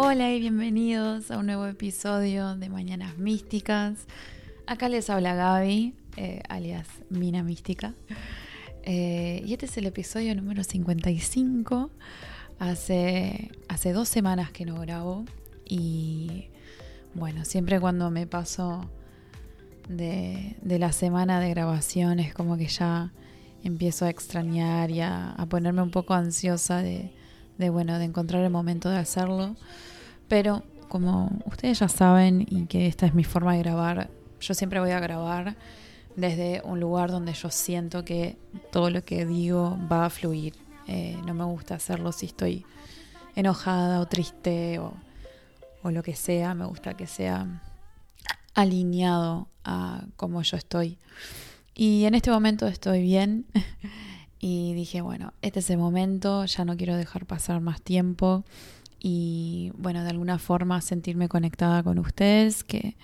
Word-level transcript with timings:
Hola 0.00 0.30
y 0.30 0.38
bienvenidos 0.38 1.32
a 1.32 1.38
un 1.38 1.46
nuevo 1.46 1.66
episodio 1.66 2.54
de 2.54 2.68
Mañanas 2.68 3.18
Místicas. 3.18 4.06
Acá 4.64 4.88
les 4.88 5.10
habla 5.10 5.34
Gaby, 5.34 5.92
eh, 6.16 6.40
alias 6.48 6.86
Mina 7.10 7.42
Mística. 7.42 7.94
Eh, 8.84 9.42
y 9.44 9.52
este 9.52 9.66
es 9.66 9.76
el 9.76 9.86
episodio 9.86 10.36
número 10.36 10.62
55. 10.62 11.90
Hace, 12.60 13.50
hace 13.66 13.92
dos 13.92 14.08
semanas 14.08 14.52
que 14.52 14.64
no 14.64 14.80
grabo. 14.80 15.24
Y 15.64 16.46
bueno, 17.14 17.44
siempre 17.44 17.80
cuando 17.80 18.08
me 18.12 18.28
paso 18.28 18.88
de, 19.88 20.54
la 20.62 20.92
semana 20.92 21.40
de 21.40 21.50
grabación 21.50 22.20
es 22.20 22.32
como 22.32 22.56
que 22.56 22.68
ya 22.68 23.12
empiezo 23.64 24.04
a 24.04 24.10
extrañar 24.10 24.92
y 24.92 25.00
a 25.00 25.44
ponerme 25.50 25.82
un 25.82 25.90
poco 25.90 26.14
ansiosa 26.14 26.82
de 26.82 27.17
de 27.58 27.70
bueno, 27.70 27.98
de 27.98 28.04
encontrar 28.04 28.42
el 28.42 28.50
momento 28.50 28.88
de 28.88 28.98
hacerlo. 28.98 29.56
Pero 30.28 30.62
como 30.88 31.30
ustedes 31.44 31.80
ya 31.80 31.88
saben 31.88 32.46
y 32.48 32.66
que 32.66 32.86
esta 32.86 33.06
es 33.06 33.14
mi 33.14 33.24
forma 33.24 33.52
de 33.54 33.58
grabar, 33.58 34.10
yo 34.40 34.54
siempre 34.54 34.80
voy 34.80 34.92
a 34.92 35.00
grabar 35.00 35.56
desde 36.16 36.62
un 36.64 36.80
lugar 36.80 37.10
donde 37.10 37.32
yo 37.32 37.50
siento 37.50 38.04
que 38.04 38.36
todo 38.72 38.90
lo 38.90 39.04
que 39.04 39.26
digo 39.26 39.78
va 39.90 40.06
a 40.06 40.10
fluir. 40.10 40.54
Eh, 40.86 41.20
no 41.26 41.34
me 41.34 41.44
gusta 41.44 41.74
hacerlo 41.74 42.12
si 42.12 42.26
estoy 42.26 42.64
enojada 43.36 44.00
o 44.00 44.06
triste 44.06 44.78
o, 44.78 44.94
o 45.82 45.90
lo 45.90 46.02
que 46.02 46.14
sea. 46.14 46.54
Me 46.54 46.64
gusta 46.64 46.94
que 46.94 47.06
sea 47.06 47.62
alineado 48.54 49.48
a 49.64 50.04
como 50.16 50.42
yo 50.42 50.56
estoy. 50.56 50.98
Y 51.74 52.04
en 52.06 52.14
este 52.14 52.30
momento 52.30 52.66
estoy 52.66 53.02
bien. 53.02 53.46
Y 54.40 54.72
dije, 54.74 55.00
bueno, 55.00 55.32
este 55.42 55.60
es 55.60 55.70
el 55.70 55.78
momento, 55.78 56.44
ya 56.44 56.64
no 56.64 56.76
quiero 56.76 56.96
dejar 56.96 57.26
pasar 57.26 57.60
más 57.60 57.82
tiempo 57.82 58.44
y 59.00 59.72
bueno, 59.76 60.02
de 60.02 60.10
alguna 60.10 60.38
forma 60.38 60.80
sentirme 60.80 61.28
conectada 61.28 61.82
con 61.82 61.98
ustedes, 61.98 62.64
que, 62.64 62.96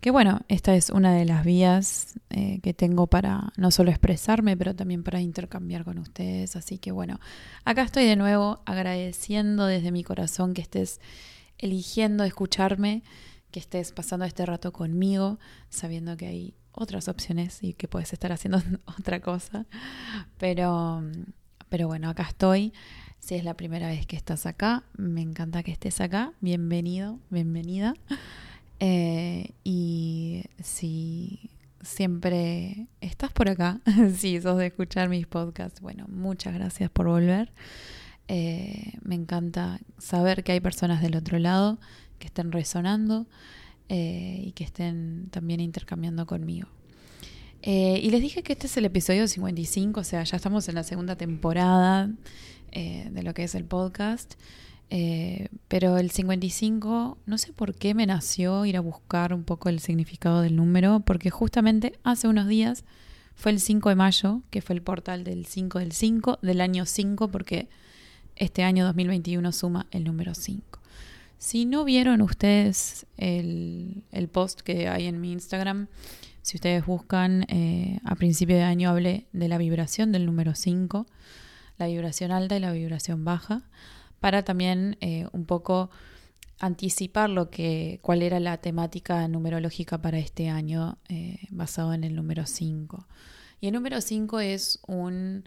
que 0.00 0.10
bueno, 0.10 0.40
esta 0.48 0.74
es 0.74 0.90
una 0.90 1.14
de 1.14 1.24
las 1.24 1.44
vías 1.44 2.18
eh, 2.30 2.60
que 2.62 2.74
tengo 2.74 3.06
para 3.06 3.52
no 3.56 3.70
solo 3.70 3.90
expresarme, 3.90 4.56
pero 4.56 4.74
también 4.74 5.02
para 5.02 5.20
intercambiar 5.20 5.84
con 5.84 5.98
ustedes. 5.98 6.56
Así 6.56 6.78
que 6.78 6.92
bueno, 6.92 7.20
acá 7.64 7.82
estoy 7.82 8.04
de 8.04 8.16
nuevo 8.16 8.60
agradeciendo 8.64 9.66
desde 9.66 9.92
mi 9.92 10.04
corazón 10.04 10.54
que 10.54 10.62
estés 10.62 11.00
eligiendo 11.58 12.24
escucharme, 12.24 13.02
que 13.50 13.60
estés 13.60 13.92
pasando 13.92 14.24
este 14.24 14.44
rato 14.44 14.72
conmigo, 14.72 15.38
sabiendo 15.68 16.16
que 16.16 16.26
hay 16.26 16.54
otras 16.76 17.08
opciones 17.08 17.58
y 17.62 17.72
que 17.72 17.88
puedes 17.88 18.12
estar 18.12 18.30
haciendo 18.30 18.62
otra 18.98 19.20
cosa. 19.20 19.66
Pero, 20.38 21.02
pero 21.68 21.88
bueno, 21.88 22.08
acá 22.08 22.22
estoy. 22.22 22.72
Si 23.18 23.34
es 23.34 23.42
la 23.42 23.54
primera 23.54 23.88
vez 23.88 24.06
que 24.06 24.14
estás 24.14 24.46
acá, 24.46 24.84
me 24.96 25.22
encanta 25.22 25.64
que 25.64 25.72
estés 25.72 26.00
acá. 26.00 26.32
Bienvenido, 26.40 27.18
bienvenida. 27.30 27.94
Eh, 28.78 29.50
y 29.64 30.44
si 30.62 31.50
siempre 31.80 32.86
estás 33.00 33.32
por 33.32 33.48
acá, 33.48 33.80
si 34.16 34.40
sos 34.40 34.58
de 34.58 34.66
escuchar 34.66 35.08
mis 35.08 35.26
podcasts, 35.26 35.80
bueno, 35.80 36.06
muchas 36.08 36.54
gracias 36.54 36.90
por 36.90 37.06
volver. 37.06 37.52
Eh, 38.28 38.98
me 39.02 39.14
encanta 39.14 39.78
saber 39.98 40.44
que 40.44 40.52
hay 40.52 40.60
personas 40.60 41.00
del 41.00 41.16
otro 41.16 41.38
lado 41.38 41.78
que 42.18 42.26
estén 42.26 42.52
resonando 42.52 43.26
eh, 43.88 44.42
y 44.44 44.52
que 44.52 44.64
estén 44.64 45.28
también 45.30 45.60
intercambiando 45.60 46.26
conmigo. 46.26 46.68
Eh, 47.62 48.00
y 48.02 48.10
les 48.10 48.20
dije 48.20 48.42
que 48.42 48.52
este 48.52 48.66
es 48.66 48.76
el 48.76 48.84
episodio 48.84 49.26
55, 49.26 50.00
o 50.00 50.04
sea, 50.04 50.22
ya 50.24 50.36
estamos 50.36 50.68
en 50.68 50.74
la 50.74 50.82
segunda 50.82 51.16
temporada 51.16 52.10
eh, 52.72 53.08
de 53.10 53.22
lo 53.22 53.34
que 53.34 53.44
es 53.44 53.54
el 53.54 53.64
podcast. 53.64 54.34
pero 55.68 55.98
el 55.98 56.10
55, 56.10 57.18
no 57.26 57.38
sé 57.38 57.52
por 57.52 57.74
qué 57.74 57.94
me 57.94 58.06
nació 58.06 58.64
ir 58.66 58.76
a 58.76 58.80
buscar 58.80 59.34
un 59.34 59.42
poco 59.42 59.68
el 59.68 59.80
significado 59.80 60.42
del 60.42 60.54
número, 60.56 61.00
porque 61.00 61.30
justamente 61.30 61.98
hace 62.04 62.28
unos 62.28 62.46
días 62.46 62.84
fue 63.34 63.52
el 63.52 63.60
5 63.60 63.88
de 63.90 63.94
mayo, 63.94 64.42
que 64.50 64.62
fue 64.62 64.74
el 64.74 64.82
portal 64.82 65.22
del 65.24 65.46
5 65.46 65.78
del 65.78 65.92
5, 65.92 66.38
del 66.42 66.60
año 66.60 66.86
5, 66.86 67.28
porque 67.28 67.68
este 68.36 68.62
año 68.62 68.84
2021 68.84 69.52
suma 69.52 69.86
el 69.90 70.04
número 70.04 70.34
5. 70.34 70.80
Si 71.38 71.64
no 71.64 71.84
vieron 71.84 72.22
ustedes 72.22 73.06
el, 73.16 74.02
post 74.32 74.60
que 74.60 74.88
hay 74.88 75.06
en 75.06 75.20
mi 75.20 75.32
Instagram, 75.32 75.88
si 76.42 76.56
ustedes 76.56 76.86
buscan, 76.86 77.44
eh, 77.48 78.00
a 78.04 78.14
principio 78.14 78.56
de 78.56 78.62
año 78.62 78.90
hablé 78.90 79.26
de 79.32 79.48
la 79.48 79.58
vibración 79.58 80.12
del 80.12 80.26
número 80.26 80.54
5, 80.54 81.06
la 81.78 81.86
vibración 81.86 82.32
alta 82.32 82.56
y 82.56 82.60
la 82.60 82.72
vibración 82.72 83.24
baja, 83.24 83.62
para 84.20 84.44
también 84.44 84.96
eh, 85.00 85.26
un 85.32 85.44
poco 85.44 85.90
anticipar 86.58 87.28
lo 87.28 87.50
que, 87.50 87.98
cuál 88.02 88.22
era 88.22 88.40
la 88.40 88.56
temática 88.58 89.28
numerológica 89.28 90.00
para 90.00 90.18
este 90.18 90.48
año 90.48 90.98
eh, 91.08 91.46
basado 91.50 91.92
en 91.92 92.04
el 92.04 92.14
número 92.14 92.46
5. 92.46 93.06
Y 93.60 93.68
el 93.68 93.74
número 93.74 94.00
5 94.00 94.40
es 94.40 94.80
un 94.86 95.44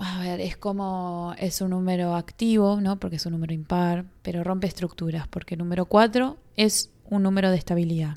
a 0.00 0.20
ver, 0.20 0.40
es 0.40 0.56
como, 0.56 1.34
es 1.38 1.60
un 1.60 1.70
número 1.70 2.14
activo, 2.14 2.80
¿no? 2.80 2.98
Porque 3.00 3.16
es 3.16 3.26
un 3.26 3.32
número 3.32 3.52
impar, 3.52 4.04
pero 4.22 4.44
rompe 4.44 4.66
estructuras, 4.66 5.26
porque 5.28 5.54
el 5.54 5.58
número 5.58 5.86
4 5.86 6.38
es 6.56 6.90
un 7.10 7.22
número 7.22 7.50
de 7.50 7.56
estabilidad. 7.56 8.16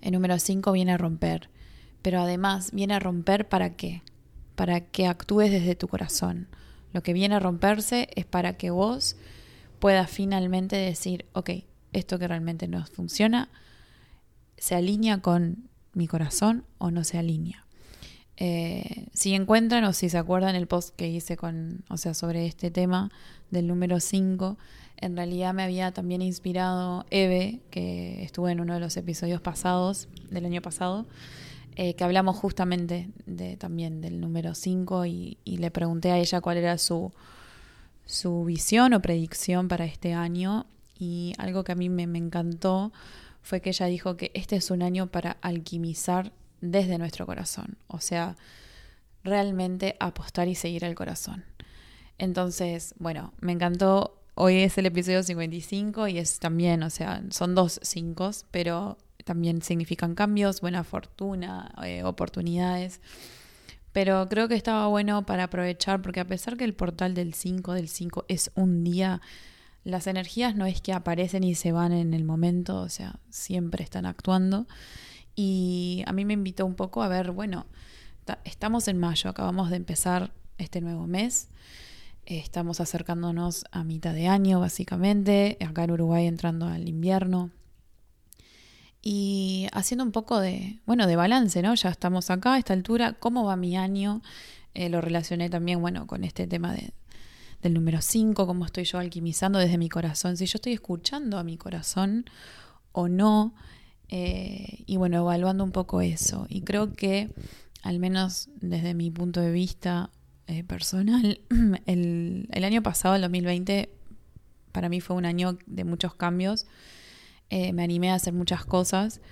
El 0.00 0.12
número 0.12 0.38
5 0.38 0.72
viene 0.72 0.92
a 0.92 0.98
romper, 0.98 1.48
pero 2.02 2.20
además 2.20 2.70
viene 2.72 2.94
a 2.94 2.98
romper 2.98 3.48
para 3.48 3.76
qué? 3.76 4.02
Para 4.54 4.80
que 4.80 5.06
actúes 5.06 5.50
desde 5.50 5.74
tu 5.74 5.88
corazón. 5.88 6.48
Lo 6.92 7.02
que 7.02 7.12
viene 7.12 7.34
a 7.34 7.40
romperse 7.40 8.08
es 8.14 8.26
para 8.26 8.56
que 8.56 8.70
vos 8.70 9.16
puedas 9.78 10.10
finalmente 10.10 10.76
decir, 10.76 11.26
ok, 11.32 11.50
esto 11.92 12.18
que 12.18 12.28
realmente 12.28 12.68
no 12.68 12.84
funciona, 12.86 13.48
¿se 14.56 14.74
alinea 14.74 15.18
con 15.18 15.68
mi 15.92 16.06
corazón 16.06 16.64
o 16.78 16.90
no 16.90 17.04
se 17.04 17.18
alinea? 17.18 17.66
Eh, 18.44 19.06
si 19.14 19.34
encuentran 19.34 19.84
o 19.84 19.92
si 19.92 20.08
se 20.08 20.18
acuerdan 20.18 20.56
el 20.56 20.66
post 20.66 20.96
que 20.96 21.06
hice 21.06 21.36
con, 21.36 21.84
o 21.88 21.96
sea, 21.96 22.12
sobre 22.12 22.44
este 22.44 22.72
tema 22.72 23.12
del 23.52 23.68
número 23.68 24.00
5, 24.00 24.58
en 24.96 25.16
realidad 25.16 25.54
me 25.54 25.62
había 25.62 25.92
también 25.92 26.22
inspirado 26.22 27.06
Eve, 27.10 27.60
que 27.70 28.24
estuvo 28.24 28.48
en 28.48 28.58
uno 28.58 28.74
de 28.74 28.80
los 28.80 28.96
episodios 28.96 29.40
pasados, 29.40 30.08
del 30.28 30.44
año 30.44 30.60
pasado, 30.60 31.06
eh, 31.76 31.94
que 31.94 32.02
hablamos 32.02 32.36
justamente 32.36 33.10
también 33.58 34.00
del 34.00 34.20
número 34.20 34.56
5 34.56 35.06
y, 35.06 35.38
le 35.44 35.70
pregunté 35.70 36.10
a 36.10 36.18
ella 36.18 36.40
cuál 36.40 36.56
era 36.56 36.78
su, 36.78 37.12
su 38.06 38.44
visión 38.44 38.92
o 38.92 39.00
predicción 39.00 39.68
para 39.68 39.84
este 39.84 40.14
año. 40.14 40.66
Y 40.98 41.34
algo 41.38 41.62
que 41.62 41.70
a 41.70 41.76
mí 41.76 41.88
me 41.88 42.18
encantó 42.18 42.92
fue 43.40 43.60
que 43.60 43.70
ella 43.70 43.86
dijo 43.86 44.16
que 44.16 44.32
este 44.34 44.56
es 44.56 44.72
un 44.72 44.82
año 44.82 45.06
para 45.06 45.36
alquimizar 45.42 46.32
desde 46.62 46.96
nuestro 46.96 47.26
corazón. 47.26 47.76
O 47.88 48.00
sea, 48.00 48.36
realmente 49.22 49.96
apostar 50.00 50.48
y 50.48 50.54
seguir 50.54 50.84
el 50.84 50.94
corazón. 50.94 51.44
Entonces, 52.16 52.94
bueno, 52.98 53.34
me 53.40 53.52
encantó. 53.52 54.18
Hoy 54.34 54.62
es 54.62 54.78
el 54.78 54.86
episodio 54.86 55.22
55 55.22 56.08
y 56.08 56.16
es 56.16 56.38
también, 56.38 56.82
o 56.82 56.88
sea, 56.88 57.22
son 57.30 57.54
dos 57.54 57.78
cinco, 57.82 58.30
pero 58.50 58.96
también 59.24 59.60
significan 59.60 60.14
cambios, 60.14 60.62
buena 60.62 60.84
fortuna, 60.84 61.74
eh, 61.84 62.02
oportunidades. 62.02 63.00
Pero 63.92 64.26
creo 64.30 64.48
que 64.48 64.54
estaba 64.54 64.86
bueno 64.86 65.26
para 65.26 65.44
aprovechar 65.44 66.00
porque 66.00 66.20
a 66.20 66.26
pesar 66.26 66.56
que 66.56 66.64
el 66.64 66.72
portal 66.72 67.12
del 67.12 67.34
5 67.34 67.74
del 67.74 67.88
5 67.88 68.24
es 68.28 68.50
un 68.54 68.84
día, 68.84 69.20
las 69.84 70.06
energías 70.06 70.56
no 70.56 70.64
es 70.64 70.80
que 70.80 70.94
aparecen 70.94 71.44
y 71.44 71.54
se 71.54 71.72
van 71.72 71.92
en 71.92 72.14
el 72.14 72.24
momento, 72.24 72.80
o 72.80 72.88
sea, 72.88 73.16
siempre 73.28 73.84
están 73.84 74.06
actuando. 74.06 74.66
Y 75.34 76.02
a 76.06 76.12
mí 76.12 76.24
me 76.24 76.34
invitó 76.34 76.66
un 76.66 76.74
poco 76.74 77.02
a 77.02 77.08
ver, 77.08 77.30
bueno, 77.30 77.66
estamos 78.44 78.88
en 78.88 78.98
mayo, 78.98 79.30
acabamos 79.30 79.70
de 79.70 79.76
empezar 79.76 80.32
este 80.58 80.80
nuevo 80.80 81.06
mes, 81.06 81.48
estamos 82.26 82.80
acercándonos 82.80 83.64
a 83.70 83.84
mitad 83.84 84.14
de 84.14 84.28
año 84.28 84.60
básicamente, 84.60 85.56
acá 85.60 85.84
en 85.84 85.92
Uruguay 85.92 86.26
entrando 86.26 86.66
al 86.66 86.88
invierno. 86.88 87.50
Y 89.04 89.66
haciendo 89.72 90.04
un 90.04 90.12
poco 90.12 90.38
de, 90.38 90.78
bueno, 90.86 91.08
de 91.08 91.16
balance, 91.16 91.60
¿no? 91.60 91.74
Ya 91.74 91.88
estamos 91.88 92.30
acá 92.30 92.54
a 92.54 92.58
esta 92.58 92.72
altura, 92.72 93.14
¿cómo 93.14 93.44
va 93.44 93.56
mi 93.56 93.76
año? 93.76 94.22
Eh, 94.74 94.88
lo 94.88 95.00
relacioné 95.00 95.50
también, 95.50 95.80
bueno, 95.80 96.06
con 96.06 96.22
este 96.22 96.46
tema 96.46 96.72
de, 96.72 96.92
del 97.62 97.74
número 97.74 98.00
5, 98.00 98.46
cómo 98.46 98.64
estoy 98.64 98.84
yo 98.84 98.98
alquimizando 98.98 99.58
desde 99.58 99.76
mi 99.76 99.88
corazón, 99.88 100.36
si 100.36 100.46
yo 100.46 100.56
estoy 100.56 100.72
escuchando 100.74 101.38
a 101.38 101.44
mi 101.44 101.56
corazón 101.56 102.26
o 102.92 103.08
no, 103.08 103.54
eh, 104.14 104.84
y 104.84 104.98
bueno, 104.98 105.16
evaluando 105.16 105.64
un 105.64 105.72
poco 105.72 106.02
eso. 106.02 106.44
Y 106.50 106.60
creo 106.60 106.92
que, 106.92 107.30
al 107.82 107.98
menos 107.98 108.50
desde 108.60 108.92
mi 108.92 109.10
punto 109.10 109.40
de 109.40 109.50
vista 109.50 110.10
eh, 110.48 110.64
personal, 110.64 111.40
el, 111.86 112.46
año 112.62 112.82
pasado, 112.82 113.14
el 113.14 113.22
2020, 113.22 113.90
para 114.70 114.90
mí 114.90 115.00
fue 115.00 115.16
un 115.16 115.24
año 115.24 115.56
de 115.64 115.84
muchos 115.84 116.14
cambios. 116.14 116.66
Eh, 117.48 117.72
me 117.72 117.82
animé 117.82 118.10
a 118.10 118.16
hacer 118.16 118.34
muchas 118.34 118.66
cosas, 118.66 119.22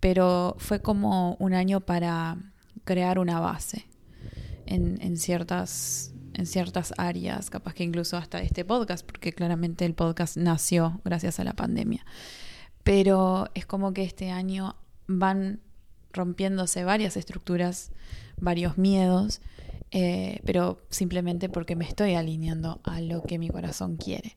pero 0.00 0.56
fue 0.58 0.82
como 0.82 1.36
un 1.36 1.54
año 1.54 1.80
para 1.82 2.36
crear 2.82 3.20
una 3.20 3.38
base 3.38 3.86
en, 4.66 5.16
ciertas 5.16 6.12
en 6.32 6.46
ciertas 6.46 6.92
áreas, 6.98 7.50
capaz 7.50 7.74
que 7.74 7.84
incluso 7.84 8.16
hasta 8.16 8.42
este 8.42 8.64
podcast, 8.64 9.06
porque 9.06 9.32
claramente 9.32 9.84
el 9.84 9.94
podcast 9.94 10.36
nació 10.36 11.00
gracias 11.04 11.38
a 11.38 11.44
la 11.44 11.52
pandemia. 11.52 12.04
Pero 12.84 13.48
es 13.54 13.66
como 13.66 13.92
que 13.92 14.04
este 14.04 14.30
año 14.30 14.76
van 15.06 15.60
rompiéndose 16.12 16.84
varias 16.84 17.16
estructuras, 17.16 17.90
varios 18.38 18.78
miedos, 18.78 19.40
eh, 19.90 20.40
pero 20.44 20.78
simplemente 20.90 21.48
porque 21.48 21.76
me 21.76 21.84
estoy 21.84 22.14
alineando 22.14 22.80
a 22.84 23.00
lo 23.00 23.22
que 23.22 23.38
mi 23.38 23.48
corazón 23.48 23.96
quiere. 23.96 24.32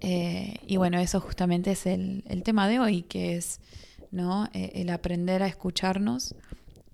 Eh, 0.00 0.56
y 0.66 0.76
bueno, 0.76 0.98
eso 0.98 1.20
justamente 1.20 1.72
es 1.72 1.86
el, 1.86 2.24
tema 2.44 2.68
de 2.68 2.80
hoy, 2.80 3.02
que 3.02 3.36
es 3.36 3.60
¿no? 4.10 4.46
Eh, 4.52 4.72
el 4.74 4.90
aprender 4.90 5.42
a 5.42 5.46
escucharnos 5.46 6.34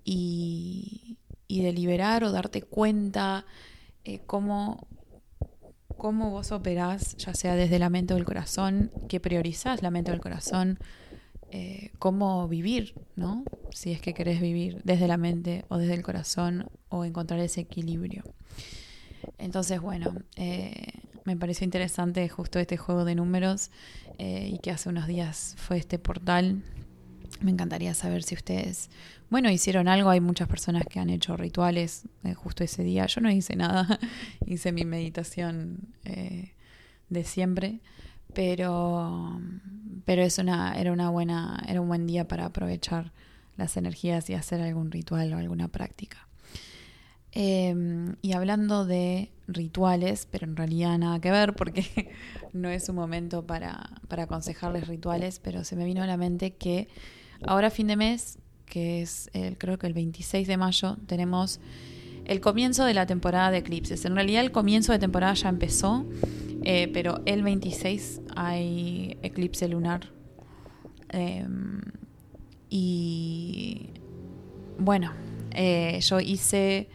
y, 0.03 1.17
y 1.47 1.61
deliberar 1.61 2.23
o 2.23 2.31
darte 2.31 2.61
cuenta 2.61 3.45
cómo, 4.25 4.87
cómo 6.01 6.31
vos 6.31 6.51
operás, 6.51 7.15
ya 7.17 7.35
sea 7.35 7.53
desde 7.53 7.77
la 7.77 7.91
mente 7.91 8.15
o 8.15 8.17
el 8.17 8.25
corazón, 8.25 8.89
que 9.07 9.19
priorizás 9.19 9.83
la 9.83 9.91
mente 9.91 10.09
o 10.09 10.15
el 10.15 10.19
corazón, 10.19 10.79
eh, 11.51 11.91
cómo 11.99 12.47
vivir, 12.47 12.95
¿no? 13.15 13.43
Si 13.71 13.91
es 13.91 14.01
que 14.01 14.15
querés 14.15 14.41
vivir 14.41 14.81
desde 14.83 15.07
la 15.07 15.17
mente 15.17 15.63
o 15.67 15.77
desde 15.77 15.93
el 15.93 16.01
corazón 16.01 16.65
o 16.89 17.05
encontrar 17.05 17.39
ese 17.39 17.61
equilibrio. 17.61 18.23
Entonces, 19.37 19.79
bueno, 19.79 20.15
eh, 20.37 20.87
me 21.23 21.37
pareció 21.37 21.65
interesante 21.65 22.27
justo 22.29 22.57
este 22.57 22.77
juego 22.77 23.05
de 23.05 23.13
números 23.13 23.69
eh, 24.17 24.49
y 24.51 24.57
que 24.57 24.71
hace 24.71 24.89
unos 24.89 25.05
días 25.05 25.53
fue 25.59 25.77
este 25.77 25.99
portal. 25.99 26.63
Me 27.39 27.51
encantaría 27.51 27.93
saber 27.93 28.23
si 28.23 28.35
ustedes, 28.35 28.89
bueno, 29.29 29.49
hicieron 29.49 29.87
algo. 29.87 30.09
Hay 30.09 30.19
muchas 30.19 30.47
personas 30.47 30.83
que 30.87 30.99
han 30.99 31.09
hecho 31.09 31.37
rituales 31.37 32.03
justo 32.35 32.63
ese 32.63 32.83
día. 32.83 33.05
Yo 33.07 33.21
no 33.21 33.31
hice 33.31 33.55
nada, 33.55 33.99
hice 34.45 34.71
mi 34.71 34.85
meditación 34.85 35.87
de 36.03 37.23
siempre 37.23 37.79
pero, 38.33 39.39
pero 40.05 40.21
es 40.21 40.37
una, 40.37 40.73
era, 40.73 40.91
una 40.91 41.09
buena, 41.09 41.63
era 41.67 41.81
un 41.81 41.87
buen 41.87 42.07
día 42.07 42.27
para 42.27 42.45
aprovechar 42.45 43.11
las 43.57 43.77
energías 43.77 44.29
y 44.29 44.33
hacer 44.33 44.61
algún 44.61 44.91
ritual 44.91 45.33
o 45.33 45.37
alguna 45.37 45.67
práctica. 45.67 46.27
Em, 47.33 48.15
y 48.21 48.33
hablando 48.33 48.85
de 48.85 49.31
rituales, 49.47 50.27
pero 50.29 50.45
en 50.45 50.55
realidad 50.57 50.97
nada 50.97 51.19
que 51.19 51.31
ver 51.31 51.53
porque 51.53 52.13
no 52.53 52.69
es 52.69 52.89
un 52.89 52.95
momento 52.95 53.45
para, 53.45 54.01
para 54.07 54.23
aconsejarles 54.23 54.87
rituales, 54.87 55.39
pero 55.39 55.63
se 55.63 55.75
me 55.75 55.85
vino 55.85 56.03
a 56.03 56.07
la 56.07 56.17
mente 56.17 56.51
que 56.51 56.89
ahora 57.45 57.69
fin 57.69 57.87
de 57.87 57.95
mes, 57.95 58.37
que 58.65 59.01
es 59.01 59.29
el, 59.33 59.57
creo 59.57 59.77
que 59.77 59.87
el 59.87 59.93
26 59.93 60.47
de 60.47 60.57
mayo, 60.57 60.97
tenemos 61.07 61.59
el 62.25 62.39
comienzo 62.39 62.85
de 62.85 62.93
la 62.93 63.05
temporada 63.05 63.51
de 63.51 63.57
eclipses. 63.57 64.05
En 64.05 64.15
realidad 64.15 64.43
el 64.43 64.51
comienzo 64.51 64.91
de 64.91 64.99
temporada 64.99 65.33
ya 65.33 65.49
empezó 65.49 66.05
eh, 66.63 66.89
pero 66.93 67.21
el 67.25 67.43
26 67.43 68.21
hay 68.35 69.17
eclipse 69.23 69.67
lunar. 69.67 70.11
Em, 71.09 71.81
y 72.69 73.89
bueno, 74.77 75.11
eh, 75.51 75.99
yo 76.01 76.19
hice 76.19 76.89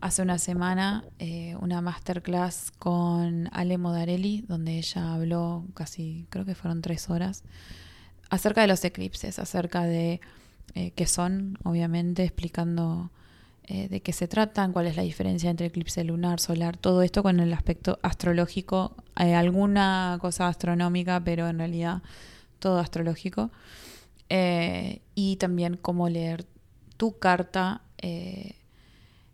hace 0.00 0.22
una 0.22 0.38
semana 0.38 1.04
eh, 1.18 1.56
una 1.60 1.80
masterclass 1.82 2.70
con 2.78 3.48
Ale 3.52 3.78
Modarelli, 3.78 4.42
donde 4.42 4.78
ella 4.78 5.14
habló 5.14 5.64
casi, 5.74 6.26
creo 6.30 6.44
que 6.44 6.54
fueron 6.54 6.80
tres 6.82 7.10
horas, 7.10 7.42
acerca 8.30 8.62
de 8.62 8.68
los 8.68 8.84
eclipses, 8.84 9.38
acerca 9.38 9.84
de 9.84 10.20
qué 10.94 11.06
son, 11.06 11.58
obviamente, 11.64 12.22
explicando 12.22 13.10
eh, 13.72 13.86
de 13.88 14.00
qué 14.02 14.12
se 14.12 14.26
tratan, 14.26 14.72
cuál 14.72 14.88
es 14.88 14.96
la 14.96 15.04
diferencia 15.04 15.48
entre 15.48 15.66
eclipse 15.66 16.02
lunar, 16.02 16.40
solar, 16.40 16.76
todo 16.76 17.02
esto 17.02 17.22
con 17.22 17.38
el 17.38 17.52
aspecto 17.52 18.00
astrológico, 18.02 18.96
hay 19.14 19.32
alguna 19.34 20.18
cosa 20.20 20.48
astronómica, 20.48 21.20
pero 21.20 21.46
en 21.46 21.58
realidad 21.58 22.02
todo 22.58 22.80
astrológico. 22.80 23.52
Eh, 24.28 25.02
y 25.14 25.36
también 25.36 25.76
cómo 25.76 26.08
leer 26.08 26.46
tu 26.96 27.20
carta 27.20 27.82
eh, 27.98 28.56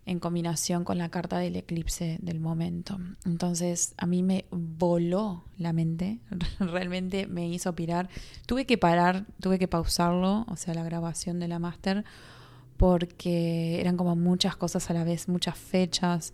en 0.07 0.19
combinación 0.19 0.85
con 0.85 0.97
la 0.97 1.09
carta 1.09 1.37
del 1.37 1.57
eclipse 1.57 2.17
del 2.21 2.39
momento. 2.39 2.97
Entonces 3.25 3.93
a 3.97 4.05
mí 4.05 4.23
me 4.23 4.45
voló 4.51 5.43
la 5.57 5.73
mente, 5.73 6.19
realmente 6.59 7.27
me 7.27 7.47
hizo 7.49 7.75
pirar. 7.75 8.09
Tuve 8.45 8.65
que 8.65 8.77
parar, 8.77 9.25
tuve 9.41 9.59
que 9.59 9.67
pausarlo, 9.67 10.45
o 10.47 10.55
sea, 10.55 10.73
la 10.73 10.83
grabación 10.83 11.39
de 11.39 11.49
la 11.49 11.59
máster 11.59 12.05
porque 12.77 13.81
eran 13.81 13.97
como 13.97 14.15
muchas 14.15 14.55
cosas 14.55 14.89
a 14.89 14.93
la 14.93 15.03
vez, 15.03 15.27
muchas 15.27 15.57
fechas. 15.57 16.33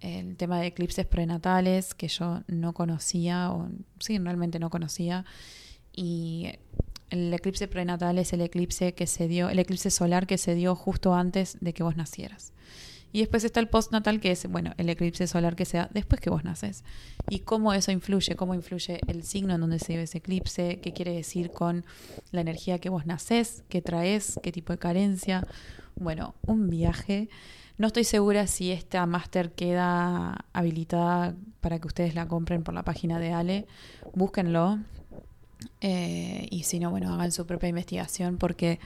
El 0.00 0.36
tema 0.36 0.58
de 0.58 0.68
eclipses 0.68 1.04
prenatales 1.04 1.94
que 1.94 2.08
yo 2.08 2.40
no 2.46 2.72
conocía, 2.72 3.50
o 3.50 3.68
sí, 3.98 4.18
realmente 4.18 4.58
no 4.58 4.70
conocía. 4.70 5.26
Y 5.92 6.52
el 7.10 7.34
eclipse 7.34 7.68
prenatal 7.68 8.18
es 8.18 8.32
el 8.32 8.40
eclipse 8.40 8.94
que 8.94 9.06
se 9.06 9.28
dio, 9.28 9.50
el 9.50 9.58
eclipse 9.58 9.90
solar 9.90 10.26
que 10.26 10.38
se 10.38 10.54
dio 10.54 10.74
justo 10.74 11.12
antes 11.12 11.58
de 11.60 11.74
que 11.74 11.82
vos 11.82 11.96
nacieras. 11.96 12.54
Y 13.12 13.20
después 13.20 13.44
está 13.44 13.60
el 13.60 13.68
postnatal, 13.68 14.20
que 14.20 14.30
es, 14.30 14.46
bueno, 14.48 14.72
el 14.76 14.88
eclipse 14.88 15.26
solar 15.26 15.56
que 15.56 15.64
sea 15.64 15.88
después 15.92 16.20
que 16.20 16.30
vos 16.30 16.44
naces. 16.44 16.84
Y 17.28 17.40
cómo 17.40 17.72
eso 17.72 17.90
influye, 17.90 18.36
cómo 18.36 18.54
influye 18.54 19.00
el 19.08 19.24
signo 19.24 19.54
en 19.54 19.60
donde 19.60 19.78
se 19.78 19.94
dio 19.94 20.02
ese 20.02 20.18
eclipse, 20.18 20.78
qué 20.80 20.92
quiere 20.92 21.12
decir 21.12 21.50
con 21.50 21.84
la 22.30 22.40
energía 22.40 22.78
que 22.78 22.88
vos 22.88 23.06
nacés, 23.06 23.64
qué 23.68 23.82
traes, 23.82 24.38
qué 24.42 24.52
tipo 24.52 24.72
de 24.72 24.78
carencia. 24.78 25.46
Bueno, 25.96 26.34
un 26.46 26.70
viaje. 26.70 27.28
No 27.78 27.88
estoy 27.88 28.04
segura 28.04 28.46
si 28.46 28.70
esta 28.70 29.04
máster 29.06 29.52
queda 29.52 30.44
habilitada 30.52 31.34
para 31.60 31.78
que 31.78 31.88
ustedes 31.88 32.14
la 32.14 32.28
compren 32.28 32.62
por 32.62 32.74
la 32.74 32.84
página 32.84 33.18
de 33.18 33.32
Ale. 33.32 33.66
Búsquenlo. 34.14 34.78
Eh, 35.80 36.46
y 36.50 36.62
si 36.62 36.78
no, 36.78 36.90
bueno, 36.90 37.12
hagan 37.12 37.32
su 37.32 37.46
propia 37.46 37.68
investigación 37.68 38.38
porque 38.38 38.78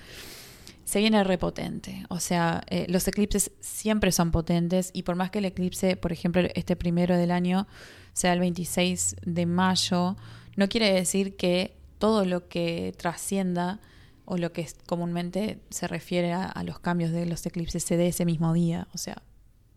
se 0.84 0.98
viene 1.00 1.24
repotente. 1.24 2.04
O 2.08 2.20
sea, 2.20 2.62
eh, 2.68 2.86
los 2.88 3.06
eclipses 3.08 3.50
siempre 3.60 4.12
son 4.12 4.30
potentes 4.30 4.90
y 4.92 5.02
por 5.02 5.16
más 5.16 5.30
que 5.30 5.38
el 5.38 5.46
eclipse, 5.46 5.96
por 5.96 6.12
ejemplo, 6.12 6.42
este 6.54 6.76
primero 6.76 7.16
del 7.16 7.30
año 7.30 7.66
sea 8.12 8.32
el 8.32 8.40
26 8.40 9.16
de 9.24 9.46
mayo, 9.46 10.16
no 10.56 10.68
quiere 10.68 10.92
decir 10.92 11.36
que 11.36 11.76
todo 11.98 12.24
lo 12.24 12.48
que 12.48 12.94
trascienda 12.96 13.80
o 14.24 14.36
lo 14.38 14.52
que 14.52 14.66
comúnmente 14.86 15.60
se 15.70 15.86
refiere 15.86 16.32
a, 16.32 16.62
los 16.64 16.78
cambios 16.78 17.12
de 17.12 17.26
los 17.26 17.44
eclipses 17.44 17.82
se 17.82 17.96
dé 17.96 18.08
ese 18.08 18.24
mismo 18.24 18.52
día. 18.52 18.88
O 18.94 18.98
sea, 18.98 19.22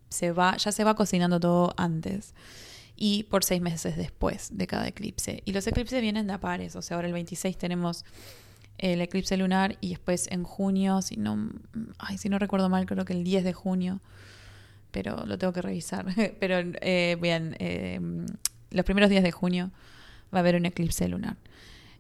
se 0.10 0.32
va, 0.32 0.56
ya 0.58 0.72
se 0.72 0.84
va 0.84 0.96
cocinando 0.96 1.40
todo 1.40 1.74
antes 1.78 2.34
y 2.96 3.24
por 3.24 3.44
seis 3.44 3.62
meses 3.62 3.98
después 3.98 4.50
de 4.52 4.68
cada 4.68 4.88
eclipse. 4.88 5.42
Y 5.46 5.52
los 5.52 5.68
eclipses 5.68 6.02
vienen 6.02 6.28
de 6.28 6.40
pares, 6.40 6.76
o 6.76 6.82
sea, 6.82 6.96
ahora 6.96 7.08
el 7.08 7.14
26 7.14 7.58
tenemos 7.58 8.06
el 8.78 9.02
eclipse 9.02 9.38
lunar 9.38 9.78
y 9.82 9.90
después 9.90 10.28
en 10.32 10.44
junio, 10.44 11.02
si 11.02 11.18
no, 11.18 11.50
ay, 11.98 12.18
si 12.18 12.30
no 12.30 12.40
recuerdo 12.40 12.70
mal, 12.70 12.86
creo 12.86 13.06
que 13.06 13.14
el 13.14 13.24
10 13.24 13.44
de 13.44 13.54
junio, 13.54 14.00
pero 14.92 15.26
lo 15.26 15.38
tengo 15.38 15.54
que 15.54 15.62
revisar. 15.62 16.06
pero 16.40 16.58
eh, 16.82 17.18
bien, 17.20 17.56
eh, 17.60 18.00
los 18.72 18.86
primeros 18.86 19.10
días 19.10 19.24
de 19.24 19.32
junio 19.32 19.72
va 20.34 20.40
a 20.40 20.42
haber 20.42 20.56
un 20.56 20.66
eclipse 20.66 21.08
lunar. 21.08 21.38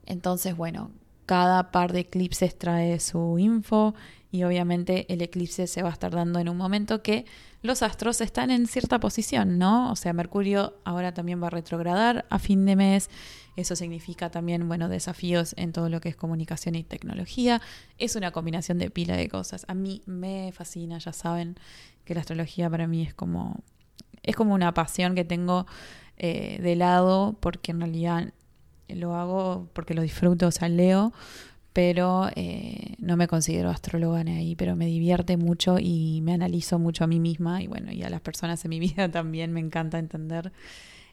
Entonces, 0.05 0.55
bueno, 0.55 0.91
cada 1.25 1.72
par 1.72 1.91
de 1.93 2.01
eclipses 2.01 2.57
trae 2.57 3.00
su 3.00 3.38
info 3.39 3.93
y 4.31 4.43
obviamente 4.43 5.12
el 5.12 5.22
eclipse 5.22 5.67
se 5.67 5.81
va 5.81 5.89
a 5.89 5.93
estar 5.93 6.12
dando 6.12 6.39
en 6.39 6.50
un 6.50 6.57
momento 6.57 7.01
que 7.01 7.25
los 7.62 7.81
astros 7.81 8.22
están 8.22 8.51
en 8.51 8.67
cierta 8.67 9.00
posición, 9.00 9.57
¿no? 9.57 9.91
O 9.91 9.96
sea, 9.96 10.13
Mercurio 10.13 10.75
ahora 10.84 11.13
también 11.13 11.41
va 11.41 11.48
a 11.48 11.51
retrogradar 11.51 12.25
a 12.29 12.39
fin 12.39 12.65
de 12.65 12.75
mes. 12.75 13.10
Eso 13.55 13.75
significa 13.75 14.29
también, 14.29 14.67
bueno, 14.67 14.89
desafíos 14.89 15.55
en 15.57 15.72
todo 15.72 15.89
lo 15.89 16.01
que 16.01 16.10
es 16.10 16.15
comunicación 16.15 16.75
y 16.75 16.84
tecnología. 16.84 17.62
Es 17.98 18.15
una 18.15 18.31
combinación 18.31 18.77
de 18.77 18.89
pila 18.89 19.15
de 19.15 19.29
cosas. 19.29 19.65
A 19.67 19.74
mí 19.74 20.01
me 20.05 20.51
fascina, 20.51 21.00
ya 21.00 21.13
saben 21.13 21.55
que 22.03 22.13
la 22.13 22.19
astrología 22.22 22.69
para 22.69 22.86
mí 22.86 23.01
es 23.03 23.13
como, 23.13 23.63
es 24.24 24.36
como 24.36 24.53
una 24.53 24.74
pasión 24.74 25.15
que 25.15 25.24
tengo 25.24 25.65
eh, 26.17 26.60
de 26.62 26.75
lado 26.75 27.36
porque 27.39 27.72
en 27.72 27.79
realidad 27.79 28.34
lo 28.89 29.15
hago 29.15 29.69
porque 29.74 29.93
lo 29.93 30.01
disfruto, 30.01 30.48
o 30.48 30.51
sea, 30.51 30.69
leo, 30.69 31.13
pero 31.77 32.27
eh, 32.36 32.96
no 32.98 33.17
me 33.17 33.27
considero 33.27 33.69
astróloga 33.69 34.24
ni 34.24 34.31
ahí, 34.31 34.55
pero 34.55 34.75
me 34.75 34.88
divierte 34.88 35.38
mucho 35.38 35.77
y 35.77 36.22
me 36.24 36.34
analizo 36.34 36.79
mucho 36.79 37.03
a 37.03 37.07
mí 37.07 37.19
misma 37.19 37.62
y 37.62 37.67
bueno, 37.67 37.91
y 37.91 38.01
a 38.01 38.10
las 38.10 38.19
personas 38.19 38.65
en 38.65 38.69
mi 38.69 38.79
vida 38.88 39.12
también 39.12 39.53
me 39.53 39.60
encanta 39.60 40.00
entender 40.00 40.51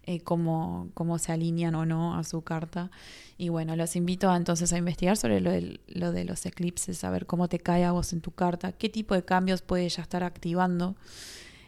eh, 0.05 0.21
cómo, 0.21 0.89
cómo 0.95 1.19
se 1.19 1.33
alinean 1.33 1.75
o 1.75 1.85
no 1.85 2.17
a 2.17 2.25
su 2.25 2.41
carta. 2.41 2.91
Y 3.37 3.51
bueno, 3.51 3.77
los 3.77 3.95
invito 3.95 4.35
entonces 4.35 4.73
a 4.73 4.79
investigar 4.79 5.19
sobre 5.19 5.43
lo 5.43 5.51
de, 5.51 5.81
lo 5.87 6.13
de 6.13 6.25
los 6.25 6.47
eclipses, 6.47 7.05
a 7.05 7.11
ver 7.11 7.27
cómo 7.27 7.47
te 7.47 7.59
cae 7.59 7.85
a 7.85 7.93
vos 7.93 8.15
en 8.15 8.23
tu 8.23 8.31
carta, 8.31 8.73
qué 8.73 8.89
tipo 8.89 9.15
de 9.15 9.23
cambios 9.23 9.61
puede 9.61 9.87
ya 9.91 10.01
estar 10.01 10.25
activando 10.25 10.97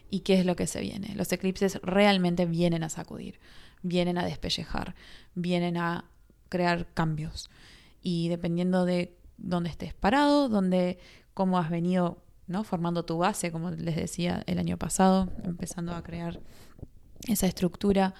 y 0.08 0.20
qué 0.20 0.40
es 0.40 0.46
lo 0.46 0.56
que 0.56 0.66
se 0.66 0.80
viene. 0.80 1.14
Los 1.16 1.30
eclipses 1.32 1.82
realmente 1.82 2.46
vienen 2.46 2.82
a 2.82 2.88
sacudir 2.88 3.38
vienen 3.82 4.18
a 4.18 4.24
despellejar, 4.24 4.94
vienen 5.34 5.76
a 5.76 6.06
crear 6.48 6.86
cambios. 6.94 7.50
Y 8.08 8.28
dependiendo 8.28 8.84
de 8.84 9.18
dónde 9.36 9.68
estés 9.68 9.92
parado, 9.92 10.48
dónde, 10.48 11.00
cómo 11.34 11.58
has 11.58 11.70
venido 11.70 12.22
¿no? 12.46 12.62
formando 12.62 13.04
tu 13.04 13.18
base, 13.18 13.50
como 13.50 13.72
les 13.72 13.96
decía 13.96 14.44
el 14.46 14.60
año 14.60 14.76
pasado, 14.76 15.28
empezando 15.42 15.92
a 15.92 16.04
crear 16.04 16.40
esa 17.26 17.48
estructura 17.48 18.14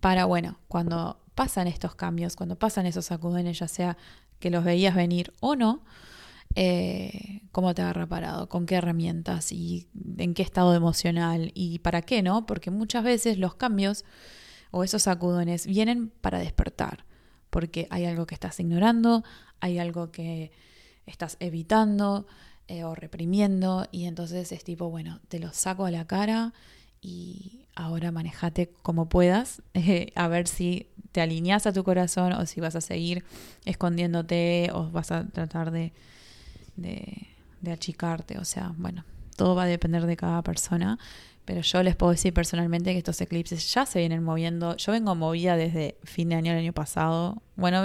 para, 0.00 0.24
bueno, 0.24 0.58
cuando 0.68 1.20
pasan 1.34 1.66
estos 1.66 1.94
cambios, 1.94 2.34
cuando 2.34 2.58
pasan 2.58 2.86
esos 2.86 3.04
sacudones, 3.04 3.58
ya 3.58 3.68
sea 3.68 3.98
que 4.38 4.48
los 4.48 4.64
veías 4.64 4.94
venir 4.94 5.34
o 5.40 5.54
no, 5.54 5.84
eh, 6.54 7.42
cómo 7.52 7.74
te 7.74 7.82
agarra 7.82 8.06
parado, 8.06 8.48
con 8.48 8.64
qué 8.64 8.76
herramientas 8.76 9.52
y 9.52 9.86
en 10.16 10.32
qué 10.32 10.40
estado 10.40 10.74
emocional 10.74 11.50
y 11.52 11.80
para 11.80 12.00
qué, 12.00 12.22
¿no? 12.22 12.46
Porque 12.46 12.70
muchas 12.70 13.04
veces 13.04 13.36
los 13.36 13.54
cambios 13.54 14.06
o 14.70 14.82
esos 14.82 15.02
sacudones 15.02 15.66
vienen 15.66 16.10
para 16.22 16.38
despertar, 16.38 17.04
porque 17.50 17.86
hay 17.90 18.04
algo 18.04 18.26
que 18.26 18.34
estás 18.34 18.58
ignorando, 18.60 19.24
hay 19.60 19.78
algo 19.78 20.10
que 20.10 20.52
estás 21.06 21.36
evitando 21.40 22.26
eh, 22.68 22.84
o 22.84 22.94
reprimiendo 22.94 23.86
y 23.92 24.04
entonces 24.04 24.50
es 24.52 24.64
tipo, 24.64 24.90
bueno, 24.90 25.20
te 25.28 25.38
lo 25.38 25.52
saco 25.52 25.86
a 25.86 25.90
la 25.90 26.06
cara 26.06 26.52
y 27.00 27.66
ahora 27.74 28.10
manejate 28.10 28.70
como 28.82 29.08
puedas, 29.08 29.62
eh, 29.74 30.12
a 30.16 30.28
ver 30.28 30.48
si 30.48 30.88
te 31.12 31.20
alineas 31.20 31.66
a 31.66 31.72
tu 31.72 31.84
corazón 31.84 32.32
o 32.32 32.44
si 32.46 32.60
vas 32.60 32.76
a 32.76 32.80
seguir 32.80 33.24
escondiéndote 33.64 34.70
o 34.72 34.90
vas 34.90 35.12
a 35.12 35.26
tratar 35.28 35.70
de, 35.70 35.92
de, 36.76 37.28
de 37.60 37.72
achicarte. 37.72 38.38
O 38.38 38.44
sea, 38.44 38.74
bueno, 38.76 39.04
todo 39.36 39.54
va 39.54 39.62
a 39.62 39.66
depender 39.66 40.04
de 40.06 40.16
cada 40.16 40.42
persona. 40.42 40.98
Pero 41.46 41.62
yo 41.62 41.82
les 41.82 41.96
puedo 41.96 42.12
decir 42.12 42.34
personalmente 42.34 42.92
que 42.92 42.98
estos 42.98 43.20
eclipses 43.20 43.72
ya 43.72 43.86
se 43.86 44.00
vienen 44.00 44.22
moviendo. 44.22 44.76
Yo 44.76 44.92
vengo 44.92 45.14
movida 45.14 45.56
desde 45.56 45.96
fin 46.04 46.28
de 46.28 46.34
año 46.34 46.52
del 46.52 46.60
año 46.60 46.72
pasado. 46.72 47.40
Bueno, 47.54 47.82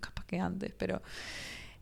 capaz 0.00 0.26
que 0.26 0.38
antes, 0.38 0.72
pero 0.78 1.02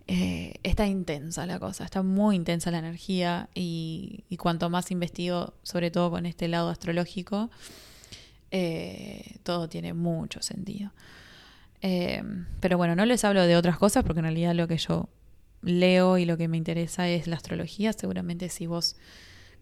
eh, 0.07 0.55
está 0.63 0.87
intensa 0.87 1.45
la 1.45 1.59
cosa, 1.59 1.85
está 1.85 2.03
muy 2.03 2.35
intensa 2.35 2.71
la 2.71 2.79
energía 2.79 3.51
y, 3.55 4.25
cuanto 4.39 4.71
más 4.71 4.91
investigo, 4.91 5.53
sobre 5.63 5.91
todo 5.91 6.11
con 6.11 6.25
este 6.25 6.49
lado 6.49 6.71
astrológico, 6.71 7.51
eh, 8.51 9.37
todo 9.43 9.69
tiene 9.69 9.93
mucho 9.93 10.41
sentido. 10.41 10.93
Eh, 11.83 12.23
pero 12.61 12.79
bueno, 12.79 12.97
no 12.97 13.05
les 13.05 13.23
hablo 13.25 13.43
de 13.43 13.57
otras 13.57 13.77
cosas 13.77 14.03
porque 14.03 14.21
en 14.21 14.25
realidad 14.25 14.55
lo 14.55 14.67
que 14.67 14.79
yo 14.79 15.09
leo 15.63 16.17
y 16.17 16.25
lo 16.25 16.39
que 16.39 16.49
me 16.49 16.57
interesa 16.57 17.09
es 17.09 17.27
la 17.27 17.37
astrología. 17.37 17.93
Seguramente 17.93 18.49
si 18.49 18.67
vos 18.67 18.97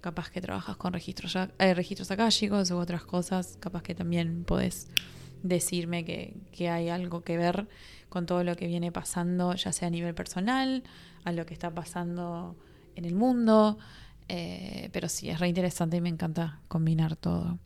capaz 0.01 0.31
que 0.31 0.41
trabajas 0.41 0.77
con 0.77 0.93
registros, 0.93 1.37
registros 1.59 2.11
akáshicos 2.11 2.71
u 2.71 2.77
otras 2.77 3.05
cosas, 3.05 3.57
capaz 3.61 3.83
que 3.83 3.95
también 3.95 4.45
podés 4.45 4.89
decirme 5.43 6.05
que, 6.05 6.37
que 6.53 6.69
hay 6.69 6.89
algo 6.89 7.23
que 7.23 7.37
ver 7.37 7.69
con 8.09 8.27
todo 8.27 8.45
lo 8.45 8.57
que 8.57 8.67
viene 8.67 8.93
pasando, 8.93 9.55
ya 9.55 9.73
sea 9.73 9.89
a 9.89 9.91
nivel 9.91 10.15
personal, 10.15 10.83
a 11.25 11.33
lo 11.33 11.45
que 11.47 11.55
está 11.55 11.71
pasando 11.75 12.57
en 12.95 13.05
el 13.05 13.15
mundo. 13.15 13.79
Eh, 14.29 14.91
pero 14.93 15.09
sí, 15.09 15.29
es 15.29 15.39
re 15.39 15.49
interesante 15.49 15.99
y 15.99 16.01
me 16.01 16.09
encanta 16.09 16.61
combinar 16.69 17.17
todo. 17.17 17.59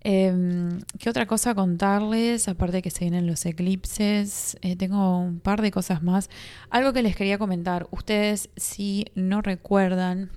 Em, 0.00 0.80
¿Qué 0.98 1.10
otra 1.10 1.26
cosa 1.26 1.54
contarles? 1.54 2.48
Aparte 2.48 2.82
que 2.82 2.90
se 2.90 3.00
vienen 3.00 3.26
los 3.26 3.44
eclipses, 3.44 4.56
eh, 4.62 4.76
tengo 4.76 5.18
un 5.18 5.40
par 5.40 5.60
de 5.60 5.70
cosas 5.70 6.02
más. 6.02 6.30
Algo 6.70 6.92
que 6.92 7.02
les 7.02 7.16
quería 7.16 7.36
comentar. 7.38 7.88
Ustedes, 7.90 8.48
si 8.56 9.06
no 9.14 9.42
recuerdan, 9.42 10.30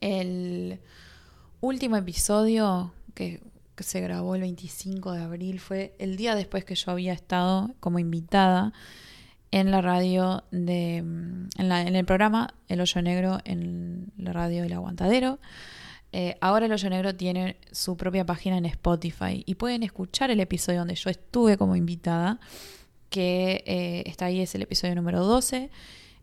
el 0.00 0.80
último 1.60 1.96
episodio 1.96 2.92
que 3.14 3.40
se 3.78 4.00
grabó 4.00 4.34
el 4.34 4.42
25 4.42 5.12
de 5.12 5.22
abril, 5.22 5.60
fue 5.60 5.94
el 5.98 6.16
día 6.16 6.34
después 6.34 6.64
que 6.64 6.74
yo 6.74 6.90
había 6.92 7.12
estado 7.12 7.70
como 7.80 7.98
invitada 7.98 8.72
en 9.50 9.70
la 9.70 9.80
radio 9.80 10.44
de 10.50 11.02
mm, 11.02 11.48
en, 11.58 11.96
el 11.96 12.04
programa 12.04 12.54
El 12.68 12.80
Hoyo 12.80 13.02
Negro 13.02 13.38
en 13.44 14.12
la 14.16 14.32
radio 14.32 14.62
del 14.62 14.72
Aguantadero. 14.72 15.38
Eh, 16.12 16.36
ahora 16.40 16.66
El 16.66 16.72
Hoyo 16.72 16.90
Negro 16.90 17.14
tiene 17.14 17.56
su 17.70 17.96
propia 17.96 18.24
página 18.24 18.58
en 18.58 18.66
Spotify 18.66 19.42
y 19.44 19.54
pueden 19.54 19.82
escuchar 19.82 20.30
el 20.30 20.40
episodio 20.40 20.80
donde 20.80 20.94
yo 20.94 21.10
estuve 21.10 21.56
como 21.56 21.76
invitada, 21.76 22.40
que 23.10 23.62
eh, 23.66 24.02
está 24.06 24.26
ahí, 24.26 24.40
es 24.40 24.54
el 24.54 24.62
episodio 24.62 24.94
número 24.94 25.24
12 25.24 25.70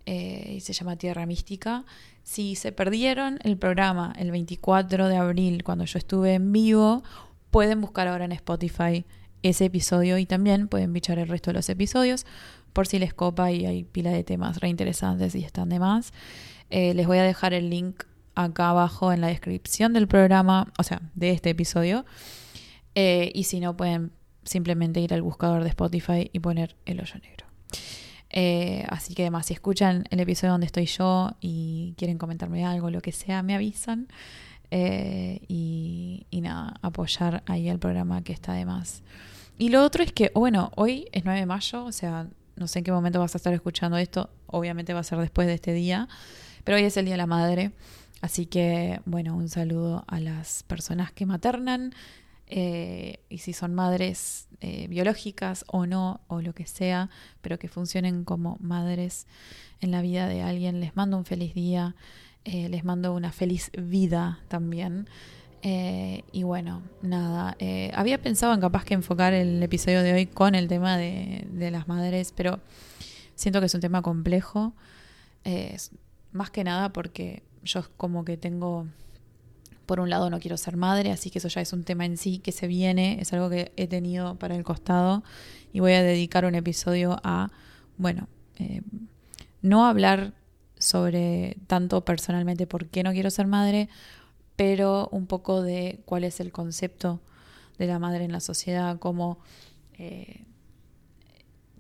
eh, 0.06 0.54
y 0.58 0.60
se 0.62 0.74
llama 0.74 0.96
Tierra 0.96 1.26
Mística. 1.26 1.84
Si 2.26 2.56
se 2.56 2.72
perdieron 2.72 3.38
el 3.44 3.56
programa 3.56 4.12
el 4.18 4.32
24 4.32 5.08
de 5.08 5.16
abril 5.16 5.64
cuando 5.64 5.86
yo 5.86 6.00
estuve 6.00 6.34
en 6.34 6.52
vivo 6.52 7.04
pueden 7.52 7.80
buscar 7.80 8.08
ahora 8.08 8.26
en 8.26 8.32
Spotify 8.32 9.06
ese 9.44 9.66
episodio 9.66 10.18
y 10.18 10.26
también 10.26 10.68
pueden 10.68 10.92
bichar 10.92 11.20
el 11.20 11.28
resto 11.28 11.52
de 11.52 11.54
los 11.54 11.70
episodios 11.70 12.26
por 12.74 12.88
si 12.88 12.98
les 12.98 13.14
copa 13.14 13.52
y 13.52 13.68
hay 13.68 13.84
pila 13.84 14.10
de 14.10 14.24
temas 14.24 14.60
re 14.60 14.70
interesantes 14.70 15.36
y 15.36 15.44
están 15.44 15.70
de 15.70 15.78
más. 15.78 16.14
Eh, 16.72 16.96
les 16.96 17.06
voy 17.06 17.20
a 17.20 17.24
dejar 17.24 17.54
el 17.54 17.70
link 17.70 18.04
acá 18.34 18.72
abajo 18.72 19.14
en 19.14 19.22
la 19.22 19.28
descripción 19.28 19.94
del 19.94 20.08
programa, 20.08 20.74
o 20.80 20.84
sea, 20.84 21.04
de 21.14 21.30
este 21.30 21.52
episodio. 21.52 22.06
Eh, 22.96 23.32
y 23.36 23.44
si 23.44 23.60
no, 23.60 23.78
pueden 23.78 24.12
simplemente 24.46 25.00
ir 25.00 25.14
al 25.14 25.22
buscador 25.22 25.62
de 25.62 25.70
Spotify 25.70 26.32
y 26.34 26.40
poner 26.40 26.76
el 26.88 27.00
hoyo 27.02 27.20
negro. 27.20 27.46
Eh, 28.38 28.86
así 28.90 29.16
que 29.16 29.24
además, 29.24 29.46
si 29.46 29.54
escuchan 29.54 30.04
el 30.12 30.20
episodio 30.20 30.52
donde 30.52 30.68
estoy 30.68 30.86
yo 30.86 31.32
y 31.40 31.96
quieren 31.98 32.18
comentarme 32.18 32.66
algo, 32.66 32.92
lo 32.92 33.02
que 33.02 33.14
sea, 33.14 33.42
me 33.42 33.56
avisan. 33.56 34.08
Eh, 34.72 35.40
y, 35.48 36.28
nada, 36.42 36.76
apoyar 36.82 37.44
ahí 37.48 37.70
el 37.70 37.80
programa 37.80 38.24
que 38.24 38.34
está 38.34 38.54
de 38.54 38.66
más. 38.66 39.04
Y 39.58 39.70
lo 39.70 39.84
otro 39.84 40.04
es 40.04 40.12
que, 40.12 40.32
bueno, 40.36 40.72
hoy 40.76 41.08
es 41.14 41.24
9 41.24 41.40
de 41.40 41.46
mayo, 41.46 41.86
o 41.86 41.92
sea, 41.94 42.28
no 42.58 42.68
sé 42.68 42.80
en 42.80 42.86
qué 42.86 42.92
momento 42.92 43.20
vas 43.20 43.34
a 43.36 43.38
estar 43.38 43.54
escuchando 43.54 43.98
esto, 43.98 44.30
obviamente 44.48 44.94
va 44.94 45.00
a 45.00 45.04
ser 45.04 45.18
después 45.20 45.48
de 45.48 45.54
este 45.54 45.72
día, 45.74 46.10
pero 46.66 46.78
hoy 46.78 46.84
es 46.84 46.98
el 46.98 47.06
Día 47.06 47.14
de 47.14 47.20
la 47.20 47.26
Madre, 47.26 47.72
así 48.22 48.46
que, 48.46 49.00
bueno, 49.06 49.36
un 49.36 49.48
saludo 49.48 50.04
a 50.08 50.20
las 50.20 50.64
personas 50.64 51.12
que 51.14 51.26
maternan, 51.26 51.94
eh, 52.48 53.20
y 53.30 53.40
si 53.40 53.54
son 53.54 53.74
madres 53.74 54.48
eh, 54.62 54.88
biológicas 54.88 55.66
o 55.68 55.86
no, 55.86 56.22
o 56.28 56.42
lo 56.42 56.54
que 56.54 56.66
sea, 56.66 57.10
pero 57.42 57.58
que 57.58 57.68
funcionen 57.68 58.24
como 58.24 58.58
madres 58.60 59.28
en 59.82 59.92
la 59.92 60.02
vida 60.02 60.28
de 60.28 60.42
alguien, 60.42 60.80
les 60.80 60.96
mando 60.96 61.18
un 61.18 61.26
feliz 61.26 61.54
día. 61.54 61.96
Eh, 62.44 62.70
les 62.70 62.84
mando 62.84 63.14
una 63.14 63.32
feliz 63.32 63.72
vida 63.76 64.40
también. 64.48 65.08
Y 66.32 66.44
bueno, 66.44 66.84
nada, 67.02 67.58
había 67.96 68.22
pensado 68.22 68.54
en 68.54 68.62
capaz 68.62 68.86
que 68.86 68.94
enfocar 68.94 69.34
el 69.34 69.64
episodio 69.64 70.04
de 70.04 70.14
hoy 70.14 70.28
con 70.28 70.54
el 70.54 70.68
tema 70.68 70.96
de, 70.96 71.48
las 71.72 71.88
madres, 71.88 72.34
pero 72.38 72.60
siento 73.34 73.62
que 73.62 73.66
es 73.66 73.74
un 73.74 73.82
tema 73.82 74.04
complejo, 74.04 74.76
más 76.34 76.52
que 76.52 76.64
nada 76.64 76.94
porque 76.94 77.42
yo 77.64 77.84
como 77.98 78.24
que 78.24 78.38
tengo, 78.38 78.86
por 79.86 80.00
un 80.00 80.10
lado 80.10 80.30
no 80.30 80.40
quiero 80.40 80.58
ser 80.58 80.78
madre, 80.78 81.12
así 81.12 81.30
que 81.30 81.40
eso 81.40 81.48
ya 81.48 81.62
es 81.62 81.74
un 81.74 81.84
tema 81.84 82.06
en 82.06 82.18
sí 82.18 82.40
que 82.40 82.52
se 82.52 82.68
viene, 82.68 83.20
es 83.22 83.34
algo 83.34 83.50
que 83.50 83.72
he 83.76 83.88
tenido 83.88 84.36
para 84.36 84.56
el 84.56 84.64
costado 84.64 85.24
y 85.74 85.80
voy 85.80 85.94
a 85.94 86.04
dedicar 86.04 86.46
un 86.46 86.56
episodio 86.56 87.20
a, 87.24 87.52
bueno, 87.98 88.28
no 89.62 89.86
hablar 89.86 90.34
sobre 90.78 91.58
tanto 91.68 92.06
personalmente 92.06 92.68
por 92.68 92.88
qué 92.88 93.04
no 93.04 93.12
quiero 93.12 93.30
ser 93.30 93.48
madre, 93.48 93.90
pero 94.56 95.10
un 95.12 95.28
poco 95.28 95.62
de 95.62 96.02
cuál 96.06 96.24
es 96.24 96.40
el 96.40 96.52
concepto 96.52 97.22
de 97.78 97.88
la 97.88 98.00
madre 98.00 98.24
en 98.24 98.32
la 98.32 98.40
sociedad, 98.40 99.00
cómo, 99.00 99.40
eh, 99.98 100.46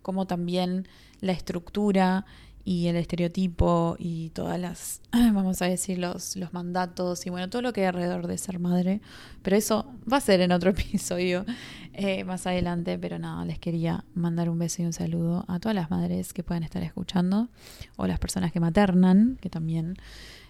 cómo 0.01 0.27
también 0.27 0.87
la 1.21 1.31
estructura 1.31 2.25
y 2.67 2.87
el 2.87 2.95
estereotipo 2.95 3.95
y 3.99 4.31
todas 4.31 4.59
las, 4.59 5.01
vamos 5.13 5.61
a 5.61 5.65
decir, 5.65 5.99
los, 5.99 6.35
los 6.35 6.51
mandatos 6.51 7.25
y 7.27 7.29
bueno, 7.29 7.47
todo 7.47 7.61
lo 7.61 7.71
que 7.71 7.81
hay 7.81 7.87
alrededor 7.87 8.25
de 8.25 8.39
ser 8.39 8.57
madre. 8.57 9.01
Pero 9.43 9.55
eso 9.55 9.93
va 10.11 10.17
a 10.17 10.21
ser 10.21 10.41
en 10.41 10.51
otro 10.51 10.69
episodio 10.75 11.45
eh, 11.93 12.23
más 12.23 12.47
adelante. 12.47 12.97
Pero 12.97 13.19
nada, 13.19 13.45
les 13.45 13.59
quería 13.59 14.03
mandar 14.15 14.49
un 14.49 14.57
beso 14.57 14.81
y 14.81 14.85
un 14.85 14.93
saludo 14.93 15.45
a 15.47 15.59
todas 15.59 15.75
las 15.75 15.91
madres 15.91 16.33
que 16.33 16.43
puedan 16.43 16.63
estar 16.63 16.81
escuchando 16.81 17.49
o 17.97 18.07
las 18.07 18.17
personas 18.17 18.51
que 18.51 18.59
maternan, 18.59 19.37
que 19.39 19.51
también 19.51 19.95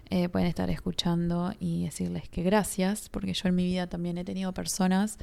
eh, 0.10 0.30
pueden 0.30 0.48
estar 0.48 0.70
escuchando 0.70 1.54
y 1.60 1.84
decirles 1.84 2.30
que 2.30 2.44
gracias, 2.44 3.10
porque 3.10 3.34
yo 3.34 3.50
en 3.50 3.56
mi 3.56 3.66
vida 3.66 3.88
también 3.88 4.18
he 4.18 4.24
tenido 4.24 4.54
personas 4.54 5.18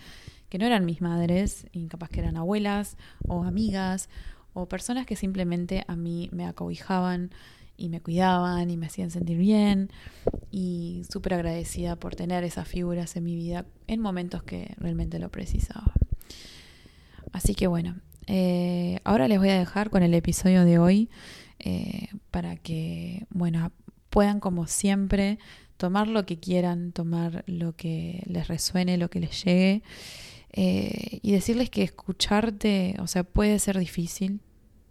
que 0.51 0.59
no 0.59 0.67
eran 0.67 0.85
mis 0.85 1.01
madres, 1.01 1.67
y 1.73 1.87
capaz 1.87 2.11
que 2.11 2.21
eran 2.21 2.37
abuelas 2.37 2.99
o 3.27 3.45
amigas 3.45 4.11
o 4.55 4.67
personas 4.67 5.07
que 5.07 5.17
simplemente 5.17 5.85
a 5.87 5.97
mí 5.97 6.29
me 6.33 6.47
acobijaban 6.47 7.31
y 7.77 7.89
me 7.89 8.01
cuidaban 8.01 8.71
y 8.71 8.77
me 8.77 8.87
hacían 8.87 9.11
sentir 9.11 9.39
bien 9.39 9.91
y 10.51 11.03
súper 11.11 11.35
agradecida 11.35 11.97
por 11.97 12.15
tener 12.15 12.45
esas 12.45 12.69
figuras 12.69 13.17
en 13.17 13.25
mi 13.25 13.35
vida 13.35 13.65
en 13.87 14.01
momentos 14.01 14.43
que 14.43 14.75
realmente 14.79 15.19
lo 15.19 15.31
precisaba. 15.31 15.93
Así 17.33 17.55
que 17.55 17.67
bueno, 17.67 17.97
eh, 18.27 19.01
ahora 19.05 19.27
les 19.27 19.39
voy 19.39 19.49
a 19.49 19.59
dejar 19.59 19.91
con 19.91 20.03
el 20.03 20.15
episodio 20.15 20.65
de 20.65 20.79
hoy 20.79 21.11
eh, 21.59 22.09
para 22.31 22.57
que, 22.57 23.27
bueno, 23.31 23.73
puedan 24.11 24.41
como 24.41 24.67
siempre 24.67 25.39
tomar 25.77 26.07
lo 26.07 26.27
que 26.27 26.39
quieran, 26.39 26.93
tomar 26.93 27.43
lo 27.47 27.75
que 27.75 28.23
les 28.27 28.49
resuene, 28.49 28.99
lo 28.99 29.11
que 29.11 29.21
les 29.21 29.45
llegue 29.45 29.83
eh, 30.53 31.19
y 31.23 31.33
decirles 31.33 31.71
que 31.71 31.83
escucharte, 31.83 32.97
o 33.01 33.07
sea, 33.07 33.25
puede 33.25 33.59
ser 33.59 33.79
difícil, 33.79 34.41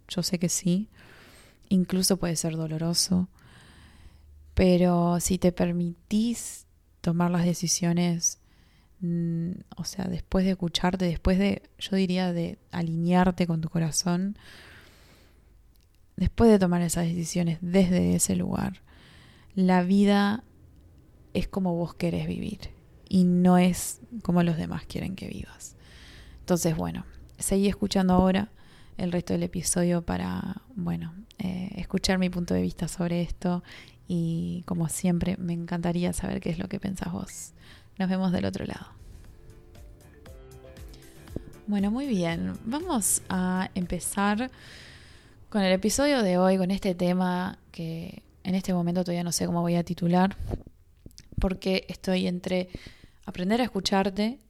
yo 0.08 0.22
sé 0.22 0.38
que 0.38 0.48
sí, 0.48 0.88
incluso 1.68 2.16
puede 2.16 2.36
ser 2.36 2.56
doloroso, 2.56 3.28
pero 4.54 5.20
si 5.20 5.38
te 5.38 5.52
permitís 5.52 6.66
tomar 7.00 7.30
las 7.30 7.44
decisiones 7.44 8.40
mm, 9.00 9.52
o 9.76 9.84
sea, 9.84 10.06
después 10.06 10.44
de 10.44 10.52
escucharte, 10.52 11.04
después 11.04 11.38
de, 11.38 11.62
yo 11.78 11.96
diría, 11.96 12.32
de 12.32 12.58
alinearte 12.72 13.46
con 13.46 13.60
tu 13.60 13.68
corazón, 13.68 14.36
después 16.16 16.50
de 16.50 16.58
tomar 16.58 16.82
esas 16.82 17.06
decisiones 17.06 17.58
desde 17.60 18.16
ese 18.16 18.34
lugar, 18.34 18.82
la 19.54 19.82
vida 19.82 20.42
es 21.34 21.46
como 21.46 21.74
vos 21.76 21.94
querés 21.94 22.26
vivir 22.26 22.81
y 23.12 23.24
no 23.24 23.58
es 23.58 24.00
como 24.22 24.42
los 24.42 24.56
demás 24.56 24.84
quieren 24.86 25.16
que 25.16 25.28
vivas. 25.28 25.76
Entonces, 26.40 26.74
bueno, 26.74 27.04
seguí 27.38 27.68
escuchando 27.68 28.14
ahora 28.14 28.48
el 28.96 29.12
resto 29.12 29.34
del 29.34 29.42
episodio 29.42 30.00
para, 30.00 30.62
bueno, 30.76 31.12
eh, 31.38 31.72
escuchar 31.76 32.18
mi 32.18 32.30
punto 32.30 32.54
de 32.54 32.62
vista 32.62 32.88
sobre 32.88 33.20
esto 33.20 33.62
y 34.08 34.62
como 34.64 34.88
siempre 34.88 35.36
me 35.36 35.52
encantaría 35.52 36.14
saber 36.14 36.40
qué 36.40 36.48
es 36.48 36.58
lo 36.58 36.68
que 36.68 36.80
pensás 36.80 37.12
vos. 37.12 37.52
Nos 37.98 38.08
vemos 38.08 38.32
del 38.32 38.46
otro 38.46 38.64
lado. 38.64 38.86
Bueno, 41.66 41.90
muy 41.90 42.06
bien, 42.06 42.54
vamos 42.64 43.20
a 43.28 43.68
empezar 43.74 44.50
con 45.50 45.60
el 45.60 45.72
episodio 45.72 46.22
de 46.22 46.38
hoy, 46.38 46.56
con 46.56 46.70
este 46.70 46.94
tema 46.94 47.58
que 47.72 48.22
en 48.42 48.54
este 48.54 48.72
momento 48.72 49.04
todavía 49.04 49.22
no 49.22 49.32
sé 49.32 49.44
cómo 49.44 49.60
voy 49.60 49.74
a 49.74 49.84
titular, 49.84 50.34
porque 51.38 51.84
estoy 51.90 52.26
entre 52.26 52.70
aprender 53.24 53.60
a 53.60 53.64
escucharte 53.64 54.40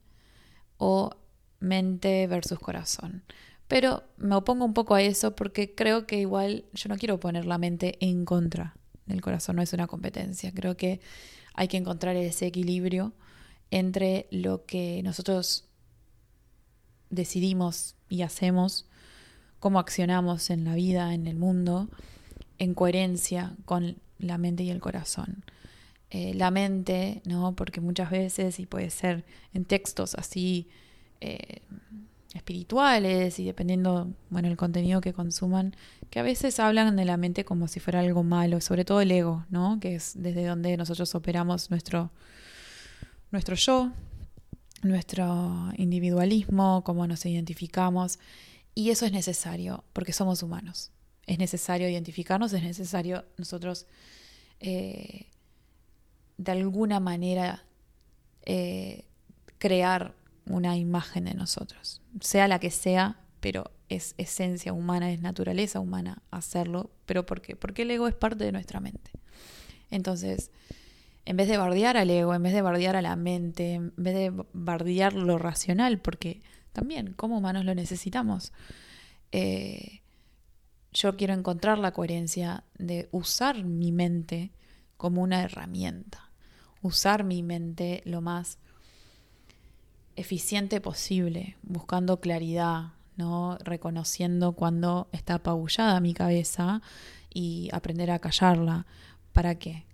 o 0.79 1.11
mente 1.61 2.27
versus 2.27 2.59
corazón. 2.59 3.25
Pero 3.69 4.03
me 4.17 4.35
opongo 4.35 4.65
un 4.65 4.75
poco 4.75 4.95
a 4.95 5.03
eso 5.03 5.35
porque 5.35 5.75
creo 5.75 6.07
que 6.07 6.19
igual 6.19 6.67
yo 6.73 6.89
no 6.89 6.97
quiero 6.97 7.19
poner 7.21 7.47
la 7.47 7.59
mente 7.59 7.97
en 8.01 8.25
contra 8.25 8.77
del 9.07 9.21
corazón, 9.21 9.57
no 9.57 9.63
es 9.63 9.73
una 9.73 9.87
competencia. 9.87 10.53
Creo 10.53 10.77
que 10.77 11.01
hay 11.55 11.69
que 11.69 11.77
encontrar 11.77 12.17
ese 12.17 12.47
equilibrio 12.47 13.15
entre 13.71 14.27
lo 14.31 14.65
que 14.67 15.03
nosotros 15.03 15.65
decidimos 17.09 17.95
y 18.09 18.23
hacemos, 18.23 18.87
cómo 19.59 19.79
accionamos 19.79 20.51
en 20.51 20.65
la 20.65 20.75
vida, 20.75 21.15
en 21.15 21.27
el 21.27 21.37
mundo, 21.37 21.89
en 22.59 22.75
coherencia 22.75 23.55
con 23.65 23.97
la 24.19 24.39
mente 24.39 24.63
y 24.65 24.71
el 24.71 24.81
corazón. 24.81 25.45
Eh, 26.15 26.35
la 26.35 26.51
mente, 26.51 27.23
¿no? 27.25 27.57
Porque 27.57 27.81
muchas 27.81 28.11
veces, 28.11 28.59
y 28.59 28.67
puede 28.67 28.91
ser 28.91 29.25
en 29.55 29.65
textos 29.65 30.15
así 30.15 30.69
eh, 31.23 31.63
espirituales 32.35 33.39
y 33.39 33.47
dependiendo, 33.47 34.13
bueno, 34.29 34.49
el 34.49 34.59
contenido 34.59 35.01
que 35.01 35.15
consuman, 35.15 35.75
que 36.11 36.21
a 36.21 36.23
veces 36.23 36.61
hablan 36.61 36.97
de 36.97 37.07
la 37.07 37.17
mente 37.17 37.47
como 37.47 37.67
si 37.67 37.81
fuera 37.81 38.01
algo 38.01 38.25
malo, 38.25 38.61
sobre 38.61 38.85
todo 38.85 39.01
el 39.01 39.11
ego, 39.11 39.47
¿no? 39.49 39.81
Que 39.81 39.95
es 39.95 40.13
desde 40.15 40.45
donde 40.45 40.77
nosotros 40.77 41.15
operamos 41.15 41.71
nuestro, 41.71 42.11
nuestro 43.31 43.57
yo, 43.57 43.91
nuestro 44.83 45.73
individualismo, 45.79 46.85
cómo 46.85 47.07
nos 47.07 47.25
identificamos. 47.25 48.19
Y 48.75 48.91
eso 48.91 49.07
es 49.07 49.13
necesario, 49.13 49.85
porque 49.95 50.13
somos 50.13 50.43
humanos. 50.43 50.91
Es 51.27 51.39
necesario 51.39 51.89
identificarnos, 51.89 52.53
es 52.53 52.63
necesario 52.63 53.25
nosotros 53.39 53.87
eh, 54.61 55.32
de 56.37 56.53
alguna 56.53 57.01
manera 57.01 57.65
eh, 58.45 59.05
crear 59.59 60.15
una 60.47 60.77
imagen 60.77 61.25
de 61.25 61.35
nosotros, 61.35 62.03
sea 62.21 62.49
la 62.49 62.59
que 62.59 62.71
sea, 62.71 63.21
pero 63.41 63.71
es 63.89 64.15
esencia 64.19 64.73
humana, 64.73 65.13
es 65.13 65.21
naturaleza 65.21 65.81
humana 65.81 66.23
hacerlo, 66.31 66.91
pero 67.07 67.27
¿por 67.27 67.41
qué? 67.43 67.57
Porque 67.57 67.83
el 67.83 67.91
ego 67.91 68.09
es 68.09 68.15
parte 68.15 68.45
de 68.45 68.53
nuestra 68.53 68.81
mente. 68.81 69.11
Entonces, 69.91 70.51
en 71.25 71.37
vez 71.37 71.49
de 71.49 71.57
bardear 71.57 71.97
al 71.97 72.11
ego, 72.11 72.35
en 72.35 72.43
vez 72.43 72.53
de 72.53 72.63
bardear 72.63 72.97
a 72.97 73.03
la 73.03 73.17
mente, 73.17 73.75
en 73.75 73.93
vez 73.97 74.15
de 74.15 74.33
bardear 74.53 75.13
lo 75.13 75.39
racional, 75.39 76.01
porque 76.01 76.43
también 76.73 77.13
como 77.13 77.39
humanos 77.39 77.65
lo 77.65 77.75
necesitamos, 77.75 78.53
eh, 79.31 80.03
yo 80.93 81.17
quiero 81.17 81.35
encontrar 81.35 81.79
la 81.79 81.93
coherencia 81.93 82.65
de 82.79 83.09
usar 83.13 83.65
mi 83.65 83.93
mente 83.93 84.53
como 84.97 85.23
una 85.23 85.43
herramienta, 85.43 86.31
usar 86.83 87.25
mi 87.25 87.43
mente 87.43 88.03
lo 88.05 88.21
más 88.21 88.59
eficiente 90.17 90.81
posible, 90.81 91.57
buscando 91.63 92.21
claridad, 92.21 92.93
¿no? 93.17 93.57
reconociendo 93.63 94.53
cuando 94.53 95.09
está 95.13 95.35
apabullada 95.35 96.01
mi 96.01 96.15
cabeza 96.15 96.83
y 97.33 97.71
aprender 97.73 98.11
a 98.11 98.19
callarla. 98.19 98.87
¿Para 99.33 99.55
qué? 99.55 99.87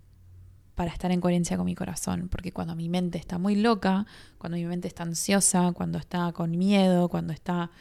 Para 0.75 0.91
estar 0.91 1.11
en 1.11 1.21
coherencia 1.21 1.57
con 1.57 1.65
mi 1.65 1.75
corazón, 1.75 2.27
porque 2.29 2.51
cuando 2.51 2.75
mi 2.75 2.89
mente 2.89 3.17
está 3.17 3.37
muy 3.37 3.55
loca, 3.55 4.05
cuando 4.37 4.57
mi 4.57 4.65
mente 4.65 4.87
está 4.87 5.03
ansiosa, 5.03 5.71
cuando 5.73 5.97
está 5.97 6.31
con 6.33 6.57
miedo, 6.57 7.09
cuando 7.09 7.33
está 7.33 7.71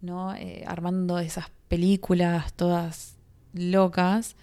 ¿no? 0.00 0.34
Eh, 0.34 0.64
armando 0.66 1.18
esas 1.18 1.46
películas 1.68 2.52
todas 2.52 3.16
locas, 3.52 4.36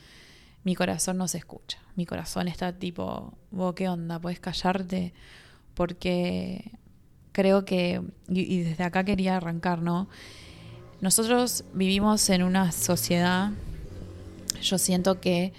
mi 0.63 0.75
corazón 0.75 1.17
no 1.17 1.27
se 1.27 1.37
escucha. 1.37 1.79
Mi 1.95 2.05
corazón 2.05 2.47
está 2.47 2.73
tipo, 2.73 3.33
vos 3.51 3.73
qué 3.73 3.89
onda, 3.89 4.19
puedes 4.19 4.39
callarte 4.39 5.13
porque 5.73 6.71
creo 7.31 7.65
que, 7.65 8.01
y, 8.27 8.61
desde 8.61 8.83
acá 8.83 9.03
quería 9.03 9.37
arrancar, 9.37 9.81
¿no? 9.81 10.07
Nosotros 10.99 11.63
vivimos 11.73 12.29
en 12.29 12.43
una 12.43 12.71
sociedad, 12.71 13.51
yo 14.61 14.77
siento 14.77 15.19
que 15.19 15.53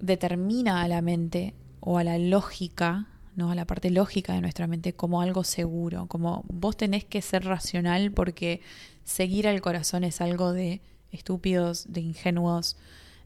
determina 0.00 0.82
a 0.82 0.88
la 0.88 1.00
mente 1.00 1.54
o 1.80 1.96
a 1.96 2.04
la 2.04 2.18
lógica, 2.18 3.08
¿no? 3.36 3.50
a 3.50 3.54
la 3.54 3.66
parte 3.66 3.90
lógica 3.90 4.34
de 4.34 4.42
nuestra 4.42 4.66
mente 4.66 4.92
como 4.92 5.22
algo 5.22 5.44
seguro, 5.44 6.06
como 6.06 6.44
vos 6.48 6.76
tenés 6.76 7.04
que 7.04 7.22
ser 7.22 7.44
racional 7.44 8.12
porque 8.12 8.60
seguir 9.04 9.48
al 9.48 9.62
corazón 9.62 10.04
es 10.04 10.20
algo 10.20 10.52
de 10.52 10.82
estúpidos, 11.10 11.86
de 11.90 12.02
ingenuos, 12.02 12.76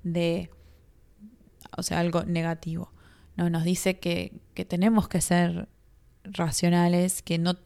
de, 0.04 0.50
o 1.78 1.82
sea, 1.82 2.00
algo 2.00 2.24
negativo. 2.24 2.92
No, 3.36 3.48
nos 3.50 3.64
dice 3.64 3.98
que, 3.98 4.32
que 4.54 4.64
tenemos 4.64 5.08
que 5.08 5.20
ser 5.20 5.68
racionales, 6.24 7.22
que 7.22 7.38
no, 7.38 7.56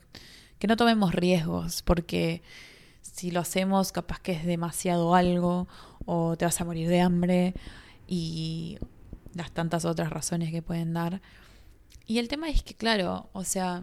que 0.59 0.67
no 0.67 0.77
tomemos 0.77 1.15
riesgos, 1.15 1.83
porque 1.83 2.43
si 3.01 3.31
lo 3.31 3.41
hacemos 3.41 3.93
capaz 3.93 4.21
que 4.21 4.33
es 4.33 4.45
demasiado 4.45 5.15
algo 5.15 5.69
o 6.05 6.37
te 6.37 6.45
vas 6.45 6.61
a 6.61 6.65
morir 6.65 6.89
de 6.89 7.01
hambre 7.01 7.55
y 8.07 8.79
las 9.35 9.53
tantas 9.53 9.85
otras 9.85 10.11
razones 10.11 10.51
que 10.51 10.63
pueden 10.63 10.93
dar. 10.93 11.21
Y 12.07 12.19
el 12.19 12.29
tema 12.29 12.49
es 12.49 12.63
que, 12.63 12.75
claro, 12.75 13.31
o 13.33 13.45
sea, 13.45 13.83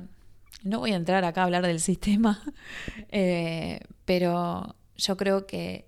no 0.63 0.79
voy 0.79 0.91
a 0.91 0.95
entrar 0.95 1.23
acá 1.25 1.41
a 1.41 1.45
hablar 1.45 1.65
del 1.65 1.79
sistema, 1.79 2.41
eh, 3.09 3.79
pero 4.05 4.75
yo 4.95 5.17
creo 5.17 5.47
que 5.47 5.87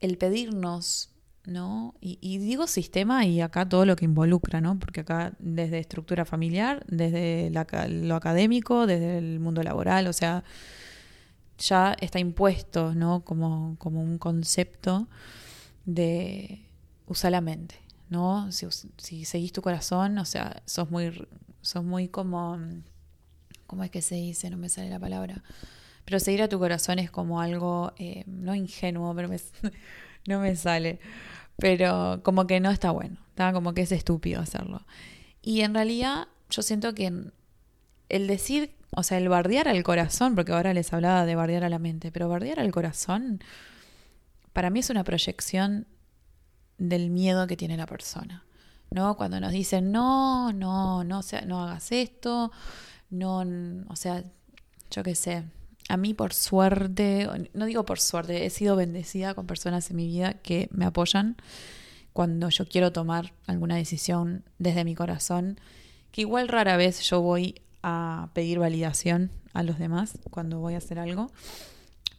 el 0.00 0.16
pedirnos 0.16 1.10
¿no? 1.46 1.94
Y, 2.00 2.38
digo 2.38 2.66
sistema 2.66 3.24
y 3.24 3.40
acá 3.40 3.68
todo 3.68 3.86
lo 3.86 3.96
que 3.96 4.04
involucra, 4.04 4.60
¿no? 4.60 4.78
Porque 4.78 5.00
acá 5.00 5.32
desde 5.38 5.78
estructura 5.78 6.24
familiar, 6.24 6.84
desde 6.88 7.50
lo 7.50 8.14
académico, 8.16 8.86
desde 8.86 9.18
el 9.18 9.40
mundo 9.40 9.62
laboral, 9.62 10.06
o 10.08 10.12
sea, 10.12 10.44
ya 11.58 11.96
está 12.00 12.18
impuesto, 12.18 12.94
¿no? 12.94 13.24
Como, 13.24 13.76
como 13.78 14.02
un 14.02 14.18
concepto 14.18 15.08
de 15.86 16.62
usar 17.06 17.32
la 17.32 17.40
mente, 17.40 17.76
¿no? 18.10 18.50
Si, 18.52 19.24
seguís 19.24 19.52
tu 19.52 19.62
corazón, 19.62 20.18
o 20.18 20.24
sea, 20.24 20.62
sos 20.66 20.90
muy, 20.90 21.26
sos 21.62 21.84
muy 21.84 22.08
como, 22.08 22.58
¿cómo 23.66 23.84
es 23.84 23.90
que 23.90 24.02
se 24.02 24.16
dice? 24.16 24.50
No 24.50 24.58
me 24.58 24.68
sale 24.68 24.90
la 24.90 24.98
palabra. 24.98 25.42
Pero 26.04 26.20
seguir 26.20 26.42
a 26.42 26.48
tu 26.48 26.58
corazón 26.58 26.98
es 26.98 27.10
como 27.10 27.40
algo, 27.40 27.92
eh, 27.98 28.24
no 28.26 28.54
ingenuo, 28.54 29.14
pero 29.14 29.28
no 30.26 30.40
me 30.40 30.56
sale 30.56 31.00
pero 31.58 32.20
como 32.22 32.46
que 32.46 32.60
no 32.60 32.70
está 32.70 32.92
bueno, 32.92 33.16
está 33.30 33.52
como 33.52 33.74
que 33.74 33.82
es 33.82 33.92
estúpido 33.92 34.40
hacerlo. 34.40 34.86
Y 35.42 35.62
en 35.62 35.74
realidad 35.74 36.28
yo 36.50 36.62
siento 36.62 36.94
que 36.94 37.12
el 38.08 38.26
decir, 38.26 38.76
o 38.92 39.02
sea, 39.02 39.18
el 39.18 39.28
bardear 39.28 39.68
al 39.68 39.82
corazón, 39.82 40.34
porque 40.36 40.52
ahora 40.52 40.72
les 40.72 40.92
hablaba 40.92 41.26
de 41.26 41.34
bardear 41.34 41.64
a 41.64 41.68
la 41.68 41.80
mente, 41.80 42.12
pero 42.12 42.28
bardear 42.28 42.60
al 42.60 42.70
corazón 42.70 43.42
para 44.52 44.70
mí 44.70 44.80
es 44.80 44.90
una 44.90 45.04
proyección 45.04 45.86
del 46.78 47.10
miedo 47.10 47.46
que 47.46 47.56
tiene 47.56 47.76
la 47.76 47.86
persona. 47.86 48.44
¿No? 48.90 49.16
Cuando 49.18 49.38
nos 49.38 49.52
dicen, 49.52 49.92
"No, 49.92 50.50
no, 50.54 51.04
no, 51.04 51.22
sea, 51.22 51.42
no 51.42 51.62
hagas 51.62 51.92
esto", 51.92 52.50
no, 53.10 53.40
o 53.88 53.96
sea, 53.96 54.24
yo 54.90 55.02
qué 55.02 55.14
sé, 55.14 55.44
a 55.88 55.96
mí 55.96 56.14
por 56.14 56.34
suerte, 56.34 57.28
no 57.54 57.66
digo 57.66 57.84
por 57.84 57.98
suerte, 57.98 58.46
he 58.46 58.50
sido 58.50 58.76
bendecida 58.76 59.34
con 59.34 59.46
personas 59.46 59.90
en 59.90 59.96
mi 59.96 60.06
vida 60.06 60.34
que 60.34 60.68
me 60.70 60.84
apoyan 60.84 61.36
cuando 62.12 62.48
yo 62.50 62.66
quiero 62.66 62.92
tomar 62.92 63.32
alguna 63.46 63.76
decisión 63.76 64.44
desde 64.58 64.84
mi 64.84 64.94
corazón, 64.94 65.58
que 66.10 66.22
igual 66.22 66.48
rara 66.48 66.76
vez 66.76 67.00
yo 67.02 67.20
voy 67.20 67.60
a 67.82 68.30
pedir 68.34 68.58
validación 68.58 69.30
a 69.52 69.62
los 69.62 69.78
demás 69.78 70.18
cuando 70.30 70.58
voy 70.58 70.74
a 70.74 70.78
hacer 70.78 70.98
algo, 70.98 71.30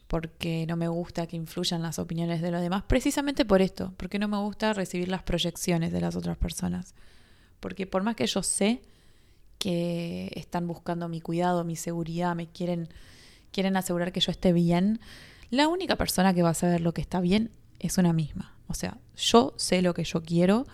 porque 0.08 0.64
no 0.66 0.76
me 0.76 0.88
gusta 0.88 1.26
que 1.26 1.36
influyan 1.36 1.82
las 1.82 1.98
opiniones 1.98 2.42
de 2.42 2.50
los 2.50 2.60
demás, 2.60 2.82
precisamente 2.82 3.44
por 3.44 3.62
esto, 3.62 3.94
porque 3.96 4.18
no 4.18 4.26
me 4.26 4.38
gusta 4.38 4.72
recibir 4.72 5.08
las 5.08 5.22
proyecciones 5.22 5.92
de 5.92 6.00
las 6.00 6.16
otras 6.16 6.36
personas, 6.36 6.94
porque 7.60 7.86
por 7.86 8.02
más 8.02 8.16
que 8.16 8.26
yo 8.26 8.42
sé 8.42 8.82
que 9.58 10.32
están 10.34 10.66
buscando 10.66 11.08
mi 11.08 11.20
cuidado, 11.20 11.62
mi 11.62 11.76
seguridad, 11.76 12.34
me 12.34 12.48
quieren, 12.48 12.88
quieren 13.52 13.76
asegurar 13.76 14.12
que 14.12 14.20
yo 14.20 14.30
esté 14.30 14.52
bien, 14.52 15.00
la 15.50 15.68
única 15.68 15.96
persona 15.96 16.34
que 16.34 16.42
va 16.42 16.50
a 16.50 16.54
saber 16.54 16.80
lo 16.80 16.94
que 16.94 17.00
está 17.00 17.20
bien 17.20 17.50
es 17.78 17.98
una 17.98 18.12
misma. 18.12 18.54
O 18.68 18.74
sea, 18.74 18.98
yo 19.16 19.52
sé 19.56 19.82
lo 19.82 19.94
que 19.94 20.04
yo 20.04 20.22
quiero, 20.22 20.66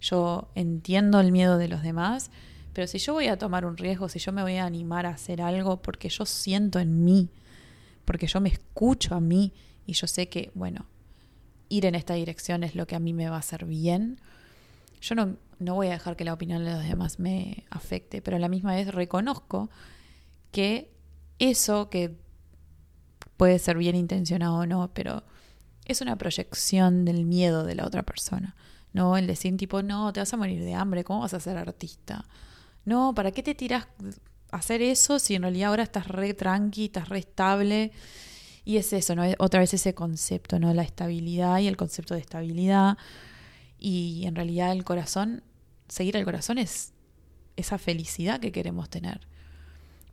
yo 0.00 0.50
entiendo 0.54 1.20
el 1.20 1.32
miedo 1.32 1.56
de 1.56 1.68
los 1.68 1.82
demás, 1.82 2.30
pero 2.72 2.86
si 2.86 2.98
yo 2.98 3.14
voy 3.14 3.28
a 3.28 3.38
tomar 3.38 3.64
un 3.64 3.76
riesgo, 3.76 4.08
si 4.08 4.18
yo 4.18 4.32
me 4.32 4.42
voy 4.42 4.56
a 4.56 4.66
animar 4.66 5.06
a 5.06 5.10
hacer 5.10 5.40
algo 5.40 5.80
porque 5.80 6.08
yo 6.08 6.26
siento 6.26 6.78
en 6.78 7.04
mí, 7.04 7.30
porque 8.04 8.26
yo 8.26 8.40
me 8.40 8.48
escucho 8.48 9.14
a 9.14 9.20
mí 9.20 9.52
y 9.86 9.94
yo 9.94 10.06
sé 10.06 10.28
que, 10.28 10.50
bueno, 10.54 10.86
ir 11.68 11.86
en 11.86 11.94
esta 11.94 12.14
dirección 12.14 12.64
es 12.64 12.74
lo 12.74 12.86
que 12.86 12.96
a 12.96 13.00
mí 13.00 13.12
me 13.12 13.28
va 13.28 13.36
a 13.36 13.40
hacer 13.40 13.64
bien, 13.64 14.20
yo 15.00 15.14
no, 15.14 15.36
no 15.58 15.74
voy 15.74 15.88
a 15.88 15.92
dejar 15.92 16.16
que 16.16 16.24
la 16.24 16.32
opinión 16.32 16.64
de 16.64 16.72
los 16.72 16.84
demás 16.84 17.18
me 17.18 17.64
afecte, 17.70 18.22
pero 18.22 18.36
a 18.36 18.40
la 18.40 18.48
misma 18.48 18.74
vez 18.74 18.92
reconozco 18.92 19.70
que 20.50 20.90
eso 21.50 21.90
que 21.90 22.16
puede 23.36 23.58
ser 23.58 23.76
bien 23.76 23.96
intencionado 23.96 24.58
o 24.58 24.66
no, 24.66 24.92
pero 24.94 25.24
es 25.86 26.00
una 26.00 26.16
proyección 26.16 27.04
del 27.04 27.24
miedo 27.24 27.64
de 27.64 27.74
la 27.74 27.84
otra 27.84 28.04
persona. 28.04 28.54
No 28.92 29.16
el 29.16 29.26
decir 29.26 29.56
tipo, 29.56 29.82
no, 29.82 30.12
te 30.12 30.20
vas 30.20 30.32
a 30.32 30.36
morir 30.36 30.62
de 30.62 30.74
hambre, 30.74 31.02
¿cómo 31.02 31.20
vas 31.20 31.34
a 31.34 31.40
ser 31.40 31.56
artista? 31.56 32.24
No, 32.84 33.12
¿para 33.14 33.32
qué 33.32 33.42
te 33.42 33.56
tiras 33.56 33.88
a 34.52 34.58
hacer 34.58 34.82
eso 34.82 35.18
si 35.18 35.34
en 35.34 35.42
realidad 35.42 35.70
ahora 35.70 35.82
estás 35.82 36.06
re 36.06 36.34
tranqui, 36.34 36.84
estás 36.84 37.08
re 37.08 37.18
estable? 37.18 37.90
Y 38.64 38.76
es 38.76 38.92
eso, 38.92 39.16
¿no? 39.16 39.24
Otra 39.38 39.58
vez 39.58 39.74
ese 39.74 39.94
concepto, 39.94 40.60
¿no? 40.60 40.72
La 40.72 40.82
estabilidad 40.82 41.58
y 41.58 41.66
el 41.66 41.76
concepto 41.76 42.14
de 42.14 42.20
estabilidad. 42.20 42.96
Y 43.78 44.22
en 44.26 44.36
realidad 44.36 44.70
el 44.70 44.84
corazón, 44.84 45.42
seguir 45.88 46.16
al 46.16 46.24
corazón 46.24 46.58
es 46.58 46.92
esa 47.56 47.78
felicidad 47.78 48.38
que 48.38 48.52
queremos 48.52 48.88
tener. 48.88 49.26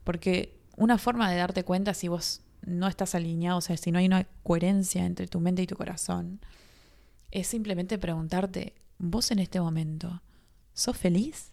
Porque 0.03 0.58
una 0.79 0.97
forma 0.97 1.29
de 1.29 1.37
darte 1.37 1.63
cuenta 1.63 1.93
si 1.93 2.07
vos 2.07 2.41
no 2.61 2.87
estás 2.87 3.13
alineado, 3.13 3.59
o 3.59 3.61
sea, 3.61 3.77
si 3.77 3.91
no 3.91 3.99
hay 3.99 4.07
una 4.07 4.25
coherencia 4.43 5.05
entre 5.05 5.27
tu 5.27 5.39
mente 5.39 5.61
y 5.61 5.67
tu 5.67 5.75
corazón, 5.75 6.41
es 7.31 7.47
simplemente 7.47 7.97
preguntarte, 7.97 8.73
vos 8.97 9.29
en 9.31 9.39
este 9.39 9.61
momento, 9.61 10.21
¿sos 10.73 10.97
feliz? 10.97 11.51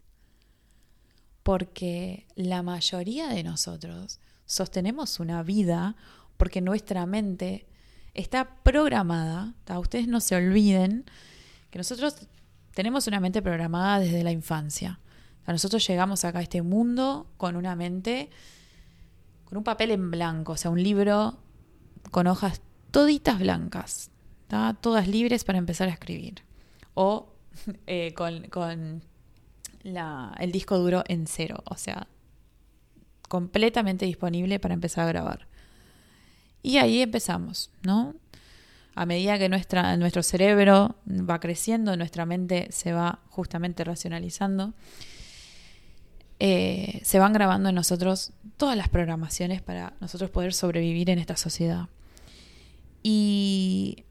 Porque 1.42 2.26
la 2.34 2.62
mayoría 2.62 3.28
de 3.28 3.42
nosotros 3.44 4.20
sostenemos 4.46 5.20
una 5.20 5.42
vida 5.42 5.96
porque 6.36 6.60
nuestra 6.60 7.06
mente 7.06 7.66
está 8.14 8.62
programada, 8.62 9.54
ustedes 9.78 10.08
no 10.08 10.20
se 10.20 10.34
olviden 10.34 11.04
nosotros 11.76 12.16
tenemos 12.74 13.06
una 13.06 13.20
mente 13.20 13.42
programada 13.42 13.98
desde 13.98 14.22
la 14.22 14.32
infancia. 14.32 15.00
nosotros 15.46 15.86
llegamos 15.86 16.24
acá 16.24 16.40
a 16.40 16.42
este 16.42 16.62
mundo 16.62 17.30
con 17.36 17.56
una 17.56 17.76
mente, 17.76 18.30
con 19.46 19.58
un 19.58 19.64
papel 19.64 19.90
en 19.90 20.10
blanco, 20.10 20.52
o 20.52 20.56
sea, 20.56 20.70
un 20.70 20.82
libro 20.82 21.38
con 22.10 22.26
hojas 22.26 22.60
toditas 22.90 23.38
blancas, 23.38 24.10
todas 24.80 25.08
libres 25.08 25.44
para 25.44 25.58
empezar 25.58 25.88
a 25.88 25.92
escribir. 25.92 26.42
O 26.94 27.32
eh, 27.86 28.12
con, 28.14 29.02
el 29.84 30.52
disco 30.52 30.78
duro 30.78 31.02
en 31.08 31.26
cero, 31.26 31.62
o 31.64 31.76
sea, 31.76 32.06
completamente 33.28 34.04
disponible 34.04 34.60
para 34.60 34.74
empezar 34.74 35.04
a 35.04 35.08
grabar. 35.08 35.46
Y 36.62 36.78
ahí 36.78 37.00
empezamos, 37.00 37.70
¿no? 37.82 38.14
a 38.96 39.04
medida 39.04 39.38
que 39.38 39.50
nuestra, 39.50 39.96
nuestro 39.98 40.22
cerebro 40.22 40.96
va 41.06 41.38
creciendo, 41.38 41.96
nuestra 41.98 42.24
mente 42.24 42.68
se 42.70 42.92
va 42.94 43.20
justamente 43.28 43.84
racionalizando, 43.84 44.72
eh, 46.38 47.00
se 47.04 47.18
van 47.18 47.32
grabando 47.32 47.68
en 47.68 47.74
nosotros 47.74 48.32
todas 48.56 48.76
las 48.76 48.88
programaciones 48.88 49.62
para 49.62 49.94
nosotros 50.00 50.30
poder 50.30 50.52
sobrevivir 50.54 51.10
en 51.10 51.18
esta 51.18 51.36
sociedad. 51.36 51.88
Y 53.02 54.04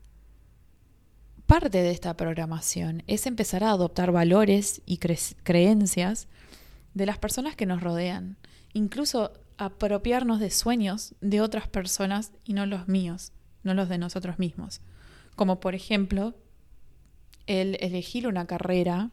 parte 1.46 1.82
de 1.82 1.92
esta 1.92 2.16
programación 2.16 3.04
es 3.08 3.26
empezar 3.28 3.64
a 3.64 3.72
adoptar 3.72 4.12
valores 4.12 4.82
y 4.86 4.98
creencias 4.98 6.28
de 6.94 7.06
las 7.06 7.18
personas 7.18 7.56
que 7.56 7.66
nos 7.66 7.82
rodean, 7.82 8.38
incluso 8.74 9.34
apropiarnos 9.58 10.40
de 10.40 10.50
sueños 10.52 11.16
de 11.22 11.42
otras 11.42 11.68
personas 11.68 12.32
y 12.44 12.54
no 12.54 12.66
los 12.66 12.88
míos 12.88 13.32
no 13.66 13.74
los 13.74 13.90
de 13.90 13.98
nosotros 13.98 14.40
mismos. 14.40 14.80
Como 15.36 15.60
por 15.60 15.76
ejemplo, 15.76 16.36
el 17.48 17.78
elegir 17.82 18.28
una 18.28 18.46
carrera 18.46 19.10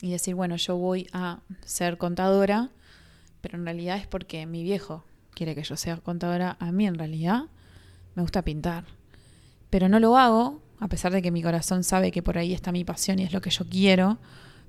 y 0.00 0.10
decir, 0.10 0.34
bueno, 0.34 0.56
yo 0.56 0.76
voy 0.76 1.08
a 1.12 1.40
ser 1.64 1.98
contadora, 1.98 2.70
pero 3.40 3.58
en 3.58 3.64
realidad 3.64 3.96
es 3.96 4.06
porque 4.06 4.46
mi 4.46 4.62
viejo 4.62 5.04
quiere 5.34 5.54
que 5.54 5.62
yo 5.62 5.76
sea 5.76 5.96
contadora. 5.98 6.56
A 6.60 6.72
mí 6.72 6.86
en 6.86 6.96
realidad 6.96 7.44
me 8.14 8.22
gusta 8.22 8.42
pintar, 8.42 8.84
pero 9.70 9.88
no 9.88 10.00
lo 10.00 10.16
hago, 10.16 10.62
a 10.78 10.88
pesar 10.88 11.12
de 11.12 11.22
que 11.22 11.30
mi 11.30 11.42
corazón 11.42 11.84
sabe 11.84 12.10
que 12.10 12.22
por 12.22 12.38
ahí 12.38 12.52
está 12.52 12.72
mi 12.72 12.84
pasión 12.84 13.18
y 13.18 13.24
es 13.24 13.32
lo 13.32 13.40
que 13.40 13.50
yo 13.50 13.64
quiero, 13.68 14.18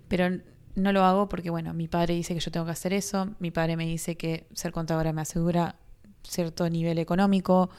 pero 0.08 0.40
no 0.76 0.92
lo 0.92 1.04
hago 1.04 1.30
porque, 1.30 1.50
bueno, 1.50 1.74
mi 1.74 1.88
padre 1.88 2.14
dice 2.14 2.34
que 2.34 2.40
yo 2.40 2.52
tengo 2.52 2.66
que 2.66 2.72
hacer 2.72 2.94
eso, 2.94 3.34
mi 3.40 3.52
padre 3.52 3.78
me 3.78 3.86
dice 3.86 4.18
que 4.18 4.48
ser 4.54 4.72
contadora 4.72 5.14
me 5.14 5.22
asegura 5.22 5.76
cierto 6.24 6.70
nivel 6.70 6.98
económico, 6.98 7.70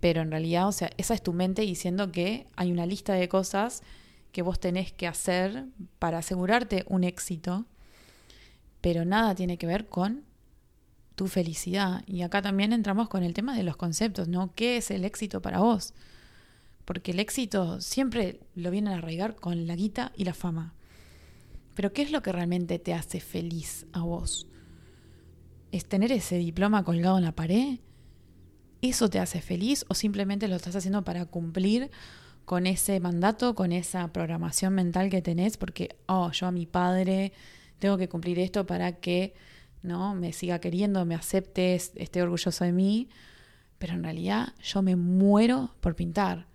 pero 0.00 0.22
en 0.22 0.30
realidad, 0.30 0.68
o 0.68 0.72
sea, 0.72 0.90
esa 0.96 1.14
es 1.14 1.22
tu 1.22 1.32
mente 1.32 1.62
diciendo 1.62 2.12
que 2.12 2.46
hay 2.56 2.72
una 2.72 2.86
lista 2.86 3.14
de 3.14 3.28
cosas 3.28 3.82
que 4.34 4.42
vos 4.42 4.58
tenés 4.58 4.92
que 4.92 5.06
hacer 5.06 5.64
para 6.00 6.18
asegurarte 6.18 6.84
un 6.88 7.04
éxito, 7.04 7.66
pero 8.80 9.04
nada 9.04 9.32
tiene 9.36 9.58
que 9.58 9.68
ver 9.68 9.88
con 9.88 10.24
tu 11.14 11.28
felicidad. 11.28 12.02
Y 12.08 12.22
acá 12.22 12.42
también 12.42 12.72
entramos 12.72 13.08
con 13.08 13.22
el 13.22 13.32
tema 13.32 13.56
de 13.56 13.62
los 13.62 13.76
conceptos, 13.76 14.26
¿no? 14.26 14.52
¿Qué 14.56 14.76
es 14.76 14.90
el 14.90 15.04
éxito 15.04 15.40
para 15.40 15.60
vos? 15.60 15.94
Porque 16.84 17.12
el 17.12 17.20
éxito 17.20 17.80
siempre 17.80 18.40
lo 18.56 18.72
vienen 18.72 18.92
a 18.92 18.98
arraigar 18.98 19.36
con 19.36 19.68
la 19.68 19.76
guita 19.76 20.10
y 20.16 20.24
la 20.24 20.34
fama. 20.34 20.74
Pero 21.76 21.92
¿qué 21.92 22.02
es 22.02 22.10
lo 22.10 22.20
que 22.20 22.32
realmente 22.32 22.80
te 22.80 22.92
hace 22.92 23.20
feliz 23.20 23.86
a 23.92 24.00
vos? 24.00 24.48
¿Es 25.70 25.86
tener 25.86 26.10
ese 26.10 26.38
diploma 26.38 26.82
colgado 26.82 27.18
en 27.18 27.24
la 27.24 27.36
pared? 27.36 27.78
¿Eso 28.82 29.08
te 29.08 29.20
hace 29.20 29.40
feliz 29.40 29.84
o 29.88 29.94
simplemente 29.94 30.48
lo 30.48 30.56
estás 30.56 30.74
haciendo 30.74 31.04
para 31.04 31.24
cumplir 31.24 31.92
con 32.44 32.66
ese 32.66 33.00
mandato, 33.00 33.54
con 33.54 33.72
esa 33.72 34.12
programación 34.12 34.74
mental 34.74 35.10
que 35.10 35.22
tenés? 35.22 35.56
Porque, 35.56 35.96
oh, 36.06 36.30
yo 36.32 36.46
a 36.46 36.52
mi 36.52 36.66
padre 36.66 37.32
tengo 37.78 37.96
que 37.98 38.08
cumplir 38.08 38.38
esto 38.38 38.66
para 38.66 38.92
que 38.92 39.34
no 39.82 40.14
me 40.14 40.32
siga 40.32 40.58
queriendo, 40.58 41.04
me 41.04 41.14
acepte, 41.14 41.74
esté 41.74 42.22
orgulloso 42.22 42.64
de 42.64 42.72
mí. 42.72 43.08
Pero 43.78 43.94
en 43.94 44.02
realidad 44.02 44.54
yo 44.62 44.82
me 44.82 44.96
muero 44.96 45.74
por 45.80 45.94
pintar. 45.94 46.46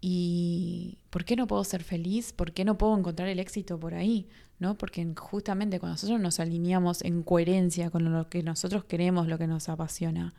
¿Y 0.00 0.98
por 1.08 1.24
qué 1.24 1.34
no 1.34 1.46
puedo 1.46 1.64
ser 1.64 1.82
feliz? 1.82 2.32
¿Por 2.32 2.52
qué 2.52 2.64
no 2.64 2.76
puedo 2.76 2.96
encontrar 2.96 3.28
el 3.28 3.38
éxito 3.38 3.80
por 3.80 3.94
ahí? 3.94 4.28
¿No? 4.58 4.76
Porque 4.76 5.06
justamente 5.16 5.80
cuando 5.80 5.94
nosotros 5.94 6.20
nos 6.20 6.40
alineamos 6.40 7.02
en 7.02 7.22
coherencia 7.22 7.90
con 7.90 8.12
lo 8.12 8.28
que 8.28 8.42
nosotros 8.42 8.84
queremos, 8.84 9.28
lo 9.28 9.38
que 9.38 9.46
nos 9.46 9.68
apasiona, 9.68 10.34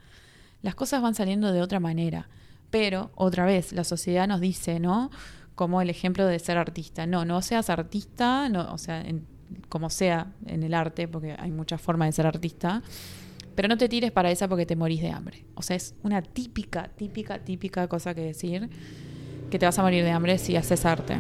las 0.62 0.76
cosas 0.76 1.02
van 1.02 1.15
saliendo 1.15 1.52
de 1.52 1.62
otra 1.62 1.80
manera. 1.80 2.30
Pero, 2.69 3.12
otra 3.15 3.45
vez, 3.45 3.71
la 3.73 3.84
sociedad 3.84 4.28
nos 4.28 4.41
dice, 4.41 4.80
¿no? 4.80 5.12
Como 5.56 5.82
el 5.82 5.89
ejemplo 5.89 6.25
de 6.25 6.39
ser 6.39 6.58
artista. 6.58 7.06
No, 7.08 7.25
no 7.25 7.41
seas 7.41 7.69
artista, 7.69 8.49
o 8.69 8.78
sea, 8.78 9.04
como 9.69 9.89
sea 9.89 10.34
en 10.45 10.63
el 10.63 10.73
arte, 10.73 11.08
porque 11.08 11.36
hay 11.38 11.51
muchas 11.51 11.82
formas 11.82 12.10
de 12.10 12.12
ser 12.13 12.28
artista, 12.28 12.82
pero 13.56 13.67
no 13.67 13.78
te 13.78 13.88
tires 13.88 14.12
para 14.12 14.32
esa 14.32 14.47
porque 14.47 14.65
te 14.65 14.75
morís 14.75 15.01
de 15.01 15.12
hambre. 15.12 15.45
O 15.56 15.62
sea, 15.62 15.75
es 15.75 15.95
una 16.04 16.21
típica, 16.21 16.89
típica, 16.89 17.39
típica 17.39 17.88
cosa 17.88 18.13
que 18.13 18.21
decir 18.21 18.69
que 19.49 19.60
te 19.60 19.65
vas 19.65 19.80
a 19.80 19.82
morir 19.82 20.04
de 20.04 20.12
hambre 20.12 20.38
si 20.38 20.56
haces 20.56 20.86
arte. 20.86 21.17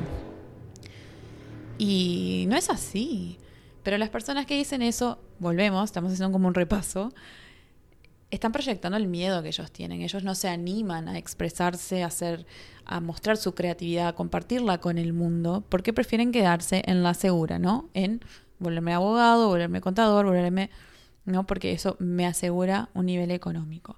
Y 1.77 2.45
no 2.49 2.57
es 2.57 2.69
así. 2.69 3.37
Pero 3.83 3.97
las 3.97 4.09
personas 4.09 4.45
que 4.45 4.57
dicen 4.57 4.81
eso, 4.81 5.19
volvemos, 5.39 5.85
estamos 5.85 6.11
haciendo 6.11 6.33
como 6.33 6.47
un 6.47 6.53
repaso, 6.53 7.13
están 8.35 8.51
proyectando 8.51 8.97
el 8.97 9.07
miedo 9.07 9.41
que 9.41 9.49
ellos 9.49 9.71
tienen. 9.71 10.01
Ellos 10.01 10.23
no 10.23 10.35
se 10.35 10.49
animan 10.49 11.07
a 11.07 11.17
expresarse, 11.17 12.03
a 12.03 12.07
hacer, 12.07 12.45
a 12.85 12.99
mostrar 12.99 13.37
su 13.37 13.55
creatividad, 13.55 14.09
a 14.09 14.15
compartirla 14.15 14.79
con 14.79 14.97
el 14.97 15.13
mundo, 15.13 15.63
porque 15.69 15.93
prefieren 15.93 16.31
quedarse 16.31 16.83
en 16.85 17.03
la 17.03 17.13
segura, 17.13 17.59
¿no? 17.59 17.89
En 17.93 18.21
volverme 18.59 18.93
abogado, 18.93 19.47
volverme 19.47 19.81
contador, 19.81 20.25
volverme, 20.25 20.69
¿no? 21.25 21.45
Porque 21.45 21.71
eso 21.71 21.95
me 21.99 22.25
asegura 22.25 22.89
un 22.93 23.07
nivel 23.07 23.31
económico. 23.31 23.97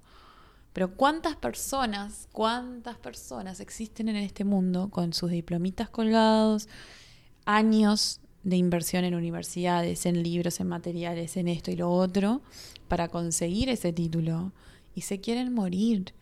Pero 0.73 0.93
¿cuántas 0.93 1.35
personas, 1.35 2.27
cuántas 2.31 2.97
personas 2.97 3.59
existen 3.59 4.09
en 4.09 4.17
este 4.17 4.43
mundo 4.43 4.89
con 4.89 5.11
sus 5.11 5.31
diplomitas 5.31 5.89
colgados, 5.89 6.69
años 7.45 8.21
de 8.43 8.57
inversión 8.57 9.03
en 9.03 9.15
universidades, 9.15 10.05
en 10.05 10.21
libros, 10.21 10.59
en 10.59 10.67
materiales, 10.67 11.35
en 11.35 11.47
esto 11.47 11.71
y 11.71 11.75
lo 11.75 11.91
otro, 11.91 12.41
para 12.87 13.07
conseguir 13.09 13.69
ese 13.69 13.93
título 13.93 14.51
y 14.95 15.01
se 15.01 15.19
quieren 15.19 15.53
morir 15.53 16.13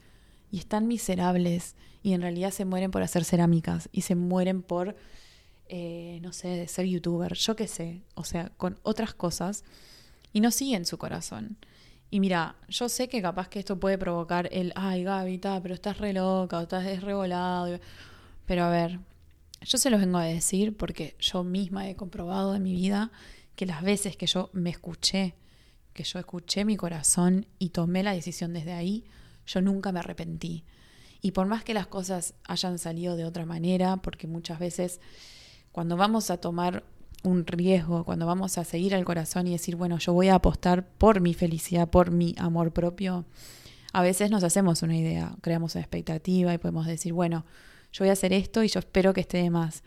y 0.52 0.60
están 0.60 0.88
miserables 0.88 1.76
y 2.04 2.14
en 2.14 2.22
realidad 2.22 2.52
se 2.52 2.66
mueren 2.66 2.92
por 2.92 3.02
hacer 3.02 3.24
cerámicas 3.24 3.90
y 3.92 4.02
se 4.02 4.16
mueren 4.16 4.62
por 4.62 4.96
eh, 5.68 6.20
no 6.22 6.32
sé, 6.32 6.68
ser 6.68 6.86
youtuber, 6.86 7.34
yo 7.34 7.56
qué 7.56 7.68
sé, 7.68 8.04
o 8.14 8.24
sea, 8.24 8.52
con 8.58 8.78
otras 8.84 9.16
cosas, 9.16 9.64
y 10.32 10.40
no 10.40 10.52
siguen 10.52 10.86
su 10.86 10.98
corazón. 11.00 11.58
Y 12.12 12.20
mira, 12.20 12.56
yo 12.70 12.88
sé 12.88 13.10
que 13.10 13.22
capaz 13.22 13.50
que 13.50 13.60
esto 13.60 13.80
puede 13.80 13.98
provocar 13.98 14.48
el, 14.52 14.74
ay 14.76 15.04
Gaby, 15.04 15.40
pero 15.64 15.74
estás 15.74 15.98
re 15.98 16.14
loca, 16.14 16.60
o 16.60 16.62
estás 16.62 17.02
revolado. 17.02 17.80
Pero 18.46 18.64
a 18.66 18.70
ver, 18.70 19.00
yo 19.62 19.78
se 19.78 19.90
los 19.90 20.00
vengo 20.00 20.20
a 20.20 20.26
decir 20.26 20.78
porque 20.78 21.16
yo 21.20 21.44
misma 21.44 21.90
he 21.90 21.96
comprobado 21.96 22.56
en 22.56 22.64
mi 22.64 22.74
vida 22.74 23.12
que 23.56 23.66
las 23.66 23.82
veces 23.82 24.18
que 24.18 24.28
yo 24.28 24.50
me 24.54 24.70
escuché, 24.70 25.34
que 25.96 26.04
yo 26.04 26.20
escuché 26.20 26.66
mi 26.66 26.76
corazón 26.76 27.48
y 27.58 27.70
tomé 27.70 28.04
la 28.04 28.14
decisión 28.14 28.54
desde 28.54 28.74
ahí, 28.74 29.06
yo 29.48 29.62
nunca 29.62 29.94
me 29.94 30.00
arrepentí. 30.00 30.66
Y 31.22 31.32
por 31.32 31.48
más 31.48 31.64
que 31.64 31.74
las 31.74 31.88
cosas 31.88 32.36
hayan 32.44 32.78
salido 32.78 33.16
de 33.16 33.24
otra 33.24 33.46
manera, 33.46 33.98
porque 33.98 34.28
muchas 34.28 34.60
veces 34.60 35.00
cuando 35.72 35.96
vamos 35.96 36.30
a 36.30 36.38
tomar 36.38 36.84
un 37.24 37.48
riesgo, 37.48 38.04
cuando 38.04 38.26
vamos 38.26 38.58
a 38.58 38.66
seguir 38.66 38.94
al 38.94 39.06
corazón 39.06 39.48
y 39.48 39.54
decir, 39.54 39.78
bueno, 39.78 39.98
yo 39.98 40.12
voy 40.12 40.28
a 40.28 40.36
apostar 40.36 40.86
por 40.86 41.22
mi 41.22 41.34
felicidad, 41.34 41.90
por 41.90 42.12
mi 42.12 42.36
amor 42.38 42.74
propio, 42.74 43.26
a 43.94 44.02
veces 44.02 44.30
nos 44.30 44.44
hacemos 44.44 44.82
una 44.82 44.98
idea, 44.98 45.34
creamos 45.40 45.76
una 45.76 45.82
expectativa 45.82 46.54
y 46.54 46.58
podemos 46.58 46.86
decir, 46.86 47.14
bueno, 47.14 47.46
yo 47.94 48.04
voy 48.04 48.10
a 48.10 48.14
hacer 48.14 48.34
esto 48.34 48.64
y 48.64 48.68
yo 48.68 48.80
espero 48.82 49.14
que 49.14 49.22
esté 49.22 49.38
de 49.38 49.50
más. 49.50 49.82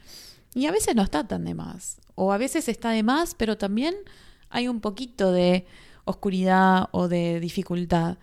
Y 0.55 0.65
a 0.65 0.73
veces 0.73 0.97
no 0.97 1.03
está 1.03 1.29
tan 1.29 1.45
de 1.45 1.53
más, 1.53 2.01
o 2.15 2.33
a 2.33 2.39
veces 2.39 2.67
está 2.71 2.91
de 2.91 3.03
más, 3.03 3.35
pero 3.35 3.59
también 3.59 3.95
hay 4.49 4.69
un 4.69 4.81
poquito 4.81 5.33
de 5.33 5.67
oscuridad 6.09 6.89
o 6.93 7.09
de 7.09 7.41
dificultad. 7.41 8.19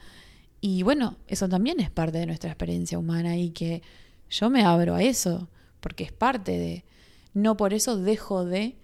Y 0.62 0.84
bueno, 0.84 1.17
eso 1.28 1.48
también 1.48 1.80
es 1.80 1.89
parte 1.89 2.17
de 2.17 2.26
nuestra 2.26 2.50
experiencia 2.50 2.98
humana 2.98 3.38
y 3.38 3.52
que 3.52 3.82
yo 4.30 4.50
me 4.50 4.63
abro 4.63 4.95
a 4.95 5.04
eso, 5.04 5.48
porque 5.80 6.04
es 6.04 6.12
parte 6.12 6.58
de... 6.58 6.86
No 7.34 7.58
por 7.58 7.74
eso 7.74 7.98
dejo 7.98 8.45
de 8.45 8.76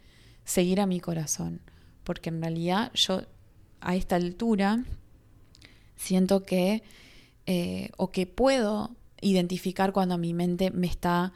seguir 0.43 0.81
a 0.81 0.85
mi 0.85 0.99
corazón, 0.99 1.61
porque 2.03 2.29
en 2.29 2.41
realidad 2.41 2.91
yo 2.93 3.21
a 3.79 3.95
esta 3.95 4.17
altura 4.17 4.83
siento 5.95 6.43
que, 6.43 6.83
eh, 7.45 7.89
o 7.97 8.11
que 8.11 8.27
puedo 8.27 8.95
identificar 9.21 9.93
cuando 9.93 10.17
mi 10.17 10.33
mente 10.33 10.69
me 10.71 10.87
está 10.87 11.31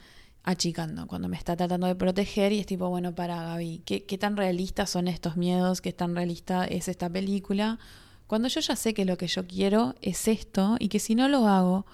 achicando, 0.45 1.07
cuando 1.07 1.27
me 1.27 1.35
está 1.35 1.57
tratando 1.57 1.87
de 1.87 1.95
proteger 1.95 2.53
y 2.53 2.59
es 2.59 2.67
tipo, 2.67 2.87
bueno, 2.87 3.15
para 3.15 3.41
Gaby, 3.41 3.81
¿qué, 3.83 4.05
qué 4.05 4.17
tan 4.17 4.37
realistas 4.37 4.91
son 4.91 5.07
estos 5.07 5.37
miedos? 5.37 5.81
¿Qué 5.81 5.91
tan 5.91 6.15
realista 6.15 6.65
es 6.65 6.87
esta 6.87 7.09
película? 7.09 7.79
Cuando 8.27 8.47
yo 8.47 8.61
ya 8.61 8.75
sé 8.75 8.93
que 8.93 9.05
lo 9.05 9.17
que 9.17 9.27
yo 9.27 9.47
quiero 9.47 9.95
es 10.01 10.27
esto 10.27 10.77
y 10.79 10.89
que 10.89 10.99
si 10.99 11.15
no 11.15 11.27
lo 11.29 11.47
hago, 11.47 11.85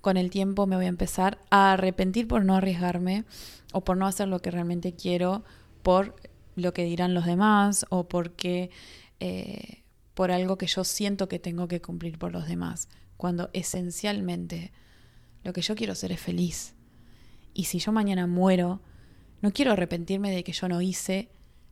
con 0.00 0.16
el 0.16 0.30
tiempo 0.30 0.66
me 0.66 0.76
voy 0.76 0.86
a 0.86 0.88
empezar 0.88 1.38
a 1.50 1.72
arrepentir 1.72 2.28
por 2.28 2.44
no 2.44 2.54
arriesgarme 2.54 3.24
o 3.72 3.82
por 3.82 3.96
no 3.96 4.06
hacer 4.06 4.28
lo 4.28 4.40
que 4.40 4.50
realmente 4.50 4.94
quiero 4.94 5.44
por 5.82 6.16
lo 6.54 6.72
que 6.72 6.84
dirán 6.84 7.12
los 7.12 7.26
demás 7.26 7.84
o 7.90 8.08
porque 8.08 8.70
eh, 9.20 9.82
por 10.14 10.30
algo 10.30 10.56
que 10.56 10.66
yo 10.66 10.84
siento 10.84 11.28
que 11.28 11.38
tengo 11.38 11.68
que 11.68 11.82
cumplir 11.82 12.18
por 12.18 12.32
los 12.32 12.46
demás, 12.46 12.88
cuando 13.16 13.50
esencialmente 13.52 14.72
lo 15.42 15.52
que 15.52 15.60
yo 15.60 15.74
quiero 15.74 15.94
ser 15.94 16.12
es 16.12 16.20
feliz. 16.20 16.75
Y 17.56 17.64
si 17.64 17.78
yo 17.78 17.90
mañana 17.90 18.26
muero, 18.26 18.82
no 19.40 19.50
quiero 19.50 19.72
arrepentirme 19.72 20.30
de 20.30 20.44
que 20.44 20.52
yo 20.52 20.68
no 20.68 20.82
hice 20.82 21.30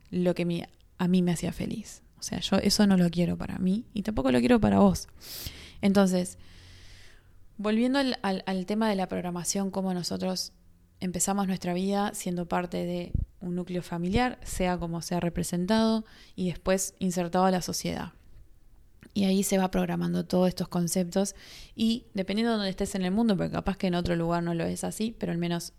lo 0.09 0.33
que 0.33 0.67
a 0.97 1.07
mí 1.07 1.21
me 1.21 1.31
hacía 1.31 1.53
feliz. 1.53 2.01
O 2.17 2.23
sea, 2.23 2.39
yo 2.39 2.57
eso 2.57 2.87
no 2.87 2.97
lo 2.97 3.07
quiero 3.11 3.37
para 3.37 3.59
mí 3.59 3.85
y 3.93 4.01
tampoco 4.01 4.31
lo 4.31 4.39
quiero 4.39 4.59
para 4.59 4.79
vos. 4.79 5.07
Entonces, 5.81 6.39
volviendo 7.57 7.99
al, 7.99 8.17
al 8.23 8.65
tema 8.65 8.89
de 8.89 8.95
la 8.95 9.07
programación, 9.07 9.69
cómo 9.69 9.93
nosotros 9.93 10.53
empezamos 10.99 11.45
nuestra 11.45 11.75
vida 11.75 12.11
siendo 12.15 12.47
parte 12.47 12.83
de 12.85 13.11
un 13.39 13.53
núcleo 13.53 13.83
familiar, 13.83 14.39
sea 14.43 14.79
como 14.79 15.03
sea 15.03 15.19
representado, 15.19 16.03
y 16.35 16.47
después 16.47 16.95
insertado 16.97 17.45
a 17.45 17.51
la 17.51 17.61
sociedad. 17.61 18.13
Y 19.15 19.23
ahí 19.23 19.41
se 19.41 19.57
va 19.57 19.71
programando 19.71 20.25
todos 20.25 20.49
estos 20.49 20.67
conceptos 20.67 21.35
y 21.73 22.05
dependiendo 22.13 22.51
de 22.51 22.57
donde 22.57 22.69
estés 22.69 22.93
en 22.93 23.03
el 23.03 23.11
mundo, 23.11 23.35
porque 23.35 23.51
capaz 23.51 23.77
que 23.77 23.87
en 23.87 23.95
otro 23.95 24.15
lugar 24.15 24.43
no 24.43 24.53
lo 24.53 24.65
es 24.65 24.83
así, 24.83 25.15
pero 25.17 25.31
al 25.31 25.39
menos 25.39 25.73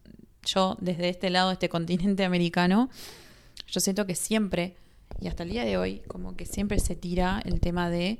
yo 0.44 0.76
desde 0.80 1.10
este 1.10 1.30
lado, 1.30 1.52
este 1.52 1.68
continente 1.68 2.24
americano, 2.24 2.90
yo 3.68 3.80
siento 3.80 4.06
que 4.06 4.14
siempre, 4.14 4.76
y 5.20 5.28
hasta 5.28 5.42
el 5.42 5.50
día 5.50 5.64
de 5.64 5.76
hoy, 5.76 6.00
como 6.08 6.34
que 6.34 6.46
siempre 6.46 6.80
se 6.80 6.96
tira 6.96 7.42
el 7.44 7.60
tema 7.60 7.90
de 7.90 8.18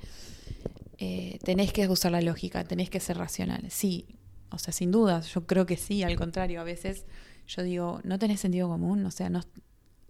eh, 0.98 1.38
tenés 1.44 1.72
que 1.72 1.88
usar 1.88 2.12
la 2.12 2.20
lógica, 2.20 2.64
tenés 2.64 2.90
que 2.90 3.00
ser 3.00 3.18
racional. 3.18 3.70
Sí, 3.70 4.06
o 4.50 4.58
sea, 4.58 4.72
sin 4.72 4.90
dudas, 4.90 5.32
yo 5.32 5.46
creo 5.46 5.66
que 5.66 5.76
sí, 5.76 6.02
al 6.02 6.16
contrario, 6.16 6.60
a 6.60 6.64
veces 6.64 7.06
yo 7.46 7.62
digo, 7.62 8.00
no 8.04 8.18
tenés 8.18 8.40
sentido 8.40 8.68
común, 8.68 9.04
o 9.06 9.10
sea, 9.10 9.30
no 9.30 9.40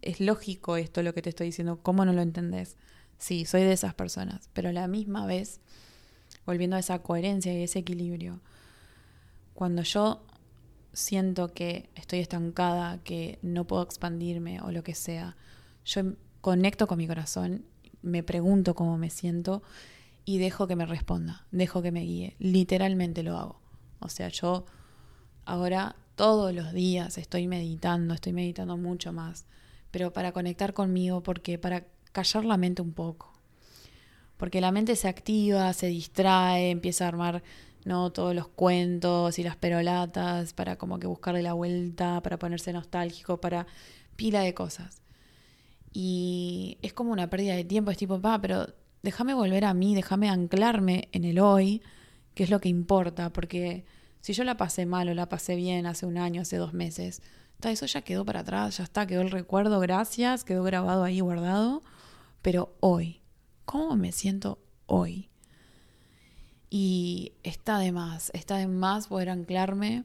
es 0.02 0.20
lógico 0.20 0.76
esto 0.76 1.02
lo 1.02 1.14
que 1.14 1.22
te 1.22 1.30
estoy 1.30 1.46
diciendo, 1.46 1.80
¿cómo 1.82 2.04
no 2.04 2.12
lo 2.12 2.22
entendés? 2.22 2.76
Sí, 3.18 3.44
soy 3.44 3.62
de 3.62 3.72
esas 3.72 3.94
personas, 3.94 4.50
pero 4.52 4.68
a 4.68 4.72
la 4.72 4.88
misma 4.88 5.26
vez, 5.26 5.60
volviendo 6.44 6.76
a 6.76 6.80
esa 6.80 6.98
coherencia 7.00 7.52
y 7.52 7.62
ese 7.62 7.80
equilibrio, 7.80 8.40
cuando 9.54 9.82
yo 9.82 10.22
siento 10.92 11.52
que 11.52 11.90
estoy 11.94 12.20
estancada, 12.20 12.98
que 13.02 13.38
no 13.42 13.66
puedo 13.66 13.82
expandirme 13.82 14.60
o 14.60 14.70
lo 14.70 14.82
que 14.82 14.94
sea, 14.94 15.36
yo 15.84 16.02
conecto 16.40 16.86
con 16.86 16.98
mi 16.98 17.06
corazón, 17.06 17.64
me 18.02 18.22
pregunto 18.22 18.74
cómo 18.74 18.98
me 18.98 19.10
siento 19.10 19.62
y 20.24 20.38
dejo 20.38 20.66
que 20.66 20.76
me 20.76 20.86
responda, 20.86 21.46
dejo 21.50 21.82
que 21.82 21.92
me 21.92 22.02
guíe, 22.02 22.36
literalmente 22.38 23.22
lo 23.22 23.36
hago. 23.36 23.60
O 23.98 24.08
sea, 24.08 24.28
yo 24.28 24.66
ahora 25.44 25.96
todos 26.16 26.54
los 26.54 26.72
días 26.72 27.18
estoy 27.18 27.46
meditando, 27.46 28.14
estoy 28.14 28.32
meditando 28.32 28.76
mucho 28.76 29.12
más, 29.12 29.46
pero 29.90 30.12
para 30.12 30.32
conectar 30.32 30.72
conmigo, 30.72 31.22
porque 31.22 31.58
para 31.58 31.86
callar 32.16 32.46
la 32.46 32.56
mente 32.56 32.80
un 32.80 32.94
poco. 32.94 33.32
Porque 34.38 34.62
la 34.62 34.72
mente 34.72 34.96
se 34.96 35.06
activa, 35.06 35.72
se 35.74 35.88
distrae, 35.88 36.70
empieza 36.70 37.04
a 37.04 37.08
armar 37.08 37.42
no 37.84 38.10
todos 38.10 38.34
los 38.34 38.48
cuentos 38.48 39.38
y 39.38 39.42
las 39.42 39.56
perolatas 39.56 40.54
para 40.54 40.76
como 40.76 40.98
que 40.98 41.06
buscarle 41.06 41.42
la 41.42 41.52
vuelta, 41.52 42.22
para 42.22 42.38
ponerse 42.38 42.72
nostálgico, 42.72 43.38
para 43.38 43.66
pila 44.16 44.40
de 44.40 44.54
cosas. 44.54 45.02
Y 45.92 46.78
es 46.82 46.92
como 46.94 47.12
una 47.12 47.28
pérdida 47.28 47.54
de 47.54 47.64
tiempo, 47.64 47.90
es 47.90 47.98
tipo, 47.98 48.20
pa, 48.20 48.40
pero 48.40 48.66
déjame 49.02 49.34
volver 49.34 49.64
a 49.66 49.74
mí, 49.74 49.94
déjame 49.94 50.30
anclarme 50.30 51.08
en 51.12 51.24
el 51.24 51.38
hoy, 51.38 51.82
que 52.34 52.44
es 52.44 52.50
lo 52.50 52.60
que 52.60 52.68
importa, 52.68 53.30
porque 53.30 53.84
si 54.20 54.32
yo 54.32 54.44
la 54.44 54.56
pasé 54.56 54.86
mal 54.86 55.08
o 55.08 55.14
la 55.14 55.28
pasé 55.28 55.54
bien 55.54 55.86
hace 55.86 56.06
un 56.06 56.18
año, 56.18 56.42
hace 56.42 56.56
dos 56.56 56.72
meses, 56.72 57.22
eso 57.62 57.86
ya 57.86 58.02
quedó 58.02 58.24
para 58.24 58.40
atrás, 58.40 58.78
ya 58.78 58.84
está, 58.84 59.06
quedó 59.06 59.22
el 59.22 59.30
recuerdo, 59.30 59.80
gracias, 59.80 60.44
quedó 60.44 60.62
grabado 60.62 61.04
ahí 61.04 61.20
guardado. 61.20 61.82
Pero 62.46 62.76
hoy, 62.78 63.22
¿cómo 63.64 63.96
me 63.96 64.12
siento 64.12 64.60
hoy? 64.86 65.30
Y 66.70 67.32
está 67.42 67.80
de 67.80 67.90
más, 67.90 68.30
está 68.34 68.58
de 68.58 68.68
más 68.68 69.08
poder 69.08 69.30
anclarme, 69.30 70.04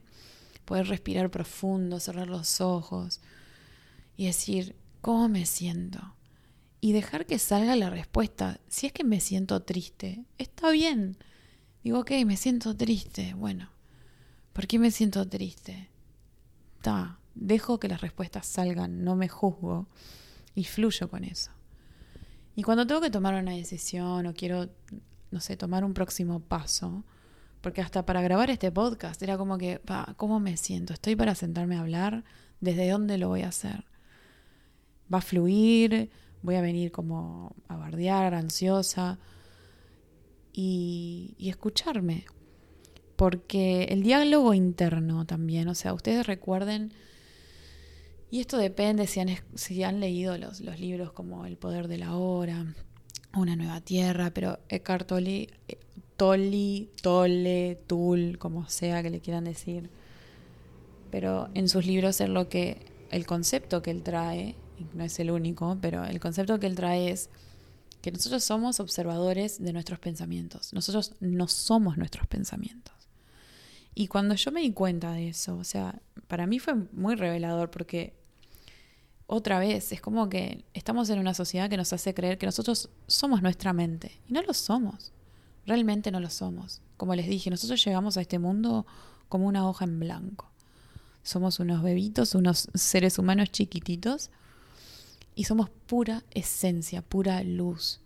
poder 0.65 0.88
respirar 0.88 1.30
profundo, 1.30 1.99
cerrar 1.99 2.30
los 2.30 2.60
ojos 2.60 3.21
y 4.17 4.25
decir, 4.25 4.75
¿cómo 5.01 5.30
me 5.30 5.45
siento? 5.45 6.15
Y 6.80 6.93
dejar 6.93 7.27
que 7.27 7.38
salga 7.38 7.75
la 7.75 7.91
respuesta. 7.91 8.60
Si 8.67 8.88
es 8.88 8.91
que 8.91 9.04
me 9.04 9.19
siento 9.19 9.62
triste, 9.62 10.25
está 10.39 10.71
bien. 10.71 11.17
Digo, 11.84 11.99
ok, 11.99 12.10
me 12.25 12.38
siento 12.38 12.75
triste. 12.75 13.36
Bueno, 13.36 13.69
¿Por 14.51 14.65
qué 14.65 14.80
me 14.80 14.89
siento 14.89 15.30
triste? 15.30 15.91
Ta, 16.82 17.19
dejo 17.36 17.80
que 17.80 17.88
las 17.88 18.01
respuestas 18.01 18.47
salgan, 18.47 19.04
no 19.04 19.15
me 19.15 19.27
juzgo 19.30 19.86
y 20.56 20.63
fluyo 20.63 21.08
con 21.08 21.23
eso. 21.23 21.51
Y 22.55 22.63
cuando 22.63 22.85
tengo 22.85 23.01
que 23.01 23.09
tomar 23.09 23.33
una 23.35 23.51
decisión 23.53 24.25
o 24.25 24.33
quiero, 24.33 24.69
no 25.31 25.39
sé, 25.39 25.55
tomar 25.57 25.83
un 25.83 25.93
próximo 25.93 26.39
paso, 26.39 27.05
porque 27.61 27.81
hasta 27.81 28.05
para 28.05 28.21
grabar 28.21 28.49
este 28.49 28.71
podcast 28.71 29.21
era 29.21 29.37
como 29.37 29.57
que, 29.57 29.79
pa, 29.79 30.13
¿cómo 30.17 30.39
me 30.39 30.57
siento? 30.57 30.93
¿Estoy 30.93 31.15
para 31.15 31.35
sentarme 31.35 31.75
a 31.77 31.81
hablar? 31.81 32.23
¿Desde 32.59 32.89
dónde 32.89 33.17
lo 33.17 33.29
voy 33.29 33.43
a 33.43 33.49
hacer? 33.49 33.85
¿Va 35.13 35.19
a 35.19 35.21
fluir? 35.21 36.09
¿Voy 36.41 36.55
a 36.55 36.61
venir 36.61 36.91
como 36.91 37.55
a 37.67 37.77
bardear, 37.77 38.33
ansiosa? 38.33 39.19
Y, 40.53 41.35
y 41.37 41.49
escucharme, 41.49 42.25
porque 43.15 43.83
el 43.85 44.03
diálogo 44.03 44.53
interno 44.53 45.25
también, 45.25 45.69
o 45.69 45.75
sea, 45.75 45.93
ustedes 45.93 46.27
recuerden, 46.27 46.91
y 48.32 48.39
esto 48.39 48.58
depende 48.58 49.08
si 49.08 49.20
han, 49.20 49.30
han 49.30 50.00
leído 50.00 50.38
los, 50.38 50.62
libros 50.80 51.12
como 51.12 51.46
El 51.46 51.58
poder 51.58 51.89
de 51.89 51.98
la 51.98 52.15
hora, 52.15 52.74
Una 53.36 53.58
nueva 53.58 53.82
tierra, 53.82 54.32
pero 54.34 54.58
Eckhart 54.70 55.06
Tolle, 55.06 55.50
Tolle, 56.15 56.89
Tolle, 57.02 57.78
Tull, 57.88 58.38
como 58.38 58.70
sea 58.70 59.04
que 59.04 59.10
le 59.10 59.20
quieran 59.20 59.44
decir, 59.44 59.89
pero 61.10 61.50
en 61.54 61.67
sus 61.67 61.86
libros 61.86 62.22
es 62.22 62.30
lo 62.30 62.48
que, 62.48 62.86
el 63.10 63.26
concepto 63.26 63.82
que 63.82 63.91
él 63.91 64.02
trae, 64.02 64.56
no 64.94 65.04
es 65.04 65.20
el 65.20 65.30
único, 65.30 65.78
pero 65.82 66.06
el 66.06 66.22
concepto 66.22 66.58
que 66.58 66.67
él 66.67 66.76
trae 66.76 67.12
es 67.12 67.30
que 68.02 68.13
nosotros 68.13 68.46
somos 68.46 68.80
observadores 68.80 69.62
de 69.62 69.74
nuestros 69.74 70.00
pensamientos. 70.00 70.74
Nosotros 70.74 71.15
no 71.20 71.50
somos 71.50 71.98
nuestros 71.98 72.28
pensamientos. 72.28 72.96
Y 73.94 74.08
cuando 74.08 74.36
yo 74.36 74.52
me 74.54 74.62
di 74.62 74.72
cuenta 74.72 75.12
de 75.12 75.28
eso, 75.28 75.58
o 75.58 75.65
sea, 75.65 76.02
para 76.28 76.48
mí 76.48 76.60
fue 76.60 76.76
muy 76.94 77.15
revelador 77.15 77.70
porque 77.70 78.20
otra 79.27 79.60
vez, 79.60 79.91
es 79.91 80.01
como 80.01 80.29
que 80.29 80.65
estamos 80.73 81.10
en 81.10 81.19
una 81.19 81.34
sociedad 81.34 81.69
que 81.69 81.77
nos 81.77 81.93
hace 81.93 82.13
creer 82.13 82.38
que 82.38 82.45
nosotros 82.45 82.89
somos 83.07 83.41
nuestra 83.41 83.73
mente. 83.73 84.19
Y 84.27 84.34
no 84.34 84.41
lo 84.41 84.53
somos. 84.53 85.13
Realmente 85.65 86.12
no 86.12 86.19
lo 86.19 86.29
somos. 86.29 86.81
Como 86.97 87.15
les 87.15 87.27
dije, 87.27 87.49
nosotros 87.49 87.84
llegamos 87.84 88.17
a 88.17 88.21
este 88.21 88.39
mundo 88.39 88.86
como 89.29 89.47
una 89.47 89.67
hoja 89.67 89.86
en 89.86 89.99
blanco. 89.99 90.51
Somos 91.23 91.60
unos 91.60 91.84
bebitos, 91.84 92.36
unos 92.36 92.69
seres 92.73 93.19
humanos 93.19 93.51
chiquititos 93.51 94.31
y 95.36 95.45
somos 95.45 95.69
pura 95.69 96.23
esencia, 96.31 97.01
pura 97.01 97.43
luz. 97.43 98.01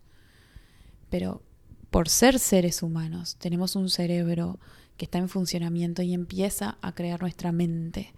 Pero 1.10 1.42
por 1.90 2.10
ser 2.10 2.40
seres 2.40 2.84
humanos, 2.84 3.38
tenemos 3.40 3.76
un 3.76 3.90
cerebro 3.90 4.60
que 4.98 5.06
está 5.06 5.18
en 5.18 5.30
funcionamiento 5.30 6.02
y 6.02 6.14
empieza 6.14 6.78
a 6.82 6.94
crear 6.94 7.22
nuestra 7.22 7.52
mente 7.52 8.14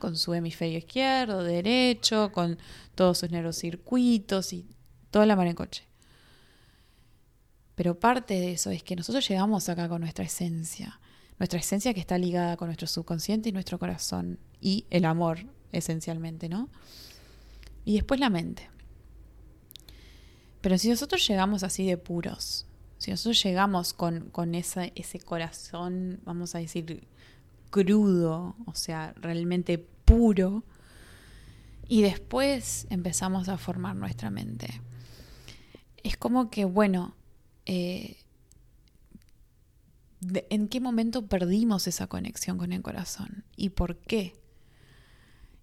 con 0.00 0.16
su 0.16 0.34
hemisferio 0.34 0.78
izquierdo, 0.78 1.42
derecho, 1.42 2.32
con 2.32 2.58
todos 2.94 3.18
sus 3.18 3.30
neurocircuitos 3.30 4.52
y 4.52 4.66
toda 5.10 5.26
la 5.26 5.36
mar 5.36 5.46
en 5.46 5.54
coche. 5.54 5.86
Pero 7.74 7.98
parte 7.98 8.34
de 8.34 8.52
eso 8.52 8.70
es 8.70 8.82
que 8.82 8.96
nosotros 8.96 9.26
llegamos 9.26 9.68
acá 9.68 9.88
con 9.88 10.00
nuestra 10.00 10.24
esencia, 10.24 11.00
nuestra 11.38 11.60
esencia 11.60 11.94
que 11.94 12.00
está 12.00 12.18
ligada 12.18 12.56
con 12.56 12.68
nuestro 12.68 12.86
subconsciente 12.86 13.48
y 13.48 13.52
nuestro 13.52 13.78
corazón 13.78 14.38
y 14.60 14.86
el 14.90 15.04
amor, 15.04 15.46
esencialmente, 15.72 16.48
¿no? 16.48 16.68
Y 17.84 17.94
después 17.94 18.20
la 18.20 18.28
mente. 18.28 18.68
Pero 20.60 20.76
si 20.76 20.90
nosotros 20.90 21.26
llegamos 21.26 21.62
así 21.62 21.86
de 21.86 21.96
puros, 21.96 22.66
si 22.98 23.10
nosotros 23.12 23.42
llegamos 23.42 23.94
con, 23.94 24.28
con 24.28 24.54
ese 24.54 24.92
corazón, 25.24 26.20
vamos 26.24 26.54
a 26.54 26.58
decir, 26.58 27.08
crudo, 27.70 28.56
o 28.66 28.74
sea, 28.74 29.14
realmente 29.16 29.78
puro. 29.78 30.64
Y 31.88 32.02
después 32.02 32.86
empezamos 32.90 33.48
a 33.48 33.58
formar 33.58 33.96
nuestra 33.96 34.30
mente. 34.30 34.80
Es 36.02 36.16
como 36.16 36.50
que, 36.50 36.64
bueno, 36.64 37.14
eh, 37.66 38.16
¿en 40.50 40.68
qué 40.68 40.80
momento 40.80 41.26
perdimos 41.26 41.86
esa 41.86 42.06
conexión 42.06 42.58
con 42.58 42.72
el 42.72 42.82
corazón? 42.82 43.44
¿Y 43.56 43.70
por 43.70 43.96
qué? 43.96 44.34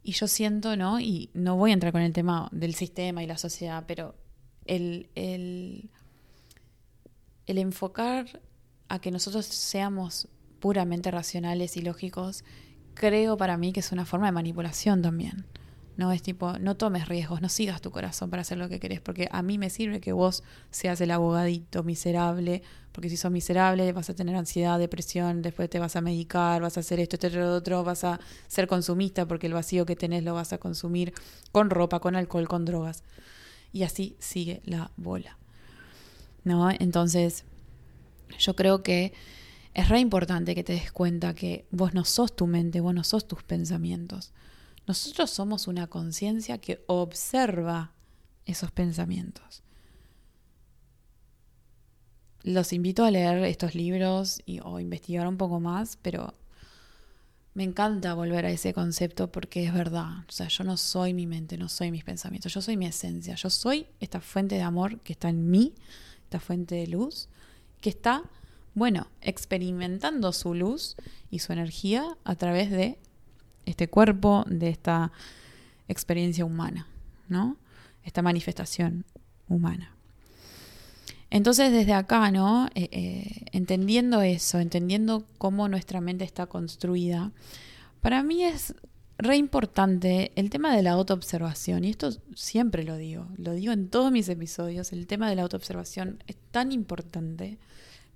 Y 0.04 0.14
yo 0.14 0.28
siento, 0.28 0.76
¿no? 0.76 1.00
Y 1.00 1.30
no 1.34 1.56
voy 1.58 1.72
a 1.72 1.74
entrar 1.74 1.92
con 1.92 2.02
el 2.02 2.14
tema 2.14 2.50
del 2.52 2.76
sistema 2.76 3.24
y 3.24 3.28
la 3.28 3.38
sociedad, 3.38 3.86
pero 3.88 4.16
el, 4.66 5.10
el, 5.16 5.90
el 7.46 7.58
enfocar 7.58 8.42
a 8.90 9.00
que 9.00 9.12
nosotros 9.12 9.46
seamos 9.46 10.28
puramente 10.60 11.12
racionales 11.12 11.78
y 11.78 11.82
lógicos, 11.82 12.44
creo 12.94 13.38
para 13.38 13.58
mí 13.58 13.74
que 13.74 13.80
es 13.80 13.92
una 13.92 14.06
forma 14.06 14.28
de 14.28 14.32
manipulación 14.34 15.02
también. 15.02 15.46
No 15.98 16.12
es 16.12 16.22
tipo, 16.22 16.60
no 16.60 16.78
tomes 16.78 17.08
riesgos, 17.08 17.42
no 17.42 17.50
sigas 17.50 17.82
tu 17.82 17.90
corazón 17.90 18.30
para 18.30 18.42
hacer 18.42 18.60
lo 18.60 18.70
que 18.70 18.80
querés, 18.80 19.02
porque 19.02 19.30
a 19.32 19.42
mí 19.42 19.58
me 19.58 19.72
sirve 19.72 20.00
que 20.00 20.12
vos 20.12 20.44
seas 20.70 21.02
el 21.02 21.10
abogadito 21.10 21.84
miserable, 21.84 22.62
porque 22.92 23.10
si 23.10 23.18
sos 23.18 23.32
miserable 23.32 23.92
vas 23.94 24.08
a 24.12 24.14
tener 24.14 24.36
ansiedad, 24.36 24.78
depresión, 24.78 25.42
después 25.42 25.72
te 25.72 25.80
vas 25.80 25.96
a 25.96 26.02
medicar, 26.02 26.62
vas 26.62 26.78
a 26.78 26.82
hacer 26.82 27.00
esto, 27.00 27.16
esto, 27.16 27.30
lo 27.40 27.56
otro, 27.56 27.84
vas 27.84 28.04
a 28.04 28.20
ser 28.48 28.68
consumista 28.68 29.28
porque 29.28 29.48
el 29.48 29.54
vacío 29.54 29.88
que 29.88 29.96
tenés 29.96 30.24
lo 30.24 30.36
vas 30.36 30.54
a 30.54 30.60
consumir 30.60 31.14
con 31.52 31.72
ropa, 31.72 32.00
con 32.00 32.16
alcohol, 32.16 32.48
con 32.48 32.64
drogas. 32.64 33.04
Y 33.74 33.82
así 33.82 34.16
sigue 34.20 34.62
la 34.66 34.92
bola. 34.98 35.38
¿No? 36.44 36.70
Entonces, 36.70 37.44
yo 38.38 38.56
creo 38.56 38.84
que 38.84 39.14
es 39.78 39.90
re 39.90 40.00
importante 40.00 40.56
que 40.56 40.64
te 40.64 40.74
des 40.74 40.92
cuenta 40.92 41.36
que 41.36 41.68
vos 41.70 41.94
no 41.94 42.04
sos 42.04 42.36
tu 42.36 42.48
mente, 42.48 42.82
vos 42.82 42.96
no 42.96 43.04
sos 43.04 43.28
tus 43.28 43.44
pensamientos. 43.44 44.34
Nosotros 44.88 45.30
somos 45.30 45.68
una 45.68 45.86
conciencia 45.86 46.58
que 46.58 46.84
observa 46.88 47.92
esos 48.48 48.72
pensamientos. 48.72 49.62
Los 52.42 52.74
invito 52.74 53.06
a 53.06 53.12
leer 53.12 53.44
estos 53.44 53.76
libros 53.76 54.42
y, 54.48 54.62
o 54.62 54.80
investigar 54.80 55.28
un 55.28 55.38
poco 55.38 55.60
más, 55.60 56.00
pero 56.02 56.34
me 57.54 57.64
encanta 57.64 58.16
volver 58.16 58.48
a 58.48 58.50
ese 58.50 58.74
concepto 58.74 59.32
porque 59.32 59.64
es 59.64 59.76
verdad. 59.76 60.26
O 60.28 60.32
sea, 60.32 60.48
yo 60.48 60.64
no 60.64 60.78
soy 60.78 61.14
mi 61.14 61.28
mente, 61.28 61.56
no 61.56 61.70
soy 61.70 61.92
mis 61.92 62.04
pensamientos, 62.04 62.52
yo 62.52 62.64
soy 62.64 62.78
mi 62.78 62.88
esencia. 62.88 63.36
Yo 63.36 63.52
soy 63.52 63.86
esta 64.00 64.22
fuente 64.22 64.56
de 64.56 64.64
amor 64.64 65.02
que 65.02 65.14
está 65.14 65.30
en 65.30 65.52
mí, 65.52 65.76
esta 66.24 66.40
fuente 66.40 66.74
de 66.74 66.88
luz, 66.88 67.30
que 67.80 67.92
está 67.92 68.24
bueno, 68.78 69.08
experimentando 69.24 70.32
su 70.32 70.54
luz 70.54 70.98
y 71.32 71.40
su 71.40 71.52
energía 71.52 72.16
a 72.24 72.36
través 72.36 72.70
de 72.70 73.00
este 73.66 73.88
cuerpo, 73.88 74.46
de 74.48 74.70
esta 74.70 75.12
experiencia 75.88 76.46
humana, 76.46 76.86
¿no? 77.28 77.58
Esta 78.04 78.22
manifestación 78.22 79.04
humana. 79.50 79.96
Entonces 81.32 81.72
desde 81.72 81.94
acá, 81.94 82.30
¿no? 82.30 82.68
Eh, 82.76 82.88
eh, 82.92 83.46
entendiendo 83.52 84.22
eso, 84.22 84.60
entendiendo 84.60 85.26
cómo 85.40 85.68
nuestra 85.68 86.00
mente 86.00 86.24
está 86.24 86.46
construida, 86.46 87.32
para 88.02 88.22
mí 88.22 88.44
es 88.44 88.76
re 89.18 89.38
importante 89.38 90.32
el 90.36 90.52
tema 90.52 90.76
de 90.76 90.84
la 90.84 90.92
autoobservación, 90.92 91.84
y 91.84 91.90
esto 91.90 92.12
siempre 92.36 92.84
lo 92.84 92.96
digo, 92.96 93.28
lo 93.38 93.54
digo 93.54 93.74
en 93.74 93.90
todos 93.90 94.12
mis 94.12 94.30
episodios, 94.30 94.94
el 94.94 95.08
tema 95.08 95.32
de 95.32 95.36
la 95.36 95.42
autoobservación 95.42 96.24
es 96.28 96.36
tan 96.52 96.72
importante 96.72 97.58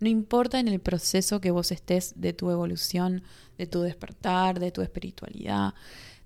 no 0.02 0.10
importa 0.10 0.60
en 0.60 0.68
el 0.68 0.80
proceso 0.80 1.40
que 1.40 1.52
vos 1.52 1.72
estés 1.72 2.14
de 2.16 2.34
tu 2.34 2.50
evolución, 2.50 3.24
de 3.58 3.68
tu 3.68 3.82
despertar, 3.82 4.60
de 4.60 4.72
tu 4.72 4.82
espiritualidad, 4.82 5.74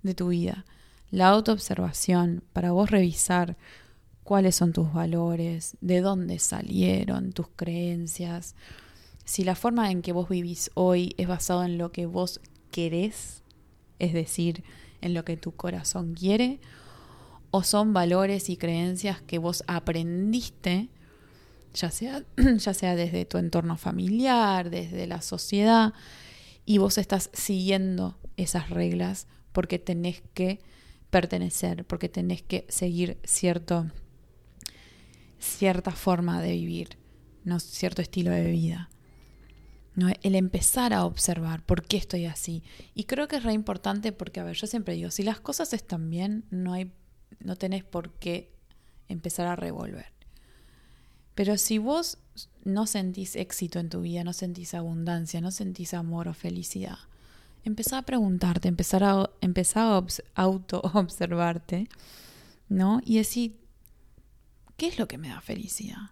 de 0.01 0.13
tu 0.15 0.29
vida. 0.29 0.65
La 1.11 1.29
autoobservación 1.29 2.43
para 2.53 2.71
vos 2.71 2.89
revisar 2.89 3.57
cuáles 4.23 4.55
son 4.55 4.73
tus 4.73 4.91
valores, 4.93 5.77
de 5.81 6.01
dónde 6.01 6.39
salieron 6.39 7.31
tus 7.31 7.47
creencias, 7.49 8.55
si 9.25 9.43
la 9.43 9.55
forma 9.55 9.91
en 9.91 10.01
que 10.01 10.13
vos 10.13 10.29
vivís 10.29 10.69
hoy 10.75 11.15
es 11.17 11.27
basada 11.27 11.65
en 11.65 11.77
lo 11.77 11.91
que 11.91 12.05
vos 12.05 12.39
querés, 12.71 13.43
es 13.97 14.13
decir, 14.13 14.63
en 15.01 15.13
lo 15.13 15.25
que 15.25 15.35
tu 15.35 15.51
corazón 15.51 16.13
quiere, 16.13 16.59
o 17.49 17.63
son 17.63 17.91
valores 17.91 18.49
y 18.49 18.57
creencias 18.57 19.21
que 19.21 19.39
vos 19.39 19.63
aprendiste 19.67 20.89
ya 21.75 21.91
sea, 21.91 22.23
ya 22.57 22.73
sea 22.73 22.95
desde 22.95 23.25
tu 23.25 23.37
entorno 23.37 23.77
familiar, 23.77 24.69
desde 24.69 25.07
la 25.07 25.21
sociedad, 25.21 25.93
y 26.65 26.79
vos 26.79 26.97
estás 26.97 27.29
siguiendo 27.33 28.17
esas 28.37 28.69
reglas 28.69 29.27
porque 29.51 29.77
tenés 29.79 30.23
que 30.33 30.59
pertenecer, 31.09 31.85
porque 31.85 32.09
tenés 32.09 32.41
que 32.41 32.65
seguir 32.67 33.19
cierto, 33.23 33.91
cierta 35.39 35.91
forma 35.91 36.41
de 36.41 36.51
vivir, 36.51 36.97
¿no? 37.43 37.59
cierto 37.59 38.01
estilo 38.01 38.31
de 38.31 38.51
vida. 38.51 38.89
¿no? 39.93 40.09
El 40.23 40.35
empezar 40.35 40.93
a 40.93 41.05
observar 41.05 41.65
por 41.65 41.83
qué 41.85 41.95
estoy 41.95 42.25
así. 42.25 42.63
Y 42.93 43.05
creo 43.05 43.29
que 43.29 43.37
es 43.37 43.43
re 43.43 43.53
importante 43.53 44.11
porque, 44.11 44.41
a 44.41 44.43
ver, 44.43 44.55
yo 44.55 44.67
siempre 44.67 44.95
digo, 44.95 45.09
si 45.09 45.23
las 45.23 45.39
cosas 45.39 45.71
están 45.71 46.09
bien, 46.09 46.45
no, 46.49 46.73
hay, 46.73 46.91
no 47.39 47.55
tenés 47.55 47.85
por 47.85 48.11
qué 48.15 48.51
empezar 49.07 49.47
a 49.47 49.55
revolver. 49.55 50.14
Pero 51.35 51.57
si 51.57 51.77
vos 51.77 52.17
no 52.63 52.87
sentís 52.87 53.35
éxito 53.35 53.79
en 53.79 53.89
tu 53.89 54.01
vida, 54.01 54.23
no 54.23 54.33
sentís 54.33 54.73
abundancia, 54.73 55.41
no 55.41 55.51
sentís 55.51 55.93
amor 55.93 56.27
o 56.29 56.33
felicidad, 56.33 56.97
empezá 57.65 57.99
a 57.99 58.01
preguntarte, 58.03 58.67
empezar 58.67 59.03
a, 59.03 59.29
empezar 59.41 60.03
a 60.35 60.41
auto-observarte, 60.41 61.89
¿no? 62.69 63.01
Y 63.05 63.17
decir, 63.17 63.59
¿qué 64.77 64.87
es 64.87 64.97
lo 64.97 65.07
que 65.07 65.17
me 65.17 65.29
da 65.29 65.41
felicidad? 65.41 66.11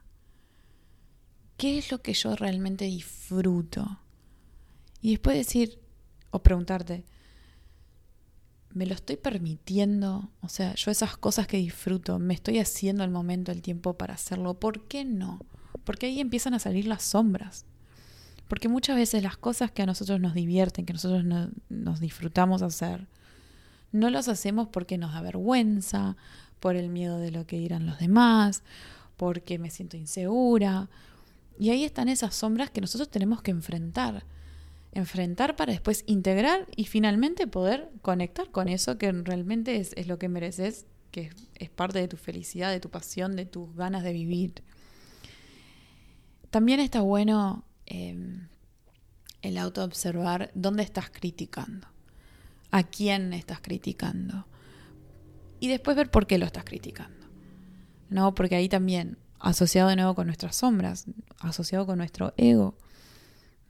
¿Qué 1.57 1.77
es 1.77 1.91
lo 1.91 2.01
que 2.01 2.13
yo 2.13 2.36
realmente 2.36 2.86
disfruto? 2.86 3.99
Y 5.01 5.12
después 5.12 5.38
decir, 5.38 5.80
o 6.32 6.39
preguntarte, 6.39 7.05
me 8.74 8.86
lo 8.86 8.95
estoy 8.95 9.17
permitiendo, 9.17 10.30
o 10.41 10.49
sea, 10.49 10.74
yo 10.76 10.91
esas 10.91 11.17
cosas 11.17 11.47
que 11.47 11.57
disfruto, 11.57 12.19
me 12.19 12.34
estoy 12.34 12.59
haciendo 12.59 13.03
el 13.03 13.11
momento, 13.11 13.51
el 13.51 13.61
tiempo 13.61 13.93
para 13.93 14.15
hacerlo, 14.15 14.55
¿por 14.55 14.88
qué 14.88 15.05
no? 15.05 15.39
Porque 15.84 16.07
ahí 16.07 16.19
empiezan 16.19 16.53
a 16.53 16.59
salir 16.59 16.88
las 16.88 17.03
sombras. 17.03 17.65
Porque 18.47 18.67
muchas 18.67 18.95
veces 18.95 19.24
las 19.24 19.38
cosas 19.38 19.71
que 19.71 19.84
a 19.84 19.86
nosotros 19.86 20.19
nos 20.19 20.34
divierten, 20.34 20.86
que 20.86 20.93
nosotros 20.93 21.24
nos 21.69 21.99
disfrutamos 21.99 22.61
hacer, 22.61 23.07
no 23.91 24.09
las 24.09 24.28
hacemos 24.28 24.67
porque 24.67 24.97
nos 24.97 25.13
da 25.13 25.21
vergüenza, 25.21 26.17
por 26.59 26.76
el 26.76 26.89
miedo 26.89 27.19
de 27.19 27.32
lo 27.32 27.45
que 27.45 27.57
dirán 27.57 27.86
los 27.86 27.99
demás, 27.99 28.63
porque 29.17 29.59
me 29.59 29.69
siento 29.69 29.97
insegura. 29.97 30.89
Y 31.59 31.69
ahí 31.69 31.84
están 31.84 32.09
esas 32.09 32.36
sombras 32.36 32.69
que 32.69 32.82
nosotros 32.82 33.09
tenemos 33.09 33.41
que 33.41 33.51
enfrentar 33.51 34.26
enfrentar 34.93 35.55
para 35.55 35.71
después 35.71 36.03
integrar 36.07 36.67
y 36.75 36.85
finalmente 36.85 37.47
poder 37.47 37.89
conectar 38.01 38.51
con 38.51 38.69
eso 38.69 38.97
que 38.97 39.11
realmente 39.11 39.77
es, 39.77 40.07
lo 40.07 40.19
que 40.19 40.29
mereces, 40.29 40.85
que 41.11 41.31
es, 41.55 41.69
parte 41.69 41.99
de 41.99 42.07
tu 42.07 42.17
felicidad, 42.17 42.71
de 42.71 42.79
tu 42.79 42.89
pasión, 42.89 43.35
de 43.35 43.45
tus 43.45 43.75
ganas 43.75 44.03
de 44.03 44.13
vivir. 44.13 44.63
También 46.49 46.79
está 46.79 47.01
bueno 47.01 47.65
em, 47.85 48.47
el 49.41 49.57
autoobservar 49.57 50.51
dónde 50.53 50.83
estás 50.83 51.09
criticando, 51.09 51.87
a 52.71 52.83
quién 52.83 53.33
estás 53.33 53.59
criticando. 53.61 54.47
y 55.59 55.69
después 55.69 55.95
ver 55.95 56.11
por 56.11 56.27
qué 56.27 56.37
lo 56.37 56.45
estás 56.45 56.65
criticando. 56.65 57.25
¿No? 58.09 58.35
Porque 58.35 58.55
ahí 58.55 58.69
también, 58.69 59.17
asociado 59.39 59.89
de 59.89 59.95
nuevo 59.95 60.13
con 60.13 60.27
nuestras 60.27 60.57
sombras, 60.57 61.05
asociado 61.39 61.87
con 61.87 61.97
nuestro 61.97 62.33
ego, 62.37 62.75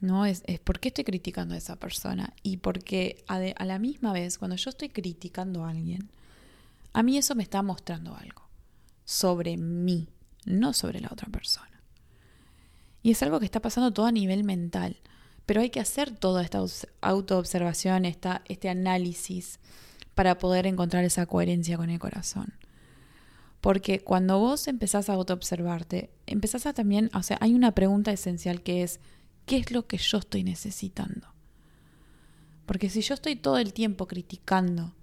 ¿no? 0.04 0.26
Es, 0.26 0.42
es 0.46 0.60
por 0.60 0.80
qué 0.80 0.88
estoy 0.88 1.04
criticando 1.04 1.54
a 1.54 1.58
esa 1.58 1.76
persona. 1.76 2.34
Y 2.42 2.58
porque 2.58 3.24
a, 3.26 3.64
la 3.64 3.78
misma 3.78 4.12
vez, 4.12 4.38
cuando 4.38 4.56
yo 4.56 4.70
estoy 4.70 4.90
criticando 4.90 5.64
a 5.64 5.70
alguien, 5.70 6.10
a 6.92 7.02
mí 7.02 7.18
eso 7.18 7.34
me 7.34 7.42
está 7.42 7.62
mostrando 7.62 8.14
algo 8.14 8.42
sobre 9.04 9.56
mí, 9.56 10.08
no 10.44 10.72
sobre 10.72 11.00
la 11.00 11.08
otra 11.10 11.28
persona. 11.28 11.82
Y 13.02 13.10
es 13.10 13.22
algo 13.22 13.38
que 13.38 13.44
está 13.44 13.60
pasando 13.60 13.92
todo 13.92 14.06
a 14.06 14.12
nivel 14.12 14.44
mental. 14.44 14.96
Pero 15.46 15.60
hay 15.60 15.70
que 15.70 15.80
hacer 15.80 16.10
toda 16.10 16.42
esta 16.42 16.60
autoobservación, 17.02 18.06
esta, 18.06 18.42
este 18.48 18.70
análisis 18.70 19.60
para 20.14 20.38
poder 20.38 20.66
encontrar 20.66 21.04
esa 21.04 21.26
coherencia 21.26 21.76
con 21.76 21.90
el 21.90 21.98
corazón. 21.98 22.54
Porque 23.60 24.00
cuando 24.00 24.38
vos 24.38 24.68
empezás 24.68 25.08
a 25.08 25.14
autoobservarte, 25.14 26.10
empezás 26.26 26.66
a 26.66 26.74
también, 26.74 27.10
o 27.14 27.22
sea, 27.22 27.38
hay 27.40 27.54
una 27.54 27.72
pregunta 27.72 28.12
esencial 28.12 28.62
que 28.62 28.82
es, 28.82 29.00
¿qué 29.46 29.58
es 29.58 29.70
lo 29.70 29.86
que 29.86 29.98
yo 29.98 30.18
estoy 30.18 30.44
necesitando? 30.44 31.28
Porque 32.66 32.88
si 32.88 33.02
yo 33.02 33.14
estoy 33.14 33.36
todo 33.36 33.58
el 33.58 33.72
tiempo 33.72 34.06
criticando, 34.06 34.94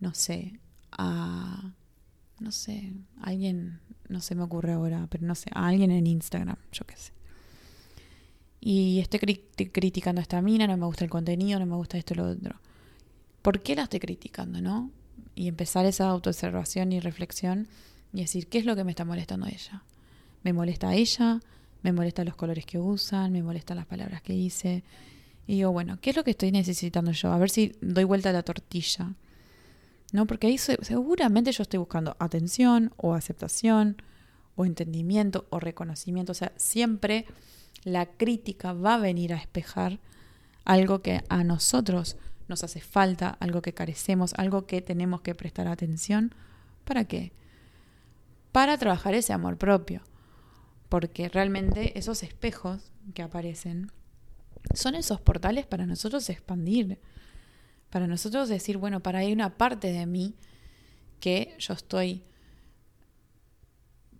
no 0.00 0.14
sé, 0.14 0.60
a, 0.90 1.72
no 2.38 2.52
sé, 2.52 2.92
alguien, 3.20 3.80
no 4.08 4.20
se 4.20 4.34
me 4.34 4.42
ocurre 4.42 4.72
ahora, 4.72 5.06
pero 5.10 5.26
no 5.26 5.34
sé, 5.34 5.50
a 5.54 5.68
alguien 5.68 5.90
en 5.90 6.06
Instagram, 6.06 6.56
yo 6.72 6.84
qué 6.86 6.96
sé 6.96 7.12
y 8.64 9.00
estoy 9.00 9.18
criticando 9.18 10.20
a 10.20 10.22
esta 10.22 10.40
mina, 10.40 10.68
no 10.68 10.76
me 10.76 10.86
gusta 10.86 11.02
el 11.02 11.10
contenido, 11.10 11.58
no 11.58 11.66
me 11.66 11.74
gusta 11.74 11.98
esto 11.98 12.14
lo 12.14 12.30
otro. 12.30 12.60
¿Por 13.42 13.60
qué 13.60 13.74
la 13.74 13.82
estoy 13.82 13.98
criticando, 13.98 14.60
no? 14.62 14.92
Y 15.34 15.48
empezar 15.48 15.84
esa 15.84 16.08
autoobservación 16.08 16.92
y 16.92 17.00
reflexión 17.00 17.66
y 18.12 18.20
decir, 18.20 18.46
¿qué 18.46 18.58
es 18.58 18.64
lo 18.64 18.76
que 18.76 18.84
me 18.84 18.92
está 18.92 19.04
molestando 19.04 19.46
a 19.46 19.48
ella? 19.48 19.82
¿Me 20.44 20.52
molesta 20.52 20.90
a 20.90 20.94
ella? 20.94 21.40
¿Me 21.82 21.92
molestan 21.92 22.26
los 22.26 22.36
colores 22.36 22.64
que 22.64 22.78
usan? 22.78 23.32
¿Me 23.32 23.42
molestan 23.42 23.76
las 23.76 23.86
palabras 23.86 24.22
que 24.22 24.32
dice? 24.32 24.84
Y 25.46 25.56
digo, 25.56 25.72
bueno, 25.72 25.98
¿qué 26.00 26.10
es 26.10 26.16
lo 26.16 26.24
que 26.24 26.30
estoy 26.30 26.52
necesitando 26.52 27.10
yo? 27.12 27.32
A 27.32 27.38
ver 27.38 27.50
si 27.50 27.72
doy 27.80 28.04
vuelta 28.04 28.30
a 28.30 28.32
la 28.32 28.42
tortilla. 28.42 29.14
¿No? 30.12 30.26
Porque 30.26 30.46
ahí 30.46 30.58
seguramente 30.58 31.52
yo 31.52 31.62
estoy 31.62 31.78
buscando 31.78 32.16
atención 32.18 32.92
o 32.96 33.14
aceptación 33.14 34.02
o 34.56 34.66
entendimiento 34.66 35.46
o 35.50 35.58
reconocimiento. 35.58 36.32
O 36.32 36.34
sea, 36.34 36.52
siempre 36.56 37.26
la 37.84 38.06
crítica 38.06 38.72
va 38.72 38.94
a 38.94 38.98
venir 38.98 39.32
a 39.32 39.36
espejar 39.36 39.98
algo 40.64 41.02
que 41.02 41.22
a 41.28 41.42
nosotros 41.42 42.16
nos 42.46 42.62
hace 42.62 42.80
falta, 42.80 43.36
algo 43.40 43.62
que 43.62 43.72
carecemos, 43.72 44.34
algo 44.34 44.66
que 44.66 44.82
tenemos 44.82 45.22
que 45.22 45.34
prestar 45.34 45.66
atención. 45.66 46.34
¿Para 46.84 47.04
qué? 47.06 47.32
Para 48.52 48.76
trabajar 48.76 49.14
ese 49.14 49.32
amor 49.32 49.56
propio. 49.56 50.02
Porque 50.92 51.30
realmente 51.30 51.98
esos 51.98 52.22
espejos 52.22 52.92
que 53.14 53.22
aparecen 53.22 53.90
son 54.74 54.94
esos 54.94 55.22
portales 55.22 55.64
para 55.64 55.86
nosotros 55.86 56.28
expandir. 56.28 57.00
Para 57.88 58.06
nosotros 58.06 58.50
decir, 58.50 58.76
bueno, 58.76 59.02
para 59.02 59.20
ahí 59.20 59.28
hay 59.28 59.32
una 59.32 59.56
parte 59.56 59.90
de 59.90 60.04
mí 60.04 60.34
que 61.18 61.56
yo 61.58 61.72
estoy 61.72 62.24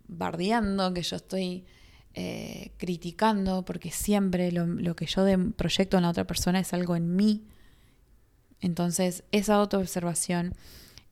bardeando, 0.09 0.95
que 0.95 1.03
yo 1.03 1.17
estoy 1.17 1.67
eh, 2.15 2.73
criticando, 2.79 3.67
porque 3.67 3.91
siempre 3.91 4.51
lo, 4.51 4.97
que 4.97 5.05
yo 5.05 5.27
proyecto 5.55 5.99
en 5.99 6.05
la 6.05 6.09
otra 6.09 6.27
persona 6.27 6.59
es 6.59 6.73
algo 6.73 6.97
en 6.97 7.15
mí. 7.15 7.45
Entonces, 8.61 9.25
esa 9.31 9.57
autoobservación 9.57 10.55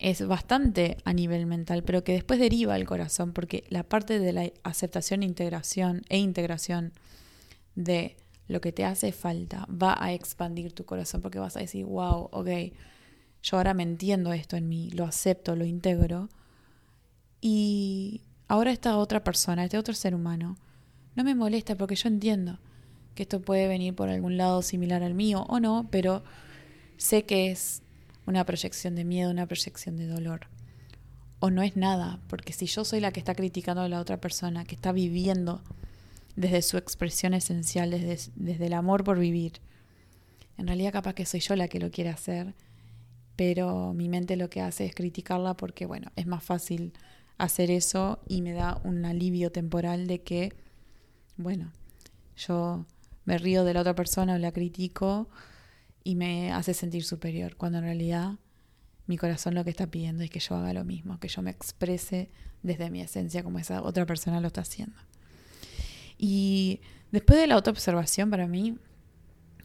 es 0.01 0.27
bastante 0.27 0.97
a 1.05 1.13
nivel 1.13 1.47
mental, 1.47 1.85
pero 1.85 2.03
que 2.03 2.13
después 2.13 2.41
deriva 2.41 2.75
al 2.75 2.87
corazón, 2.87 3.33
porque 3.33 3.65
la 3.69 3.83
parte 3.83 4.19
de 4.19 4.33
la 4.33 4.51
aceptación 4.63 5.23
integración, 5.23 6.03
e 6.09 6.19
integración 6.19 6.93
de 7.75 8.17
lo 8.49 8.61
que 8.61 8.73
te 8.73 8.85
hace 8.85 9.13
falta 9.13 9.67
va 9.71 9.97
a 10.03 10.13
expandir 10.13 10.73
tu 10.73 10.87
corazón, 10.87 11.21
porque 11.21 11.39
vas 11.39 11.57
a 11.57 11.61
decir, 11.61 11.85
wow, 11.85 12.29
ok, 12.33 12.49
yo 13.43 13.57
ahora 13.59 13.75
me 13.75 13.83
entiendo 13.83 14.33
esto 14.33 14.57
en 14.57 14.69
mí, 14.69 14.91
lo 14.91 15.05
acepto, 15.05 15.55
lo 15.55 15.67
integro, 15.67 16.31
y 17.43 18.23
ahora 18.49 18.73
esta 18.73 18.97
otra 18.97 19.23
persona, 19.23 19.65
este 19.65 19.79
otro 19.79 19.95
ser 19.95 20.15
humano, 20.15 20.57
no 21.15 21.25
me 21.25 21.35
molesta 21.35 21.77
porque 21.77 21.95
yo 21.97 22.09
entiendo 22.09 22.59
que 23.15 23.25
esto 23.25 23.43
puede 23.43 23.69
venir 23.69 23.95
por 23.95 24.09
algún 24.09 24.39
lado 24.39 24.63
similar 24.63 25.03
al 25.03 25.15
mío 25.15 25.45
o 25.49 25.61
no, 25.61 25.89
pero 25.91 26.23
sé 26.97 27.25
que 27.25 27.51
es 27.51 27.83
una 28.31 28.47
proyección 28.47 28.95
de 28.95 29.05
miedo, 29.05 29.31
una 29.31 29.47
proyección 29.47 29.97
de 29.97 30.07
dolor. 30.07 30.47
O 31.39 31.51
no 31.51 31.63
es 31.63 31.77
nada, 31.77 32.21
porque 32.29 32.53
si 32.53 32.67
yo 32.67 32.85
soy 32.85 33.01
la 33.01 33.13
que 33.13 33.21
está 33.21 33.35
criticando 33.35 33.83
a 33.83 33.89
la 33.89 34.01
otra 34.01 34.21
persona, 34.21 34.65
que 34.65 34.75
está 34.75 34.93
viviendo 34.93 35.63
desde 36.37 36.63
su 36.63 36.77
expresión 36.77 37.35
esencial, 37.35 37.91
desde, 37.91 38.31
desde 38.37 38.67
el 38.67 38.73
amor 38.73 39.05
por 39.05 39.19
vivir, 39.19 39.61
en 40.59 40.67
realidad 40.67 40.93
capaz 40.93 41.15
que 41.15 41.27
soy 41.27 41.41
yo 41.41 41.57
la 41.57 41.69
que 41.69 41.81
lo 41.81 41.91
quiere 41.91 42.11
hacer, 42.11 42.55
pero 43.37 43.95
mi 43.95 44.09
mente 44.09 44.37
lo 44.37 44.51
que 44.51 44.61
hace 44.61 44.85
es 44.87 44.95
criticarla 44.95 45.55
porque, 45.55 45.87
bueno, 45.87 46.11
es 46.17 46.27
más 46.27 46.45
fácil 46.45 46.93
hacer 47.39 47.71
eso 47.71 48.21
y 48.29 48.43
me 48.43 48.53
da 48.53 48.81
un 48.85 49.05
alivio 49.07 49.51
temporal 49.51 50.07
de 50.07 50.23
que 50.23 50.53
bueno, 51.41 51.73
yo 52.37 52.85
me 53.25 53.39
río 53.39 53.65
de 53.65 53.75
la 53.75 53.81
otra 53.81 53.95
persona 53.95 54.35
o 54.35 54.39
la 54.39 54.53
critico 54.53 55.29
y 56.03 56.15
me 56.15 56.53
hace 56.53 56.75
sentir 56.75 57.05
superior, 57.05 57.57
cuando 57.57 57.79
en 57.79 57.85
realidad 57.85 58.39
mi 59.07 59.17
corazón 59.17 59.55
lo 59.55 59.65
que 59.65 59.71
está 59.71 59.87
pidiendo 59.89 60.23
es 60.23 60.31
que 60.31 60.41
yo 60.41 60.55
haga 60.57 60.73
lo 60.73 60.85
mismo, 60.85 61.19
que 61.19 61.29
yo 61.29 61.43
me 61.43 61.51
exprese 61.51 62.31
desde 62.63 62.91
mi 62.91 63.01
esencia 63.01 63.43
como 63.43 63.59
esa 63.59 63.83
otra 63.83 64.07
persona 64.07 64.41
lo 64.41 64.47
está 64.47 64.61
haciendo. 64.61 64.97
Y 66.17 66.81
después 67.11 67.39
de 67.41 67.47
la 67.47 67.55
autoobservación, 67.55 68.31
para 68.31 68.47
mí, 68.47 68.77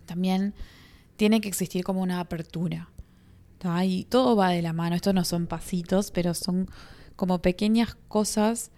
también 0.06 0.54
tiene 1.16 1.42
que 1.42 1.48
existir 1.48 1.84
como 1.84 2.02
una 2.02 2.20
apertura. 2.20 2.90
Y 3.84 4.06
todo 4.06 4.36
va 4.36 4.50
de 4.50 4.62
la 4.62 4.74
mano, 4.74 4.96
estos 4.96 5.14
no 5.14 5.26
son 5.26 5.48
pasitos, 5.48 6.12
pero 6.12 6.34
son 6.34 6.70
como 7.16 7.42
pequeñas 7.42 7.96
cosas 8.08 8.72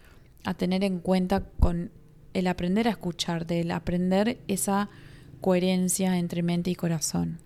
a 0.45 0.53
tener 0.53 0.83
en 0.83 0.99
cuenta 0.99 1.43
con 1.59 1.91
el 2.33 2.47
aprender 2.47 2.87
a 2.87 2.91
escuchar, 2.91 3.45
del 3.45 3.71
aprender 3.71 4.39
esa 4.47 4.89
coherencia 5.41 6.17
entre 6.17 6.41
mente 6.41 6.69
y 6.71 6.75
corazón. 6.75 7.39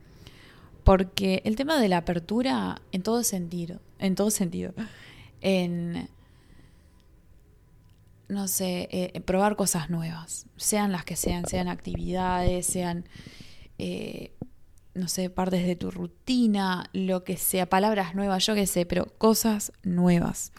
Porque 0.91 1.41
el 1.45 1.55
tema 1.55 1.79
de 1.79 1.87
la 1.87 1.99
apertura 1.99 2.81
en 2.91 3.01
todo 3.01 3.23
sentido, 3.23 3.79
en 3.97 4.15
todo 4.15 4.29
sentido, 4.29 4.73
en 5.39 6.09
no 8.27 8.49
sé, 8.49 8.89
eh, 8.91 9.21
probar 9.21 9.55
cosas 9.55 9.89
nuevas, 9.89 10.47
sean 10.57 10.91
las 10.91 11.05
que 11.05 11.15
sean, 11.15 11.47
sean 11.47 11.69
actividades, 11.69 12.65
sean, 12.65 13.05
eh, 13.77 14.33
no 14.93 15.07
sé, 15.07 15.29
partes 15.29 15.65
de 15.65 15.77
tu 15.77 15.91
rutina, 15.91 16.89
lo 16.91 17.23
que 17.23 17.37
sea, 17.37 17.69
palabras 17.69 18.13
nuevas, 18.13 18.45
yo 18.45 18.53
qué 18.53 18.67
sé, 18.67 18.85
pero 18.85 19.05
cosas 19.17 19.71
nuevas 19.83 20.51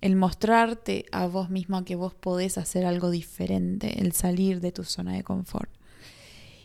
el 0.00 0.16
mostrarte 0.16 1.04
a 1.12 1.26
vos 1.26 1.50
mismo 1.50 1.84
que 1.84 1.94
vos 1.94 2.14
podés 2.14 2.56
hacer 2.56 2.86
algo 2.86 3.10
diferente, 3.10 4.00
el 4.00 4.12
salir 4.12 4.62
de 4.62 4.72
tu 4.72 4.84
zona 4.84 5.12
de 5.12 5.24
confort. 5.24 5.70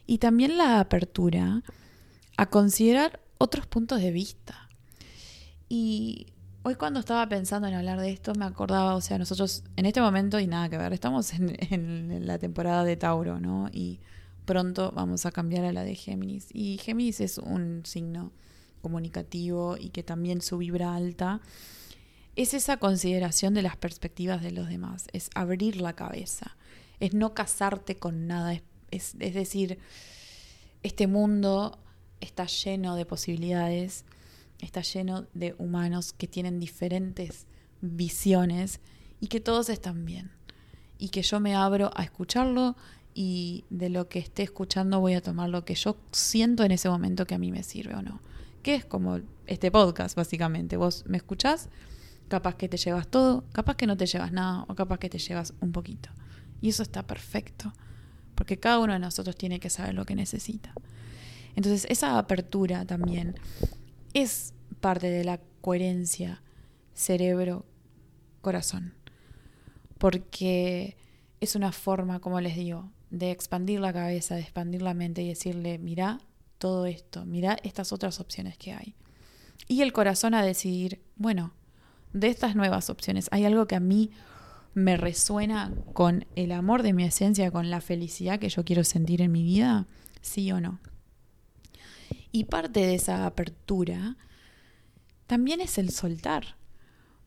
Y 0.08 0.20
también 0.20 0.58
la 0.58 0.80
apertura 0.80 1.64
a 2.40 2.46
considerar 2.46 3.20
otros 3.38 3.68
puntos 3.68 4.02
de 4.02 4.12
vista. 4.12 4.70
Y 5.68 6.28
hoy 6.64 6.76
cuando 6.76 7.02
estaba 7.02 7.28
pensando 7.28 7.68
en 7.68 7.74
hablar 7.74 8.00
de 8.00 8.12
esto, 8.12 8.34
me 8.34 8.46
acordaba, 8.46 8.96
o 8.96 9.02
sea, 9.02 9.18
nosotros 9.18 9.64
en 9.76 9.86
este 9.86 10.00
momento, 10.00 10.40
y 10.40 10.48
nada 10.48 10.70
que 10.70 10.78
ver, 10.78 10.94
estamos 10.94 11.34
en, 11.34 11.58
en 11.70 12.26
la 12.26 12.38
temporada 12.38 12.86
de 12.86 12.96
Tauro, 12.96 13.42
¿no? 13.42 13.70
Y 13.74 14.00
pronto 14.46 14.94
vamos 14.96 15.26
a 15.26 15.32
cambiar 15.32 15.66
a 15.66 15.74
la 15.74 15.84
de 15.84 15.96
Géminis. 15.96 16.48
Y 16.54 16.78
Géminis 16.78 17.20
es 17.20 17.40
un 17.40 17.82
signo 17.86 18.32
comunicativo 18.82 19.76
y 19.78 19.90
que 19.90 20.04
también 20.04 20.42
su 20.42 20.60
vibra 20.60 20.96
alta 20.96 21.42
es 22.38 22.54
esa 22.54 22.78
consideración 22.78 23.54
de 23.54 23.64
las 23.64 23.76
perspectivas 23.76 24.42
de 24.42 24.52
los 24.52 24.70
demás, 24.70 25.08
es 25.12 25.30
abrir 25.36 25.82
la 25.82 25.92
cabeza, 25.92 26.56
es 27.02 27.14
no 27.14 27.34
casarte 27.34 27.98
con 27.98 28.28
nada, 28.28 28.54
es, 28.54 28.64
es, 29.20 29.34
decir, 29.34 29.80
este 30.84 31.06
mundo 31.08 31.80
está 32.22 32.46
lleno 32.46 32.96
de 32.96 33.06
posibilidades, 33.06 34.06
está 34.60 34.82
lleno 34.82 35.28
de 35.34 35.56
humanos 35.58 36.14
que 36.14 36.28
tienen 36.28 36.60
diferentes 36.60 37.46
visiones 37.82 38.80
y 39.20 39.28
que 39.28 39.40
todos 39.40 39.70
están 39.70 40.06
bien. 40.06 40.32
Y 40.98 41.10
que 41.10 41.22
yo 41.22 41.40
me 41.40 41.56
abro 41.56 41.92
a 41.96 42.04
escucharlo 42.04 42.76
y 43.14 43.66
de 43.70 43.90
lo 43.90 44.10
que 44.10 44.20
esté 44.20 44.44
escuchando 44.44 45.00
voy 45.00 45.14
a 45.14 45.22
tomar 45.22 45.50
lo 45.50 45.64
que 45.64 45.76
yo 45.76 45.98
siento 46.12 46.64
en 46.64 46.72
ese 46.72 46.90
momento 46.90 47.26
que 47.26 47.36
a 47.36 47.40
mí 47.40 47.52
me 47.52 47.64
sirve 47.64 47.96
o 47.96 48.02
no. 48.02 48.22
Que 48.64 48.76
es 48.76 48.86
como 48.86 49.20
este 49.48 49.72
podcast, 49.72 50.16
básicamente. 50.16 50.76
Vos 50.76 51.06
me 51.08 51.18
escuchás 51.18 51.70
Capaz 52.30 52.56
que 52.56 52.70
te 52.70 52.78
llevas 52.78 53.08
todo, 53.08 53.44
capaz 53.52 53.76
que 53.76 53.88
no 53.88 53.98
te 53.98 54.06
llevas 54.06 54.32
nada 54.32 54.64
o 54.68 54.76
capaz 54.76 55.00
que 55.00 55.10
te 55.10 55.18
llevas 55.18 55.56
un 55.62 55.72
poquito. 55.72 56.10
Y 56.62 56.70
eso 56.70 56.84
está 56.84 57.02
perfecto, 57.02 57.74
porque 58.36 58.60
cada 58.60 58.78
uno 58.78 58.94
de 58.94 59.00
nosotros 59.00 59.36
tiene 59.36 59.60
que 59.60 59.72
saber 59.72 59.96
lo 59.96 60.06
que 60.06 60.14
necesita. 60.14 60.76
Entonces 61.56 61.86
esa 61.90 62.18
apertura 62.18 62.86
también 62.86 63.36
es 64.14 64.54
parte 64.80 65.10
de 65.10 65.24
la 65.24 65.40
coherencia 65.62 66.42
cerebro, 66.94 67.66
corazón. 68.42 68.94
Porque 69.98 70.98
es 71.40 71.56
una 71.56 71.72
forma, 71.72 72.20
como 72.20 72.42
les 72.42 72.56
digo, 72.56 72.92
de 73.10 73.32
expandir 73.32 73.80
la 73.80 73.94
cabeza, 73.94 74.36
de 74.36 74.42
expandir 74.42 74.82
la 74.82 74.94
mente 74.94 75.22
y 75.22 75.30
decirle, 75.30 75.78
mira 75.80 76.20
todo 76.58 76.86
esto, 76.86 77.26
mira 77.26 77.58
estas 77.64 77.92
otras 77.92 78.20
opciones 78.20 78.58
que 78.58 78.74
hay. 78.74 78.96
Y 79.68 79.82
el 79.82 79.94
corazón 79.94 80.34
a 80.34 80.44
decidir, 80.44 81.02
bueno, 81.16 81.54
de 82.14 82.28
estas 82.28 82.56
nuevas 82.56 82.90
opciones, 82.90 83.28
hay 83.32 83.46
algo 83.46 83.68
que 83.68 83.76
a 83.76 83.80
mí 83.80 84.12
me 84.74 84.98
resuena 84.98 85.74
con 85.94 86.26
el 86.36 86.52
amor 86.52 86.84
de 86.84 86.94
mi 86.94 87.04
esencia, 87.04 87.52
con 87.52 87.70
la 87.70 87.82
felicidad 87.82 88.40
que 88.40 88.50
yo 88.50 88.64
quiero 88.64 88.84
sentir 88.84 89.22
en 89.22 89.32
mi 89.32 89.44
vida, 89.44 89.88
sí 90.22 90.52
o 90.52 90.60
no. 90.60 90.80
Y 92.32 92.46
parte 92.46 92.82
de 92.82 92.96
esa 92.96 93.26
apertura 93.26 94.18
también 95.28 95.62
es 95.62 95.78
el 95.78 95.92
soltar, 95.92 96.58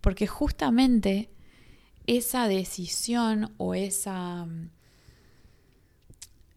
porque 0.00 0.26
justamente 0.26 1.30
esa 2.06 2.48
decisión 2.48 3.52
o 3.58 3.74
esa, 3.74 4.46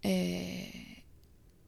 eh, 0.01 1.03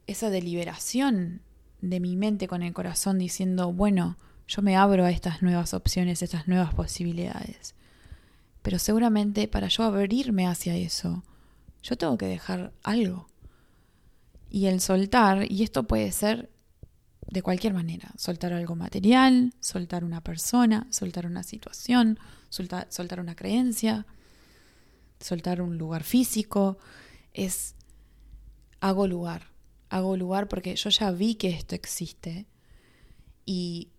esa 0.06 0.30
deliberación 0.30 1.42
de 1.80 2.00
mi 2.00 2.16
mente 2.16 2.48
con 2.48 2.62
el 2.62 2.72
corazón 2.72 3.18
diciendo, 3.18 3.72
bueno, 3.72 4.16
yo 4.48 4.62
me 4.62 4.76
abro 4.76 5.04
a 5.04 5.10
estas 5.10 5.42
nuevas 5.42 5.74
opciones, 5.74 6.22
estas 6.22 6.48
nuevas 6.48 6.74
posibilidades. 6.74 7.74
Pero 8.62 8.78
seguramente 8.78 9.46
para 9.46 9.68
yo 9.68 9.84
abrirme 9.84 10.46
hacia 10.46 10.74
eso, 10.76 11.22
yo 11.82 11.96
tengo 11.96 12.18
que 12.18 12.26
dejar 12.26 12.72
algo. 12.82 13.28
Y 14.50 14.66
el 14.66 14.80
soltar, 14.80 15.50
y 15.50 15.62
esto 15.62 15.84
puede 15.84 16.10
ser 16.10 16.50
de 17.28 17.42
cualquier 17.42 17.74
manera, 17.74 18.10
soltar 18.16 18.52
algo 18.52 18.74
material, 18.74 19.52
soltar 19.60 20.04
una 20.04 20.22
persona, 20.22 20.86
soltar 20.90 21.26
una 21.26 21.42
situación, 21.42 22.18
soltar, 22.48 22.86
soltar 22.90 23.20
una 23.20 23.36
creencia, 23.36 24.06
soltar 25.20 25.60
un 25.60 25.76
lugar 25.76 26.04
físico, 26.04 26.78
es 27.34 27.74
hago 28.80 29.06
lugar, 29.06 29.50
hago 29.90 30.16
lugar 30.16 30.48
porque 30.48 30.74
yo 30.74 30.90
ya 30.90 31.10
vi 31.10 31.34
que 31.34 31.48
esto 31.50 31.74
existe. 31.74 32.46
Y 33.44 33.90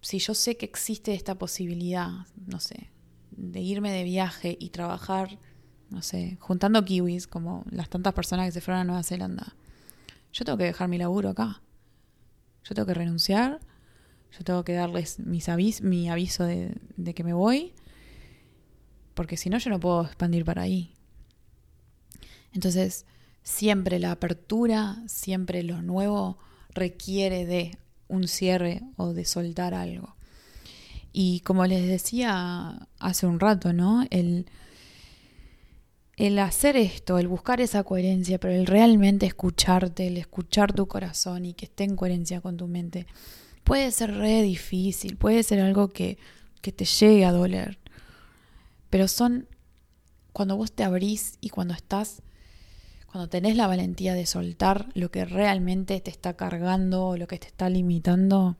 si 0.00 0.18
yo 0.18 0.34
sé 0.34 0.56
que 0.56 0.66
existe 0.66 1.14
esta 1.14 1.36
posibilidad, 1.36 2.26
no 2.46 2.60
sé, 2.60 2.90
de 3.32 3.60
irme 3.60 3.90
de 3.92 4.04
viaje 4.04 4.56
y 4.60 4.70
trabajar, 4.70 5.38
no 5.90 6.02
sé, 6.02 6.36
juntando 6.40 6.84
kiwis 6.84 7.26
como 7.26 7.64
las 7.70 7.88
tantas 7.88 8.14
personas 8.14 8.46
que 8.46 8.52
se 8.52 8.60
fueron 8.60 8.82
a 8.82 8.84
Nueva 8.84 9.02
Zelanda, 9.02 9.56
yo 10.32 10.44
tengo 10.44 10.58
que 10.58 10.64
dejar 10.64 10.88
mi 10.88 10.98
laburo 10.98 11.30
acá. 11.30 11.60
Yo 12.64 12.74
tengo 12.74 12.86
que 12.86 12.94
renunciar, 12.94 13.60
yo 14.36 14.44
tengo 14.44 14.64
que 14.64 14.72
darles 14.72 15.18
mi 15.18 16.08
aviso 16.08 16.44
de, 16.44 16.74
de 16.96 17.14
que 17.14 17.24
me 17.24 17.32
voy, 17.32 17.72
porque 19.14 19.36
si 19.36 19.50
no 19.50 19.58
yo 19.58 19.70
no 19.70 19.80
puedo 19.80 20.04
expandir 20.04 20.44
para 20.44 20.62
ahí. 20.62 20.94
Entonces, 22.52 23.06
siempre 23.42 23.98
la 23.98 24.12
apertura, 24.12 25.02
siempre 25.06 25.62
lo 25.62 25.82
nuevo 25.82 26.38
requiere 26.70 27.46
de 27.46 27.78
un 28.08 28.28
cierre 28.28 28.82
o 28.96 29.12
de 29.12 29.24
soltar 29.24 29.74
algo. 29.74 30.16
Y 31.12 31.40
como 31.40 31.66
les 31.66 31.86
decía 31.86 32.88
hace 32.98 33.26
un 33.26 33.40
rato, 33.40 33.72
¿no? 33.72 34.06
El, 34.10 34.46
el 36.26 36.38
hacer 36.38 36.76
esto, 36.76 37.18
el 37.18 37.26
buscar 37.26 37.60
esa 37.60 37.82
coherencia, 37.82 38.38
pero 38.38 38.54
el 38.54 38.66
realmente 38.66 39.26
escucharte, 39.26 40.06
el 40.06 40.16
escuchar 40.18 40.72
tu 40.72 40.86
corazón 40.86 41.44
y 41.44 41.52
que 41.52 41.64
esté 41.64 41.82
en 41.82 41.96
coherencia 41.96 42.40
con 42.40 42.56
tu 42.56 42.68
mente, 42.68 43.08
puede 43.64 43.90
ser 43.90 44.14
re 44.14 44.40
difícil, 44.40 45.16
puede 45.16 45.42
ser 45.42 45.58
algo 45.58 45.88
que, 45.88 46.18
que 46.60 46.70
te 46.70 46.84
llegue 46.84 47.24
a 47.24 47.32
doler. 47.32 47.80
Pero 48.88 49.08
son 49.08 49.48
cuando 50.32 50.56
vos 50.56 50.70
te 50.70 50.84
abrís 50.84 51.38
y 51.40 51.48
cuando 51.48 51.74
estás 51.74 52.22
cuando 53.10 53.28
tenés 53.28 53.56
la 53.56 53.66
valentía 53.66 54.14
de 54.14 54.24
soltar 54.24 54.90
lo 54.94 55.10
que 55.10 55.24
realmente 55.24 56.00
te 56.00 56.10
está 56.10 56.34
cargando 56.34 57.08
o 57.08 57.16
lo 57.16 57.26
que 57.26 57.38
te 57.38 57.48
está 57.48 57.68
limitando, 57.68 58.56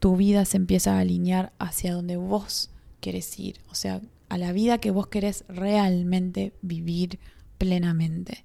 tu 0.00 0.16
vida 0.16 0.46
se 0.46 0.56
empieza 0.56 0.96
a 0.96 1.00
alinear 1.00 1.52
hacia 1.58 1.92
donde 1.92 2.16
vos 2.16 2.70
querés 3.00 3.38
ir, 3.38 3.60
o 3.70 3.74
sea, 3.74 4.00
a 4.34 4.38
la 4.38 4.50
vida 4.50 4.78
que 4.78 4.90
vos 4.90 5.06
querés 5.06 5.44
realmente 5.46 6.54
vivir 6.60 7.20
plenamente 7.56 8.44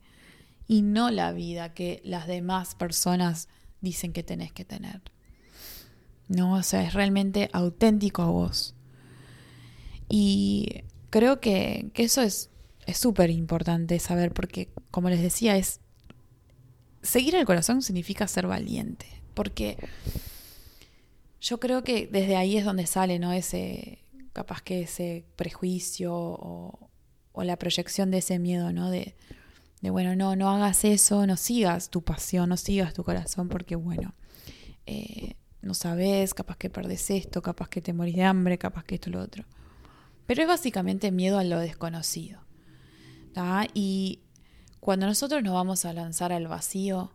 y 0.67 0.83
no 0.83 1.09
la 1.09 1.31
vida 1.31 1.73
que 1.73 1.99
las 2.03 2.27
demás 2.27 2.75
personas 2.75 3.49
dicen 3.81 4.13
que 4.13 4.21
tenés 4.21 4.51
que 4.51 4.65
tener. 4.65 5.01
No, 6.27 6.53
o 6.53 6.61
sea, 6.61 6.83
es 6.83 6.93
realmente 6.93 7.49
auténtico 7.53 8.21
a 8.21 8.27
vos. 8.27 8.75
Y 10.09 10.83
creo 11.09 11.41
que, 11.41 11.89
eso 11.95 12.21
es 12.21 12.51
es 12.85 12.97
súper 12.99 13.31
importante 13.31 13.97
saber 13.97 14.31
porque, 14.31 14.69
como 14.91 15.09
les 15.09 15.23
decía, 15.23 15.57
es 15.57 15.79
seguir 17.01 17.33
el 17.33 17.45
corazón 17.45 17.81
significa 17.81 18.27
ser 18.27 18.45
valiente, 18.45 19.07
porque 19.33 19.75
yo 21.41 21.59
creo 21.59 21.83
que 21.83 22.05
desde 22.05 22.35
ahí 22.35 22.57
es 22.57 22.65
donde 22.65 22.85
sale, 22.85 23.17
¿no? 23.17 23.33
Ese, 23.33 24.03
capaz 24.33 24.61
que 24.61 24.81
ese 24.81 25.25
prejuicio 25.35 26.13
o, 26.13 26.89
la 27.35 27.57
proyección 27.57 28.11
de 28.11 28.17
ese 28.17 28.37
miedo, 28.37 28.73
¿no? 28.73 28.89
De, 28.89 29.15
bueno, 29.81 30.13
no, 30.15 30.35
no 30.35 30.49
hagas 30.49 30.83
eso, 30.83 31.25
no 31.25 31.37
sigas 31.37 31.89
tu 31.89 32.01
pasión, 32.01 32.49
no 32.49 32.57
sigas 32.57 32.93
tu 32.93 33.05
corazón, 33.05 33.47
porque, 33.47 33.77
bueno, 33.77 34.13
eh, 34.85 35.35
no 35.61 35.73
sabes, 35.73 36.33
capaz 36.33 36.57
que 36.57 36.69
perdes 36.69 37.09
esto, 37.09 37.41
capaz 37.41 37.69
que 37.69 37.81
te 37.81 37.93
morís 37.93 38.15
de 38.15 38.23
hambre, 38.23 38.57
capaz 38.57 38.83
que 38.83 38.95
esto, 38.95 39.09
lo 39.09 39.21
otro. 39.21 39.45
Pero 40.25 40.41
es 40.41 40.47
básicamente 40.49 41.11
miedo 41.11 41.39
a 41.39 41.45
lo 41.45 41.59
desconocido. 41.59 42.41
Y 43.73 44.19
cuando 44.79 45.05
nosotros 45.05 45.43
nos 45.43 45.53
vamos 45.53 45.85
a 45.85 45.93
lanzar 45.93 46.31
al 46.31 46.47
vacío, 46.47 47.11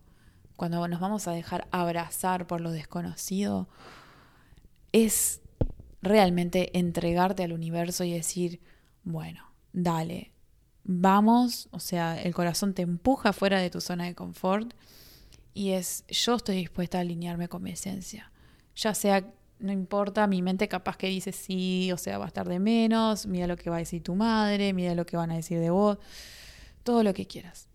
cuando 0.56 0.86
nos 0.88 1.00
vamos 1.00 1.26
a 1.28 1.32
dejar 1.32 1.66
abrazar 1.70 2.46
por 2.46 2.60
lo 2.60 2.70
desconocido, 2.70 3.68
es 4.92 5.40
realmente 6.04 6.76
entregarte 6.78 7.42
al 7.42 7.52
universo 7.52 8.04
y 8.04 8.12
decir, 8.12 8.60
bueno, 9.02 9.52
dale, 9.72 10.32
vamos, 10.84 11.68
o 11.72 11.80
sea, 11.80 12.20
el 12.20 12.34
corazón 12.34 12.74
te 12.74 12.82
empuja 12.82 13.32
fuera 13.32 13.60
de 13.60 13.70
tu 13.70 13.80
zona 13.80 14.04
de 14.04 14.14
confort 14.14 14.74
y 15.52 15.70
es, 15.70 16.04
yo 16.08 16.34
estoy 16.36 16.56
dispuesta 16.56 16.98
a 16.98 17.00
alinearme 17.02 17.48
con 17.48 17.62
mi 17.62 17.70
esencia, 17.70 18.30
ya 18.76 18.94
sea 18.94 19.24
no 19.58 19.72
importa, 19.72 20.26
mi 20.26 20.42
mente 20.42 20.68
capaz 20.68 20.96
que 20.96 21.08
dice 21.08 21.32
sí, 21.32 21.90
o 21.92 21.96
sea, 21.96 22.18
va 22.18 22.24
a 22.24 22.28
estar 22.28 22.48
de 22.48 22.58
menos, 22.58 23.26
mira 23.26 23.46
lo 23.46 23.56
que 23.56 23.70
va 23.70 23.76
a 23.76 23.78
decir 23.80 24.02
tu 24.02 24.14
madre, 24.14 24.72
mira 24.72 24.94
lo 24.94 25.06
que 25.06 25.16
van 25.16 25.30
a 25.30 25.36
decir 25.36 25.58
de 25.58 25.70
vos, 25.70 25.98
todo 26.82 27.02
lo 27.02 27.14
que 27.14 27.26
quieras. 27.26 27.68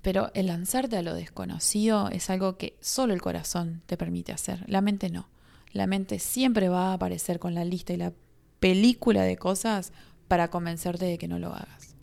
Pero 0.00 0.30
el 0.34 0.46
lanzarte 0.46 0.96
a 0.96 1.02
lo 1.02 1.14
desconocido 1.14 2.08
es 2.08 2.30
algo 2.30 2.56
que 2.56 2.76
solo 2.80 3.12
el 3.12 3.20
corazón 3.20 3.82
te 3.86 3.96
permite 3.96 4.32
hacer, 4.32 4.64
la 4.66 4.80
mente 4.80 5.10
no. 5.10 5.28
La 5.72 5.86
mente 5.86 6.18
siempre 6.18 6.68
va 6.68 6.90
a 6.90 6.94
aparecer 6.94 7.38
con 7.38 7.54
la 7.54 7.64
lista 7.64 7.92
y 7.92 7.96
la 7.96 8.12
película 8.60 9.22
de 9.22 9.36
cosas 9.36 9.92
para 10.28 10.48
convencerte 10.48 11.04
de 11.04 11.18
que 11.18 11.28
no 11.28 11.38
lo 11.38 11.52
hagas. 11.52 11.94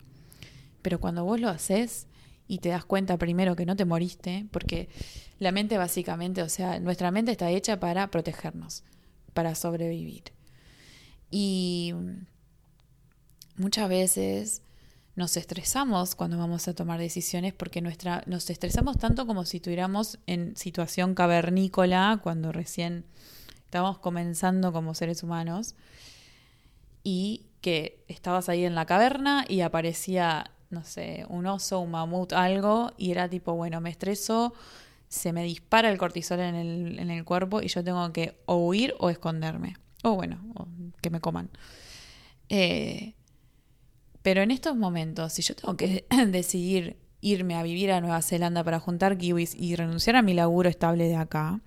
Pero 0.82 1.00
cuando 1.00 1.24
vos 1.24 1.40
lo 1.40 1.48
haces 1.48 2.06
y 2.46 2.58
te 2.58 2.70
das 2.70 2.84
cuenta 2.84 3.16
primero 3.16 3.56
que 3.56 3.66
no 3.66 3.76
te 3.76 3.84
moriste, 3.84 4.46
porque 4.50 4.88
la 5.38 5.52
mente 5.52 5.78
básicamente, 5.78 6.42
o 6.42 6.48
sea, 6.48 6.80
nuestra 6.80 7.10
mente 7.10 7.32
está 7.32 7.50
hecha 7.50 7.78
para 7.78 8.10
protegernos, 8.10 8.82
para 9.34 9.54
sobrevivir. 9.54 10.24
Y 11.30 11.94
muchas 13.56 13.88
veces 13.88 14.62
nos 15.14 15.36
estresamos 15.36 16.14
cuando 16.14 16.38
vamos 16.38 16.66
a 16.66 16.74
tomar 16.74 16.98
decisiones 16.98 17.52
porque 17.52 17.80
nuestra, 17.80 18.22
nos 18.26 18.48
estresamos 18.50 18.98
tanto 18.98 19.26
como 19.26 19.44
si 19.44 19.58
estuviéramos 19.58 20.18
en 20.26 20.56
situación 20.56 21.14
cavernícola 21.14 22.20
cuando 22.22 22.52
recién 22.52 23.04
estábamos 23.70 23.98
comenzando 23.98 24.72
como 24.72 24.94
seres 24.94 25.22
humanos 25.22 25.76
y 27.04 27.46
que 27.60 28.04
estabas 28.08 28.48
ahí 28.48 28.64
en 28.64 28.74
la 28.74 28.84
caverna 28.84 29.44
y 29.48 29.60
aparecía 29.60 30.50
no 30.70 30.84
sé, 30.84 31.24
un 31.28 31.46
oso, 31.46 31.80
un 31.80 31.90
mamut, 31.90 32.32
algo, 32.32 32.92
y 32.96 33.10
era 33.10 33.28
tipo, 33.28 33.54
bueno, 33.54 33.80
me 33.80 33.90
estreso, 33.90 34.54
se 35.08 35.32
me 35.32 35.42
dispara 35.42 35.90
el 35.90 35.98
cortisol 35.98 36.40
en 36.40 36.54
el, 36.54 36.98
en 36.98 37.10
el 37.10 37.24
cuerpo 37.24 37.60
y 37.60 37.68
yo 37.68 37.82
tengo 37.82 38.12
que 38.12 38.36
o 38.46 38.56
huir 38.56 38.94
o 38.98 39.10
esconderme. 39.10 39.76
O 40.02 40.14
bueno, 40.14 40.38
que 41.02 41.10
me 41.10 41.20
coman. 41.20 41.50
Eh, 42.48 43.14
pero 44.22 44.42
en 44.42 44.50
estos 44.50 44.76
momentos, 44.76 45.32
si 45.32 45.42
yo 45.42 45.54
tengo 45.56 45.76
que 45.76 46.06
decidir 46.28 46.96
irme 47.20 47.56
a 47.56 47.62
vivir 47.62 47.92
a 47.92 48.00
Nueva 48.00 48.22
Zelanda 48.22 48.64
para 48.64 48.80
juntar 48.80 49.18
kiwis 49.18 49.54
y 49.54 49.74
renunciar 49.76 50.16
a 50.16 50.22
mi 50.22 50.34
laburo 50.34 50.68
estable 50.68 51.08
de 51.08 51.16
acá, 51.16 51.60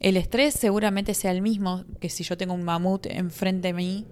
el 0.00 0.16
estrés 0.16 0.54
seguramente 0.54 1.14
sea 1.14 1.30
el 1.30 1.42
mismo 1.42 1.84
que 2.00 2.08
si 2.08 2.24
yo 2.24 2.36
tengo 2.36 2.54
un 2.54 2.64
mamut 2.64 3.06
enfrente 3.06 3.68
de 3.68 3.74
mí. 3.74 4.06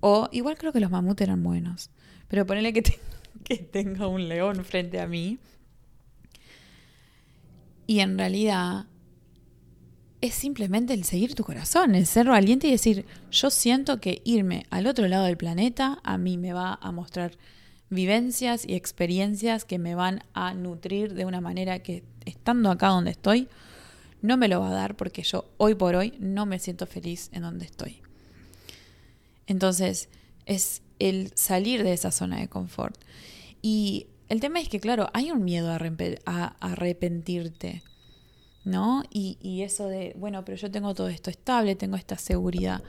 O 0.00 0.28
igual 0.32 0.58
creo 0.58 0.72
que 0.72 0.80
los 0.80 0.90
mamuts 0.90 1.22
eran 1.22 1.42
buenos. 1.42 1.90
Pero 2.28 2.44
ponele 2.44 2.72
que, 2.72 2.82
que 3.44 3.56
tenga 3.56 4.08
un 4.08 4.28
león 4.28 4.64
frente 4.64 5.00
a 5.00 5.06
mí. 5.06 5.38
Y 7.86 8.00
en 8.00 8.18
realidad 8.18 8.86
es 10.20 10.34
simplemente 10.34 10.92
el 10.92 11.04
seguir 11.04 11.34
tu 11.34 11.44
corazón, 11.44 11.94
el 11.94 12.06
ser 12.06 12.26
valiente 12.26 12.66
y 12.66 12.72
decir, 12.72 13.06
yo 13.30 13.50
siento 13.50 14.00
que 14.00 14.22
irme 14.24 14.66
al 14.70 14.88
otro 14.88 15.06
lado 15.06 15.26
del 15.26 15.36
planeta 15.36 16.00
a 16.02 16.18
mí 16.18 16.36
me 16.36 16.52
va 16.52 16.78
a 16.80 16.90
mostrar 16.90 17.36
vivencias 17.90 18.66
y 18.66 18.74
experiencias 18.74 19.64
que 19.64 19.78
me 19.78 19.94
van 19.94 20.24
a 20.32 20.54
nutrir 20.54 21.14
de 21.14 21.24
una 21.24 21.40
manera 21.40 21.78
que 21.78 22.02
estando 22.24 22.70
acá 22.70 22.88
donde 22.88 23.12
estoy, 23.12 23.48
no 24.22 24.36
me 24.36 24.48
lo 24.48 24.60
va 24.60 24.70
a 24.70 24.74
dar 24.74 24.96
porque 24.96 25.22
yo 25.22 25.46
hoy 25.56 25.74
por 25.74 25.94
hoy 25.94 26.14
no 26.18 26.46
me 26.46 26.58
siento 26.58 26.86
feliz 26.86 27.30
en 27.32 27.42
donde 27.42 27.64
estoy. 27.64 28.00
Entonces, 29.46 30.08
es 30.46 30.82
el 30.98 31.32
salir 31.34 31.82
de 31.82 31.92
esa 31.92 32.10
zona 32.10 32.38
de 32.38 32.48
confort. 32.48 32.98
Y 33.62 34.06
el 34.28 34.40
tema 34.40 34.60
es 34.60 34.68
que, 34.68 34.80
claro, 34.80 35.08
hay 35.12 35.30
un 35.30 35.44
miedo 35.44 35.70
a, 35.70 36.56
arrepentirte, 36.60 37.82
¿no? 38.64 39.04
Y, 39.10 39.38
y 39.40 39.62
eso 39.62 39.86
de, 39.88 40.14
bueno, 40.18 40.44
pero 40.44 40.56
yo 40.56 40.70
tengo 40.70 40.94
todo 40.94 41.08
esto 41.08 41.30
estable, 41.30 41.76
tengo 41.76 41.96
esta 41.96 42.18
seguridad. 42.18 42.82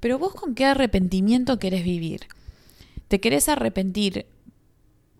Pero 0.00 0.18
vos 0.18 0.34
con 0.34 0.54
qué 0.54 0.66
arrepentimiento 0.66 1.58
querés 1.58 1.84
vivir? 1.84 2.26
¿Te 3.08 3.20
querés 3.20 3.48
arrepentir 3.48 4.26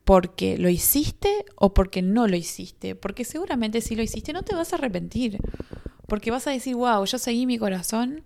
porque 0.07 0.57
lo 0.57 0.68
hiciste 0.68 1.44
o 1.57 1.74
porque 1.74 2.00
no 2.00 2.28
lo 2.28 2.36
hiciste? 2.36 2.94
Porque 2.94 3.24
seguramente 3.24 3.80
si 3.80 3.96
lo 3.96 4.04
hiciste 4.04 4.32
no 4.32 4.44
te 4.44 4.54
vas 4.54 4.72
a 4.72 4.76
arrepentir. 4.76 5.38
Porque 6.07 6.30
vas 6.30 6.46
a 6.46 6.52
decir, 6.52 6.76
wow, 6.76 7.04
yo 7.04 7.18
seguí 7.18 7.44
mi 7.44 7.59
corazón 7.59 8.22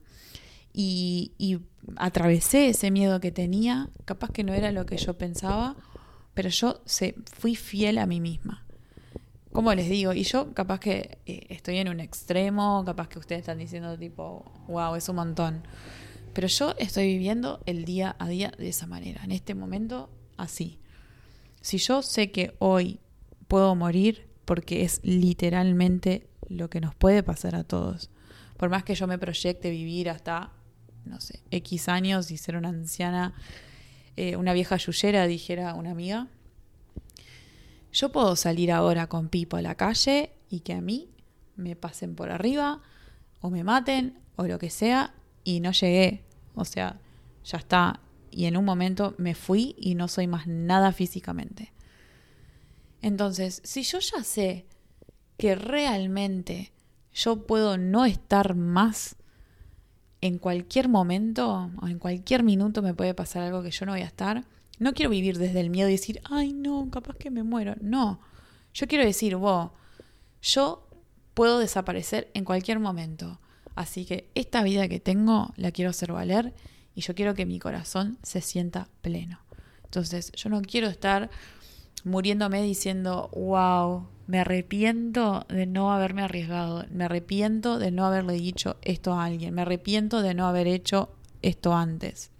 y, 0.75 1.59
atravesé 1.97 2.69
ese 2.69 2.91
miedo 2.91 3.19
que 3.19 3.33
tenía. 3.33 3.89
Capaz 4.05 4.31
que 4.31 4.45
no 4.45 4.53
era 4.53 4.73
lo 4.73 4.85
que 4.85 4.99
yo 4.99 5.17
pensaba, 5.17 5.75
pero 6.35 6.51
yo 6.51 6.83
se, 6.85 7.15
fui 7.33 7.57
fiel 7.57 7.97
a 7.97 8.05
mí 8.05 8.21
misma. 8.21 8.67
Como 9.51 9.73
les 9.75 9.89
digo, 9.89 10.13
y 10.13 10.25
yo 10.25 10.53
capaz 10.53 10.81
que 10.81 11.19
eh, 11.25 11.47
estoy 11.49 11.79
en 11.79 11.89
un 11.89 12.01
extremo, 12.01 12.85
capaz 12.85 13.09
que 13.09 13.19
ustedes 13.19 13.41
están 13.41 13.57
diciendo 13.57 13.99
tipo, 13.99 14.45
wow, 14.69 14.97
es 14.97 15.09
un 15.09 15.17
montón. 15.17 15.63
Pero 16.35 16.47
yo 16.47 16.75
estoy 16.77 17.07
viviendo 17.07 17.63
el 17.65 17.87
día 17.87 18.17
a 18.19 18.29
día 18.29 18.53
de 18.59 18.69
esa 18.69 18.87
manera, 18.87 19.25
en 19.25 19.33
este 19.33 19.55
momento 19.55 20.11
así. 20.37 20.80
Si 21.61 21.79
yo 21.79 22.03
sé 22.03 22.31
que 22.31 22.55
hoy 22.59 23.01
puedo 23.49 23.75
morir, 23.75 24.29
porque 24.45 24.83
es 24.85 25.01
literalmente 25.03 26.29
lo 26.49 26.71
que 26.71 26.81
nos 26.81 26.95
puede 26.95 27.23
pasar 27.23 27.55
a 27.55 27.65
todos, 27.65 28.11
por 28.57 28.71
más 28.71 28.85
que 28.85 28.95
yo 28.95 29.07
me 29.07 29.19
proyecte 29.19 29.71
vivir 29.71 30.11
hasta, 30.11 30.53
no 31.05 31.21
sé, 31.21 31.41
X 31.51 31.89
años 31.89 32.31
y 32.31 32.37
ser 32.37 32.57
una 32.57 32.69
anciana, 32.69 33.35
eh, 34.17 34.37
una 34.37 34.53
vieja 34.53 34.77
yuyera, 34.77 35.27
dijera 35.27 35.75
una 35.75 35.93
amiga, 35.93 36.29
yo 37.93 38.13
puedo 38.13 38.37
salir 38.37 38.71
ahora 38.71 39.09
con 39.09 39.29
Pipo 39.29 39.57
a 39.57 39.63
la 39.63 39.75
calle 39.75 40.33
y 40.49 40.61
que 40.61 40.75
a 40.75 40.81
mí 40.81 41.11
me 41.57 41.77
pasen 41.77 42.15
por 42.15 42.31
arriba 42.31 42.81
o 43.41 43.51
me 43.51 43.65
maten 43.65 44.19
o 44.37 44.47
lo 44.47 44.59
que 44.59 44.71
sea 44.71 45.15
y 45.45 45.61
no 45.61 45.73
llegué. 45.73 46.23
O 46.55 46.65
sea, 46.65 47.01
ya 47.45 47.59
está. 47.59 48.01
Y 48.31 48.47
en 48.47 48.57
un 48.57 48.65
momento 48.65 49.15
me 49.19 49.35
fui 49.35 49.75
y 49.79 49.95
no 49.95 50.09
soy 50.09 50.27
más 50.27 50.47
nada 50.47 50.93
físicamente. 50.93 51.73
Entonces, 53.03 53.61
si 53.65 53.83
yo 53.83 53.99
ya 53.99 54.23
sé 54.23 54.67
que 55.39 55.55
realmente 55.55 56.73
yo 57.13 57.47
puedo 57.47 57.79
no 57.79 58.05
estar 58.05 58.55
más 58.55 59.17
en 60.21 60.39
cualquier 60.39 60.89
momento 60.89 61.71
o 61.81 61.89
en 61.89 61.99
cualquier 61.99 62.43
minuto 62.43 62.83
me 62.83 62.95
puede 62.95 63.15
pasar 63.15 63.43
algo 63.43 63.63
que 63.63 63.71
yo 63.71 63.87
no 63.87 63.93
voy 63.93 64.03
a 64.03 64.07
estar, 64.07 64.45
no 64.79 64.93
quiero 64.93 65.11
vivir 65.11 65.39
desde 65.39 65.61
el 65.61 65.71
miedo 65.71 65.89
y 65.89 65.93
decir, 65.93 66.21
ay 66.25 66.53
no, 66.53 66.89
capaz 66.91 67.17
que 67.17 67.31
me 67.31 67.43
muero. 67.43 67.75
No, 67.81 68.21
yo 68.75 68.87
quiero 68.87 69.05
decir, 69.05 69.37
vos, 69.37 69.71
yo 70.43 70.87
puedo 71.35 71.59
desaparecer 71.59 72.31
en 72.35 72.45
cualquier 72.45 72.81
momento. 72.81 73.41
Así 73.75 74.05
que 74.05 74.31
esta 74.35 74.63
vida 74.63 74.89
que 74.89 75.01
tengo 75.01 75.53
la 75.57 75.71
quiero 75.71 75.91
hacer 75.91 76.13
valer 76.13 76.55
y 76.95 77.03
yo 77.03 77.15
quiero 77.15 77.35
que 77.35 77.47
mi 77.47 77.59
corazón 77.59 78.19
se 78.23 78.41
sienta 78.41 78.89
pleno. 79.03 79.41
Entonces, 79.85 80.33
yo 80.33 80.51
no 80.51 80.63
quiero 80.63 80.89
estar 80.89 81.31
muriéndome 82.05 82.63
diciendo, 82.63 83.29
wow, 83.35 84.07
me 84.27 84.41
arrepiento 84.41 85.45
de 85.49 85.67
no 85.67 85.93
haberme 85.93 86.23
arriesgado, 86.23 86.85
me 86.91 87.05
arrepiento 87.05 87.79
de 87.79 87.91
no 87.91 88.07
haberle 88.07 88.35
dicho 88.35 88.77
esto 88.83 89.15
a 89.15 89.25
alguien, 89.25 89.55
me 89.55 89.63
arrepiento 89.63 90.23
de 90.23 90.35
no 90.35 90.47
haber 90.47 90.67
hecho 90.69 91.11
esto 91.43 91.75
antes. 91.75 92.31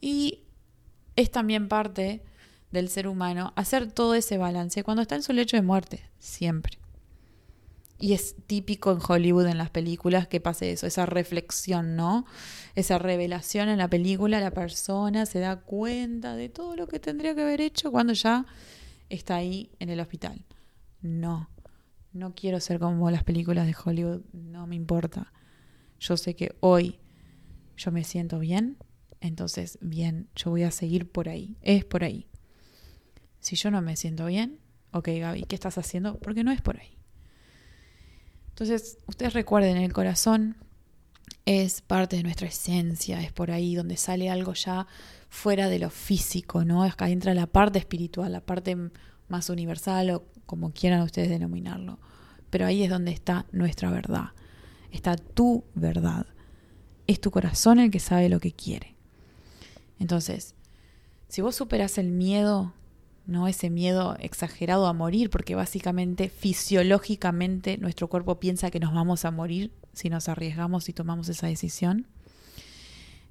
Y 0.00 0.40
es 1.16 1.30
también 1.30 1.68
parte 1.68 2.22
del 2.70 2.88
ser 2.88 3.08
humano 3.08 3.52
hacer 3.56 3.90
todo 3.90 4.14
ese 4.14 4.36
balance 4.36 4.84
cuando 4.84 5.02
está 5.02 5.16
en 5.16 5.22
su 5.22 5.32
lecho 5.32 5.56
de 5.56 5.62
muerte, 5.62 6.04
siempre. 6.18 6.78
Y 8.00 8.12
es 8.12 8.36
típico 8.46 8.92
en 8.92 8.98
Hollywood, 9.06 9.46
en 9.46 9.58
las 9.58 9.70
películas, 9.70 10.28
que 10.28 10.40
pase 10.40 10.70
eso, 10.70 10.86
esa 10.86 11.04
reflexión, 11.04 11.96
¿no? 11.96 12.26
Esa 12.76 12.98
revelación 12.98 13.68
en 13.68 13.78
la 13.78 13.88
película, 13.88 14.38
la 14.38 14.52
persona 14.52 15.26
se 15.26 15.40
da 15.40 15.56
cuenta 15.56 16.36
de 16.36 16.48
todo 16.48 16.76
lo 16.76 16.86
que 16.86 17.00
tendría 17.00 17.34
que 17.34 17.42
haber 17.42 17.60
hecho 17.60 17.90
cuando 17.90 18.12
ya 18.12 18.46
está 19.08 19.36
ahí 19.36 19.72
en 19.80 19.88
el 19.90 19.98
hospital. 19.98 20.44
No, 21.00 21.50
no 22.12 22.34
quiero 22.34 22.60
ser 22.60 22.78
como 22.78 23.10
las 23.10 23.24
películas 23.24 23.66
de 23.66 23.74
Hollywood, 23.84 24.22
no 24.32 24.66
me 24.66 24.76
importa. 24.76 25.32
Yo 25.98 26.16
sé 26.16 26.36
que 26.36 26.56
hoy 26.60 27.00
yo 27.76 27.90
me 27.90 28.04
siento 28.04 28.38
bien, 28.38 28.76
entonces 29.20 29.78
bien, 29.80 30.28
yo 30.36 30.50
voy 30.50 30.62
a 30.62 30.70
seguir 30.70 31.10
por 31.10 31.28
ahí, 31.28 31.56
es 31.62 31.84
por 31.84 32.04
ahí. 32.04 32.28
Si 33.40 33.56
yo 33.56 33.70
no 33.70 33.82
me 33.82 33.96
siento 33.96 34.26
bien, 34.26 34.60
ok 34.92 35.08
Gaby, 35.08 35.44
¿qué 35.44 35.54
estás 35.54 35.78
haciendo? 35.78 36.18
Porque 36.18 36.44
no 36.44 36.52
es 36.52 36.60
por 36.60 36.78
ahí. 36.78 36.97
Entonces, 38.58 38.98
ustedes 39.06 39.34
recuerden, 39.34 39.76
el 39.76 39.92
corazón 39.92 40.56
es 41.46 41.80
parte 41.80 42.16
de 42.16 42.24
nuestra 42.24 42.48
esencia, 42.48 43.20
es 43.20 43.30
por 43.30 43.52
ahí 43.52 43.76
donde 43.76 43.96
sale 43.96 44.30
algo 44.30 44.52
ya 44.54 44.88
fuera 45.28 45.68
de 45.68 45.78
lo 45.78 45.90
físico, 45.90 46.64
¿no? 46.64 46.82
Acá 46.82 47.08
entra 47.08 47.34
la 47.34 47.46
parte 47.46 47.78
espiritual, 47.78 48.32
la 48.32 48.40
parte 48.40 48.76
más 49.28 49.48
universal 49.48 50.10
o 50.10 50.26
como 50.44 50.72
quieran 50.72 51.02
ustedes 51.02 51.28
denominarlo. 51.28 52.00
Pero 52.50 52.66
ahí 52.66 52.82
es 52.82 52.90
donde 52.90 53.12
está 53.12 53.46
nuestra 53.52 53.92
verdad, 53.92 54.30
está 54.90 55.14
tu 55.14 55.62
verdad. 55.76 56.26
Es 57.06 57.20
tu 57.20 57.30
corazón 57.30 57.78
el 57.78 57.92
que 57.92 58.00
sabe 58.00 58.28
lo 58.28 58.40
que 58.40 58.50
quiere. 58.50 58.96
Entonces, 60.00 60.56
si 61.28 61.42
vos 61.42 61.54
superas 61.54 61.96
el 61.96 62.10
miedo 62.10 62.74
¿no? 63.28 63.46
Ese 63.46 63.68
miedo 63.70 64.16
exagerado 64.18 64.86
a 64.86 64.94
morir, 64.94 65.28
porque 65.28 65.54
básicamente 65.54 66.30
fisiológicamente 66.30 67.76
nuestro 67.76 68.08
cuerpo 68.08 68.40
piensa 68.40 68.70
que 68.70 68.80
nos 68.80 68.94
vamos 68.94 69.24
a 69.26 69.30
morir 69.30 69.70
si 69.92 70.08
nos 70.08 70.28
arriesgamos 70.28 70.88
y 70.88 70.94
tomamos 70.94 71.28
esa 71.28 71.46
decisión. 71.46 72.06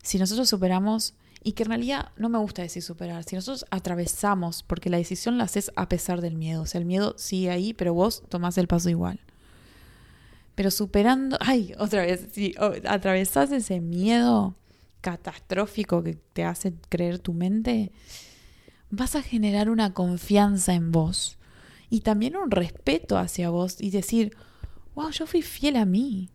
Si 0.03 0.19
nosotros 0.19 0.47
superamos, 0.47 1.15
y 1.43 1.53
que 1.53 1.63
en 1.63 1.69
realidad 1.69 2.11
no 2.15 2.29
me 2.29 2.37
gusta 2.37 2.61
decir 2.61 2.83
superar, 2.83 3.23
si 3.23 3.35
nosotros 3.35 3.65
atravesamos, 3.71 4.63
porque 4.63 4.91
la 4.91 4.97
decisión 4.97 5.37
la 5.37 5.45
haces 5.45 5.71
a 5.75 5.89
pesar 5.89 6.21
del 6.21 6.35
miedo, 6.35 6.61
o 6.61 6.65
sea, 6.67 6.79
el 6.79 6.85
miedo 6.85 7.15
sigue 7.17 7.49
ahí, 7.49 7.73
pero 7.73 7.93
vos 7.93 8.23
tomás 8.29 8.57
el 8.59 8.67
paso 8.67 8.89
igual. 8.89 9.19
Pero 10.53 10.69
superando, 10.69 11.37
ay, 11.39 11.73
otra 11.79 12.03
vez, 12.03 12.27
si 12.31 12.53
atravesás 12.85 13.51
ese 13.51 13.79
miedo 13.79 14.55
catastrófico 15.01 16.03
que 16.03 16.15
te 16.33 16.43
hace 16.43 16.73
creer 16.89 17.17
tu 17.17 17.33
mente, 17.33 17.91
vas 18.89 19.15
a 19.15 19.21
generar 19.21 19.69
una 19.69 19.93
confianza 19.93 20.73
en 20.73 20.91
vos 20.91 21.37
y 21.89 22.01
también 22.01 22.35
un 22.35 22.51
respeto 22.51 23.17
hacia 23.17 23.49
vos 23.49 23.77
y 23.79 23.91
decir, 23.91 24.35
wow, 24.95 25.11
yo 25.11 25.27
fui 25.27 25.41
fiel 25.41 25.75
a 25.75 25.85
mí. 25.85 26.29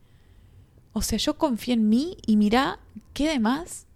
O 0.93 1.03
sea, 1.03 1.19
yo 1.19 1.39
confié 1.39 1.75
en 1.75 1.89
mí 1.89 2.17
y 2.27 2.37
mirá, 2.37 2.79
¿qué 3.15 3.29
de 3.29 3.39
más? 3.39 3.87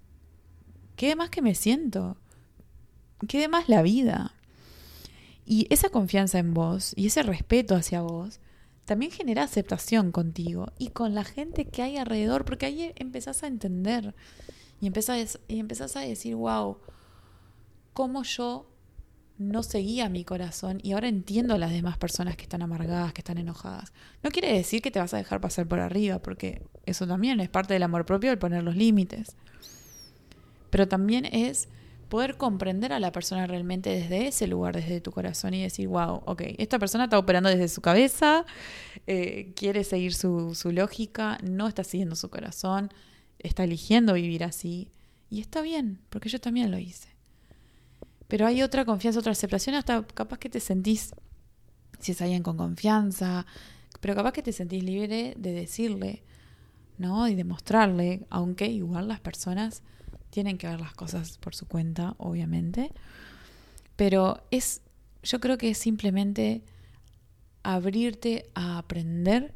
¿Qué 0.97 1.09
de 1.09 1.17
más 1.17 1.31
que 1.31 1.43
me 1.43 1.55
siento? 1.55 2.17
¿Qué 3.29 3.39
de 3.39 3.49
más 3.49 3.69
la 3.69 3.83
vida? 3.83 4.35
Y 5.45 5.67
esa 5.71 5.91
confianza 5.91 6.39
en 6.39 6.55
vos 6.55 6.93
y 6.97 7.07
ese 7.07 7.23
respeto 7.23 7.75
hacia 7.75 8.03
vos 8.03 8.41
también 8.85 9.13
genera 9.13 9.43
aceptación 9.43 10.13
contigo 10.13 10.73
y 10.79 10.89
con 10.89 11.15
la 11.15 11.25
gente 11.25 11.67
que 11.67 11.83
hay 11.83 11.97
alrededor, 11.97 12.45
porque 12.45 12.67
ahí 12.67 12.93
empezás 12.97 13.43
a 13.43 13.47
entender 13.47 14.15
y 14.81 14.87
empezás, 14.87 15.39
y 15.49 15.59
empezás 15.59 15.97
a 15.97 16.01
decir, 16.01 16.35
wow, 16.35 16.79
cómo 17.97 18.25
yo 18.25 18.71
no 19.39 19.63
seguía 19.63 20.11
mi 20.11 20.23
corazón 20.23 20.81
y 20.83 20.93
ahora 20.93 21.09
entiendo 21.09 21.55
a 21.55 21.59
las 21.59 21.71
demás 21.71 21.97
personas 21.97 22.37
que 22.37 22.43
están 22.43 22.61
amargadas, 22.61 23.15
que 23.15 23.23
están 23.23 23.39
enojadas. 23.39 23.95
No 24.23 24.31
quiere 24.31 24.53
decir 24.53 24.83
que 24.83 24.91
te 24.91 24.99
vas 24.99 25.15
a 25.15 25.17
dejar 25.17 25.41
pasar 25.41 25.67
por 25.67 25.81
arriba, 25.81 26.19
porque 26.19 26.61
eso 26.85 27.07
también 27.07 27.41
es 27.41 27.49
parte 27.49 27.73
del 27.73 27.83
amor 27.83 28.05
propio, 28.05 28.31
el 28.31 28.39
poner 28.39 28.63
los 28.65 28.77
límites. 28.77 29.35
Pero 30.69 30.87
también 30.87 31.25
es 31.25 31.71
poder 32.11 32.37
comprender 32.37 32.93
a 32.93 33.01
la 33.01 33.13
persona 33.13 33.47
realmente 33.47 33.89
desde 33.89 34.27
ese 34.27 34.47
lugar, 34.47 34.77
desde 34.77 35.01
tu 35.01 35.11
corazón 35.11 35.55
y 35.55 35.63
decir, 35.63 35.89
wow, 35.89 36.21
ok, 36.27 36.43
esta 36.59 36.79
persona 36.79 37.05
está 37.05 37.19
operando 37.19 37.49
desde 37.49 37.69
su 37.69 37.81
cabeza, 37.81 38.45
eh, 39.07 39.55
quiere 39.57 39.85
seguir 39.85 40.13
su, 40.13 40.55
su 40.55 40.71
lógica, 40.71 41.39
no 41.43 41.67
está 41.67 41.83
siguiendo 41.83 42.15
su 42.15 42.29
corazón, 42.29 42.93
está 43.39 43.65
eligiendo 43.65 44.13
vivir 44.13 44.45
así. 44.45 44.91
Y 45.31 45.41
está 45.41 45.63
bien, 45.63 45.99
porque 46.11 46.29
yo 46.29 46.39
también 46.39 46.71
lo 46.71 46.79
hice. 46.79 47.16
Pero 48.29 48.47
hay 48.47 48.63
otra 48.63 48.85
confianza, 48.85 49.21
otra 49.21 49.33
aceptación, 49.33 49.77
hasta 49.77 50.07
capaz 50.07 50.39
que 50.39 50.49
te 50.49 50.61
sentís, 50.61 51.15
si 51.99 52.13
es 52.13 52.21
alguien 52.21 52.43
con 52.43 52.57
confianza, 52.57 53.47
pero 54.01 54.15
capaz 54.15 54.33
que 54.33 54.43
te 54.43 54.53
sentís 54.53 54.83
libre 54.83 55.35
de 55.37 55.53
decirle, 55.53 56.23
¿no? 56.99 57.29
Y 57.29 57.35
de 57.35 57.45
mostrarle, 57.45 58.27
aunque 58.31 58.67
igual 58.67 59.09
las 59.09 59.21
personas 59.21 59.83
tienen 60.31 60.59
que 60.59 60.67
ver 60.67 60.81
las 60.81 60.95
cosas 60.95 61.39
por 61.39 61.55
su 61.55 61.67
cuenta, 61.67 62.15
obviamente. 62.19 62.93
Pero 63.97 64.43
es, 64.51 64.83
yo 65.23 65.41
creo 65.41 65.57
que 65.57 65.71
es 65.71 65.79
simplemente 65.79 66.63
abrirte 67.63 68.51
a 68.55 68.79
aprender 68.79 69.55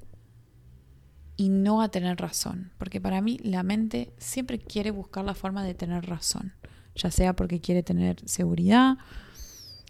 y 1.36 1.48
no 1.48 1.82
a 1.82 1.90
tener 1.90 2.18
razón. 2.18 2.72
Porque 2.78 3.00
para 3.00 3.20
mí 3.20 3.38
la 3.42 3.62
mente 3.62 4.12
siempre 4.18 4.58
quiere 4.58 4.90
buscar 4.90 5.24
la 5.24 5.34
forma 5.34 5.64
de 5.64 5.74
tener 5.74 6.06
razón. 6.06 6.54
Ya 7.00 7.10
sea 7.10 7.34
porque 7.34 7.60
quiere 7.60 7.82
tener 7.82 8.16
seguridad, 8.28 8.98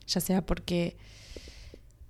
ya 0.07 0.21
sea 0.21 0.47
porque 0.47 0.97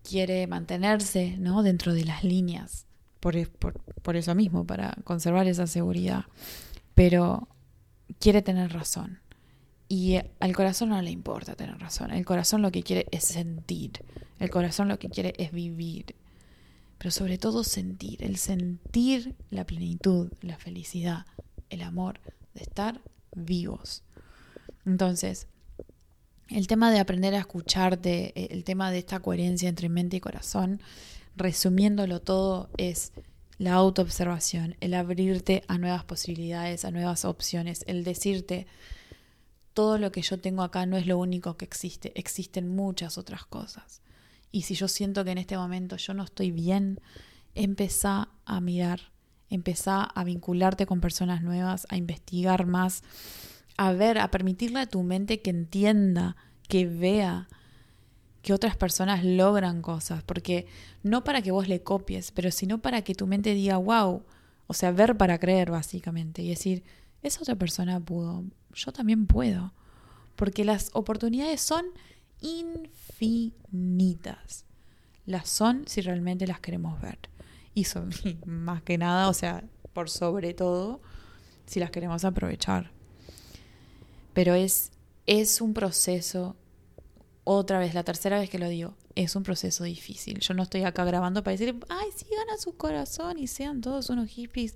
quiere 0.02 0.46
mantenerse 0.46 1.36
¿no? 1.38 1.62
dentro 1.62 1.94
de 1.94 2.04
las 2.04 2.22
líneas. 2.22 2.86
Por, 3.20 3.48
por 3.50 4.16
eso 4.16 4.34
mismo, 4.34 4.66
para 4.66 4.96
conservar 5.04 5.46
esa 5.46 5.66
seguridad. 5.66 6.24
Pero 6.94 7.48
quiere 8.18 8.42
tener 8.42 8.72
razón. 8.72 9.20
Y 9.88 10.18
al 10.38 10.54
corazón 10.54 10.90
no 10.90 11.02
le 11.02 11.10
importa 11.10 11.56
tener 11.56 11.78
razón. 11.78 12.12
El 12.12 12.24
corazón 12.24 12.62
lo 12.62 12.70
que 12.70 12.82
quiere 12.82 13.06
es 13.10 13.24
sentir. 13.24 14.04
El 14.38 14.50
corazón 14.50 14.88
lo 14.88 14.98
que 14.98 15.08
quiere 15.08 15.34
es 15.38 15.52
vivir. 15.52 16.14
Pero 16.98 17.10
sobre 17.10 17.38
todo 17.38 17.64
sentir. 17.64 18.22
El 18.22 18.36
sentir 18.36 19.34
la 19.50 19.66
plenitud, 19.66 20.30
la 20.42 20.58
felicidad, 20.58 21.26
el 21.70 21.82
amor 21.82 22.20
de 22.54 22.62
estar 22.62 23.00
vivos. 23.34 24.04
Entonces, 24.86 25.46
el 26.48 26.66
tema 26.66 26.90
de 26.90 26.98
aprender 26.98 27.34
a 27.34 27.38
escucharte, 27.38 28.32
eh, 28.34 28.48
el 28.50 28.64
tema 28.64 28.90
de 28.90 28.98
esta 28.98 29.20
coherencia 29.20 29.68
entre 29.68 29.88
mente 29.88 30.16
y 30.16 30.20
corazón, 30.20 30.80
resumiéndolo 31.36 32.20
todo, 32.20 32.70
es 32.76 33.12
la 33.58 33.74
autoobservación, 33.74 34.76
el 34.80 34.94
abrirte 34.94 35.62
a 35.68 35.78
nuevas 35.78 36.04
posibilidades, 36.04 36.84
a 36.84 36.90
nuevas 36.90 37.24
opciones, 37.24 37.84
el 37.86 38.04
decirte, 38.04 38.66
todo 39.74 39.98
lo 39.98 40.10
que 40.12 40.22
yo 40.22 40.40
tengo 40.40 40.62
acá 40.62 40.86
no 40.86 40.96
es 40.96 41.06
lo 41.06 41.18
único 41.18 41.56
que 41.56 41.64
existe, 41.64 42.12
existen 42.18 42.74
muchas 42.74 43.18
otras 43.18 43.44
cosas. 43.44 44.00
Y 44.50 44.62
si 44.62 44.74
yo 44.74 44.88
siento 44.88 45.24
que 45.24 45.30
en 45.30 45.38
este 45.38 45.56
momento 45.56 45.96
yo 45.96 46.14
no 46.14 46.24
estoy 46.24 46.50
bien, 46.50 47.00
empezá 47.54 48.28
a 48.44 48.60
mirar, 48.60 49.12
empezá 49.48 50.02
a 50.02 50.24
vincularte 50.24 50.86
con 50.86 51.00
personas 51.00 51.42
nuevas, 51.42 51.86
a 51.90 51.96
investigar 51.96 52.66
más, 52.66 53.02
a 53.80 53.92
ver, 53.94 54.18
a 54.18 54.30
permitirle 54.30 54.80
a 54.80 54.86
tu 54.86 55.02
mente 55.02 55.40
que 55.40 55.48
entienda, 55.48 56.36
que 56.68 56.84
vea 56.86 57.48
que 58.42 58.52
otras 58.52 58.76
personas 58.76 59.24
logran 59.24 59.80
cosas, 59.80 60.22
porque 60.22 60.66
no 61.02 61.24
para 61.24 61.40
que 61.40 61.50
vos 61.50 61.66
le 61.66 61.82
copies, 61.82 62.30
pero 62.30 62.50
sino 62.50 62.82
para 62.82 63.00
que 63.00 63.14
tu 63.14 63.26
mente 63.26 63.54
diga, 63.54 63.78
wow, 63.78 64.22
o 64.66 64.74
sea, 64.74 64.92
ver 64.92 65.16
para 65.16 65.38
creer 65.38 65.70
básicamente 65.70 66.42
y 66.42 66.50
decir, 66.50 66.84
esa 67.22 67.40
otra 67.40 67.56
persona 67.56 67.98
pudo, 68.00 68.44
yo 68.74 68.92
también 68.92 69.26
puedo. 69.26 69.72
Porque 70.36 70.66
las 70.66 70.90
oportunidades 70.92 71.62
son 71.62 71.86
infinitas. 72.42 73.06
Las 75.24 75.48
son 75.48 75.84
si 75.86 76.02
realmente 76.02 76.46
las 76.46 76.60
queremos 76.60 77.00
ver. 77.00 77.18
Y 77.72 77.84
son 77.84 78.10
más 78.44 78.82
que 78.82 78.98
nada, 78.98 79.30
o 79.30 79.32
sea, 79.32 79.64
por 79.94 80.10
sobre 80.10 80.52
todo, 80.52 81.00
si 81.64 81.80
las 81.80 81.90
queremos 81.90 82.26
aprovechar. 82.26 82.99
Pero 84.32 84.54
es, 84.54 84.92
es 85.26 85.60
un 85.60 85.74
proceso, 85.74 86.56
otra 87.44 87.78
vez, 87.78 87.94
la 87.94 88.04
tercera 88.04 88.38
vez 88.38 88.50
que 88.50 88.58
lo 88.58 88.68
digo, 88.68 88.94
es 89.14 89.34
un 89.36 89.42
proceso 89.42 89.84
difícil. 89.84 90.38
Yo 90.40 90.54
no 90.54 90.62
estoy 90.62 90.84
acá 90.84 91.04
grabando 91.04 91.42
para 91.42 91.56
decir, 91.56 91.76
ay, 91.88 92.08
sigan 92.14 92.48
a 92.50 92.58
su 92.58 92.76
corazón 92.76 93.38
y 93.38 93.46
sean 93.46 93.80
todos 93.80 94.10
unos 94.10 94.28
hippies 94.28 94.74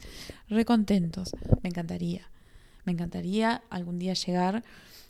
recontentos. 0.48 1.32
Me 1.62 1.68
encantaría. 1.68 2.28
Me 2.84 2.92
encantaría 2.92 3.62
algún 3.70 3.98
día 3.98 4.14
llegar 4.14 4.64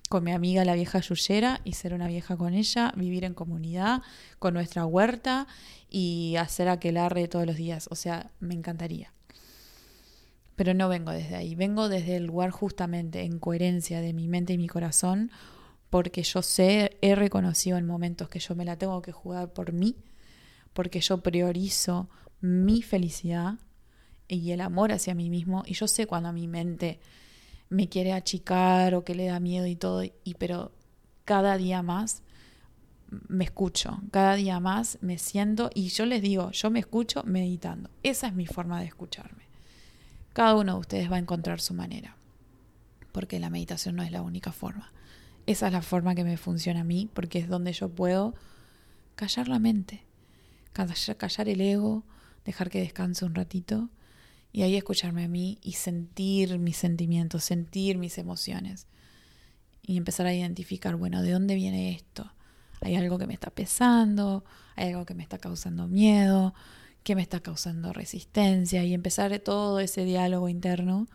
con 0.09 0.23
mi 0.23 0.33
amiga 0.33 0.65
la 0.65 0.75
vieja 0.75 1.01
Yuyera 1.01 1.61
y 1.65 1.73
ser 1.73 1.95
una 1.95 2.07
vieja 2.07 2.37
con 2.37 2.55
ella, 2.55 2.93
vivir 2.95 3.25
en 3.25 3.35
comunidad, 3.35 4.03
con 4.39 4.55
nuestra 4.55 4.85
huerta 4.85 5.47
y 5.91 6.37
hacer 6.37 6.69
aquelarre 6.69 7.27
todos 7.27 7.47
los 7.47 7.57
días. 7.57 7.89
O 7.91 7.97
sea, 7.97 8.31
me 8.39 8.55
encantaría. 8.55 9.14
Pero 10.57 10.75
no 10.75 10.89
vengo 10.89 11.11
desde 11.11 11.37
ahí, 11.37 11.55
vengo 11.55 11.89
desde 11.89 12.17
el 12.17 12.27
lugar 12.27 12.51
justamente 12.51 13.23
en 13.23 13.39
coherencia 13.39 14.01
de 14.01 14.13
mi 14.13 14.29
mente 14.29 14.53
y 14.53 14.59
mi 14.59 14.69
corazón, 14.69 15.31
porque 15.91 16.23
yo 16.23 16.43
sé, 16.43 16.97
he 17.01 17.15
reconocido 17.15 17.79
en 17.79 17.87
momentos 17.87 18.29
que 18.29 18.39
yo 18.39 18.55
me 18.55 18.65
la 18.65 18.77
tengo 18.77 19.03
que 19.03 19.13
jugar 19.13 19.53
por 19.53 19.73
mí, 19.73 19.97
porque 20.73 21.01
yo 21.01 21.23
priorizo 21.23 22.09
mi 22.41 22.83
felicidad 22.83 23.55
y 24.29 24.51
el 24.53 24.61
amor 24.61 24.93
hacia 24.93 25.15
mí 25.15 25.31
mismo, 25.31 25.65
y 25.67 25.75
yo 25.75 25.89
sé 25.89 26.07
cuando 26.07 26.33
mi 26.33 26.49
mente 26.49 27.01
me 27.69 27.89
quiere 27.89 28.13
achicar 28.13 28.95
o 28.95 29.05
que 29.05 29.15
le 29.15 29.27
da 29.27 29.41
miedo 29.41 29.67
y 29.67 29.77
todo, 29.77 30.03
y 30.05 30.35
pero 30.39 30.73
cada 31.25 31.57
día 31.57 31.83
más 31.83 32.23
me 33.29 33.45
escucho, 33.45 34.01
cada 34.11 34.35
día 34.35 34.61
más 34.61 34.99
me 35.01 35.19
siento 35.19 35.71
y 35.75 35.89
yo 35.89 36.07
les 36.07 36.23
digo, 36.23 36.51
yo 36.51 36.71
me 36.71 36.81
escucho 36.81 37.23
meditando. 37.25 37.91
Esa 38.03 38.29
es 38.29 38.35
mi 38.35 38.47
forma 38.47 38.81
de 38.81 38.87
escucharme. 38.87 39.44
Cada 40.35 40.57
uno 40.57 40.75
de 40.75 40.81
ustedes 40.81 41.11
va 41.11 41.17
a 41.17 41.21
encontrar 41.21 41.61
su 41.61 41.75
manera, 41.75 42.17
porque 43.13 43.39
la 43.39 43.51
meditación 43.51 43.95
no 43.95 44.03
es 44.03 44.11
la 44.11 44.21
única 44.21 44.51
forma. 44.51 44.93
Esa 45.47 45.69
es 45.69 45.73
la 45.73 45.81
forma 45.81 46.17
que 46.17 46.25
me 46.25 46.37
funciona 46.37 46.81
a 46.81 46.85
mí, 46.85 47.09
porque 47.15 47.39
es 47.39 47.49
donde 47.49 47.73
yo 47.73 47.89
puedo 47.89 48.35
callar 49.15 49.47
la 49.47 49.61
mente, 49.61 50.05
callar 50.73 51.49
el 51.49 51.61
ego, 51.61 52.03
dejar 52.45 52.69
que 52.69 52.81
descanse 52.81 53.25
un 53.25 53.37
ratito 53.37 53.91
y 54.53 54.63
ahí 54.63 54.75
escucharme 54.77 55.23
a 55.23 55.29
mí 55.29 55.59
y 55.63 55.75
sentir 55.75 56.59
mis 56.59 56.79
sentimientos, 56.79 57.45
sentir 57.45 57.97
mis 57.99 58.19
emociones. 58.19 58.89
Y 59.83 59.97
empezar 59.97 60.27
a 60.27 60.35
identificar, 60.35 60.97
bueno, 60.97 61.23
¿de 61.23 61.31
dónde 61.31 61.55
viene 61.55 61.93
esto? 61.93 62.33
Hay 62.81 62.97
algo 62.97 63.19
que 63.19 63.29
me 63.29 63.35
está 63.35 63.51
pesando, 63.51 64.45
hay 64.75 64.89
algo 64.89 65.07
que 65.07 65.15
me 65.15 65.23
está 65.23 65.39
causando 65.39 65.87
miedo, 65.87 66.55
que 67.05 67.15
me 67.15 67.23
está 67.23 67.41
causando 67.41 67.93
resistencia 67.93 68.83
y 68.83 68.95
empezar 68.95 69.39
todo 69.39 69.79
ese 69.79 70.05
diálogo 70.05 70.49
interno, 70.49 71.07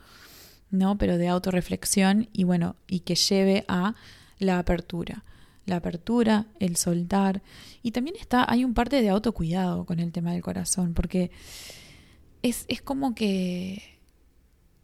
¿no? 0.71 0.97
Pero 0.97 1.17
de 1.17 1.27
autorreflexión 1.27 2.29
y 2.31 2.43
bueno, 2.45 2.75
y 2.87 3.01
que 3.01 3.15
lleve 3.15 3.65
a 3.67 3.95
la 4.37 4.59
apertura. 4.59 5.25
La 5.65 5.77
apertura, 5.77 6.47
el 6.59 6.77
soltar. 6.77 7.41
Y 7.83 7.91
también 7.91 8.15
está, 8.19 8.45
hay 8.49 8.63
un 8.63 8.73
parte 8.73 9.01
de 9.01 9.09
autocuidado 9.09 9.85
con 9.85 9.99
el 9.99 10.11
tema 10.11 10.31
del 10.31 10.41
corazón, 10.41 10.93
porque 10.93 11.31
es, 12.43 12.65
es 12.67 12.81
como 12.81 13.13
que 13.13 13.99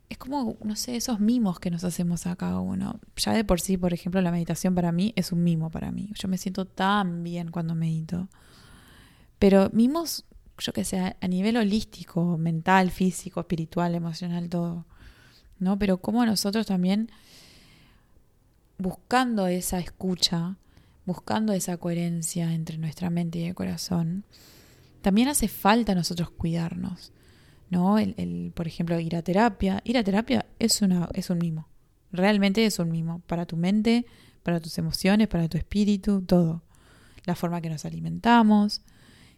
es 0.10 0.18
como, 0.18 0.58
no 0.64 0.76
sé, 0.76 0.96
esos 0.96 1.20
mimos 1.20 1.60
que 1.60 1.72
nos 1.72 1.84
hacemos 1.84 2.28
a 2.28 2.36
cada 2.36 2.60
uno. 2.60 3.00
Ya 3.16 3.34
de 3.34 3.44
por 3.44 3.60
sí, 3.60 3.78
por 3.78 3.94
ejemplo, 3.94 4.22
la 4.22 4.32
meditación 4.32 4.76
para 4.76 4.92
mí 4.92 5.14
es 5.16 5.32
un 5.32 5.44
mimo 5.44 5.70
para 5.70 5.92
mí. 5.92 6.12
Yo 6.16 6.28
me 6.28 6.38
siento 6.38 6.66
tan 6.66 7.24
bien 7.24 7.50
cuando 7.50 7.76
medito. 7.76 8.28
Pero 9.40 9.70
mimos, 9.74 10.26
yo 10.58 10.74
que 10.74 10.86
sé, 10.86 11.16
a 11.20 11.28
nivel 11.28 11.58
holístico, 11.58 12.38
mental, 12.38 12.92
físico, 12.92 13.40
espiritual, 13.40 13.96
emocional, 13.96 14.50
todo. 14.50 14.86
¿No? 15.60 15.80
Pero 15.80 15.98
como 15.98 16.26
nosotros 16.26 16.66
también, 16.68 17.10
buscando 18.78 19.48
esa 19.48 19.80
escucha, 19.80 20.58
buscando 21.06 21.54
esa 21.54 21.78
coherencia 21.78 22.54
entre 22.54 22.78
nuestra 22.78 23.10
mente 23.10 23.40
y 23.40 23.44
el 23.44 23.56
corazón, 23.56 24.26
también 25.02 25.28
hace 25.28 25.48
falta 25.48 25.92
a 25.92 25.96
nosotros 25.96 26.32
cuidarnos. 26.32 27.12
¿no? 27.70 27.98
El, 28.00 28.52
por 28.56 28.68
ejemplo, 28.68 29.00
ir 29.00 29.16
a 29.16 29.22
terapia. 29.22 29.82
Ir 29.84 29.98
a 29.98 30.04
terapia 30.04 30.46
es, 30.60 30.82
una, 30.82 31.10
es 31.14 31.30
un 31.30 31.38
mimo. 31.38 31.68
Realmente 32.12 32.66
es 32.66 32.80
un 32.80 32.92
mimo. 32.92 33.22
Para 33.28 33.46
tu 33.46 33.58
mente, 33.58 34.06
para 34.44 34.60
tus 34.60 34.78
emociones, 34.78 35.28
para 35.28 35.48
tu 35.48 35.58
espíritu, 35.58 36.22
todo. 36.22 36.64
La 37.26 37.36
forma 37.36 37.62
que 37.62 37.70
nos 37.70 37.86
alimentamos, 37.86 38.82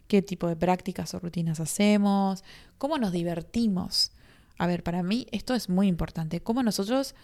qué 0.08 0.22
tipo 0.22 0.48
de 0.48 0.56
prácticas 0.56 1.14
o 1.14 1.20
rutinas 1.20 1.60
hacemos, 1.60 2.42
cómo 2.78 2.98
nos 2.98 3.12
divertimos. 3.12 4.12
A 4.58 4.66
ver, 4.66 4.82
para 4.82 5.04
mí 5.04 5.28
esto 5.30 5.54
es 5.54 5.68
muy 5.68 5.86
importante. 5.86 6.40
Cómo 6.40 6.62
nosotros 6.62 7.14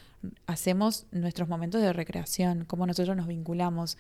hacemos 0.46 1.06
nuestros 1.10 1.48
momentos 1.48 1.82
de 1.82 1.92
recreación, 1.92 2.64
cómo 2.64 2.86
nosotros 2.86 3.16
nos 3.16 3.26
vinculamos 3.26 3.96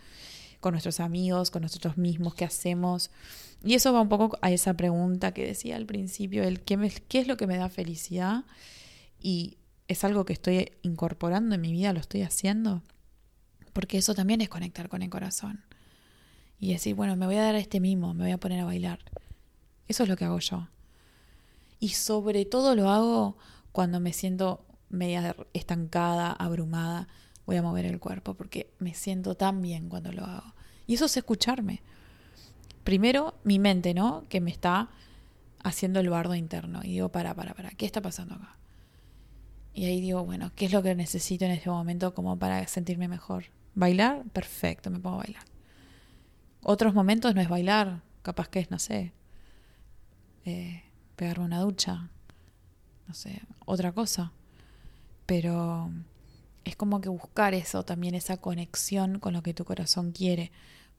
con 0.60 0.72
nuestros 0.72 1.00
amigos, 1.00 1.50
con 1.50 1.62
nosotros 1.62 1.98
mismos, 1.98 2.34
qué 2.34 2.44
hacemos. 2.44 3.10
Y 3.64 3.74
eso 3.74 3.92
va 3.92 4.00
un 4.00 4.08
poco 4.08 4.38
a 4.40 4.50
esa 4.52 4.74
pregunta 4.74 5.32
que 5.32 5.46
decía 5.46 5.76
al 5.76 5.86
principio, 5.86 6.44
el 6.44 6.60
qué, 6.60 7.02
qué 7.08 7.18
es 7.18 7.26
lo 7.26 7.36
que 7.36 7.46
me 7.46 7.56
da 7.56 7.68
felicidad 7.68 8.44
y 9.20 9.58
es 9.88 10.04
algo 10.04 10.24
que 10.24 10.32
estoy 10.32 10.72
incorporando 10.82 11.54
en 11.54 11.60
mi 11.60 11.72
vida, 11.72 11.92
lo 11.92 12.00
estoy 12.00 12.22
haciendo, 12.22 12.82
porque 13.72 13.98
eso 13.98 14.14
también 14.14 14.40
es 14.40 14.48
conectar 14.48 14.88
con 14.88 15.02
el 15.02 15.10
corazón. 15.10 15.64
Y 16.60 16.72
decir, 16.72 16.94
bueno, 16.94 17.16
me 17.16 17.26
voy 17.26 17.36
a 17.36 17.42
dar 17.42 17.54
este 17.54 17.80
mimo, 17.80 18.14
me 18.14 18.24
voy 18.24 18.32
a 18.32 18.38
poner 18.38 18.60
a 18.60 18.64
bailar. 18.64 19.00
Eso 19.88 20.02
es 20.02 20.08
lo 20.08 20.16
que 20.16 20.24
hago 20.24 20.38
yo. 20.38 20.68
Y 21.80 21.90
sobre 21.90 22.44
todo 22.44 22.74
lo 22.74 22.88
hago 22.90 23.36
cuando 23.72 24.00
me 24.00 24.12
siento 24.12 24.64
media 24.88 25.36
estancada, 25.52 26.32
abrumada, 26.32 27.08
voy 27.46 27.56
a 27.56 27.62
mover 27.62 27.84
el 27.84 28.00
cuerpo 28.00 28.34
porque 28.34 28.72
me 28.78 28.94
siento 28.94 29.34
tan 29.34 29.60
bien 29.60 29.88
cuando 29.88 30.12
lo 30.12 30.24
hago. 30.24 30.54
Y 30.86 30.94
eso 30.94 31.06
es 31.06 31.16
escucharme. 31.16 31.82
Primero, 32.84 33.34
mi 33.44 33.58
mente, 33.58 33.94
¿no? 33.94 34.24
Que 34.28 34.40
me 34.40 34.50
está 34.50 34.90
haciendo 35.62 36.00
el 36.00 36.10
bardo 36.10 36.34
interno 36.34 36.80
y 36.82 36.88
digo, 36.88 37.08
para, 37.08 37.34
para, 37.34 37.54
para, 37.54 37.70
¿qué 37.70 37.86
está 37.86 38.02
pasando 38.02 38.34
acá? 38.34 38.56
Y 39.72 39.86
ahí 39.86 40.00
digo, 40.00 40.24
bueno, 40.24 40.52
¿qué 40.54 40.66
es 40.66 40.72
lo 40.72 40.82
que 40.82 40.94
necesito 40.94 41.44
en 41.44 41.50
este 41.50 41.68
momento 41.68 42.14
como 42.14 42.38
para 42.38 42.66
sentirme 42.68 43.08
mejor? 43.08 43.46
¿Bailar? 43.74 44.22
Perfecto, 44.32 44.90
me 44.90 45.00
pongo 45.00 45.16
a 45.16 45.24
bailar. 45.24 45.42
Otros 46.66 46.94
momentos 46.94 47.34
no 47.34 47.42
es 47.42 47.48
bailar, 47.50 48.00
capaz 48.22 48.48
que 48.48 48.58
es, 48.58 48.70
no 48.70 48.78
sé, 48.78 49.12
eh, 50.46 50.82
pegarme 51.14 51.44
una 51.44 51.60
ducha, 51.60 52.08
no 53.06 53.12
sé, 53.12 53.42
otra 53.66 53.92
cosa. 53.92 54.32
Pero 55.26 55.90
es 56.64 56.74
como 56.74 57.02
que 57.02 57.10
buscar 57.10 57.52
eso 57.52 57.84
también, 57.84 58.14
esa 58.14 58.38
conexión 58.38 59.18
con 59.18 59.34
lo 59.34 59.42
que 59.42 59.52
tu 59.52 59.66
corazón 59.66 60.12
quiere. 60.12 60.52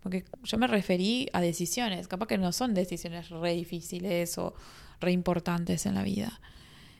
Porque 0.04 0.24
yo 0.44 0.60
me 0.60 0.68
referí 0.68 1.30
a 1.34 1.42
decisiones, 1.42 2.08
capaz 2.08 2.28
que 2.28 2.38
no 2.38 2.52
son 2.52 2.76
decisiones 2.76 3.30
re 3.30 3.54
difíciles 3.56 4.38
o 4.38 4.54
re 5.02 5.14
importantes 5.14 5.88
en 5.88 5.96
la 5.96 6.04
vida. 6.04 6.42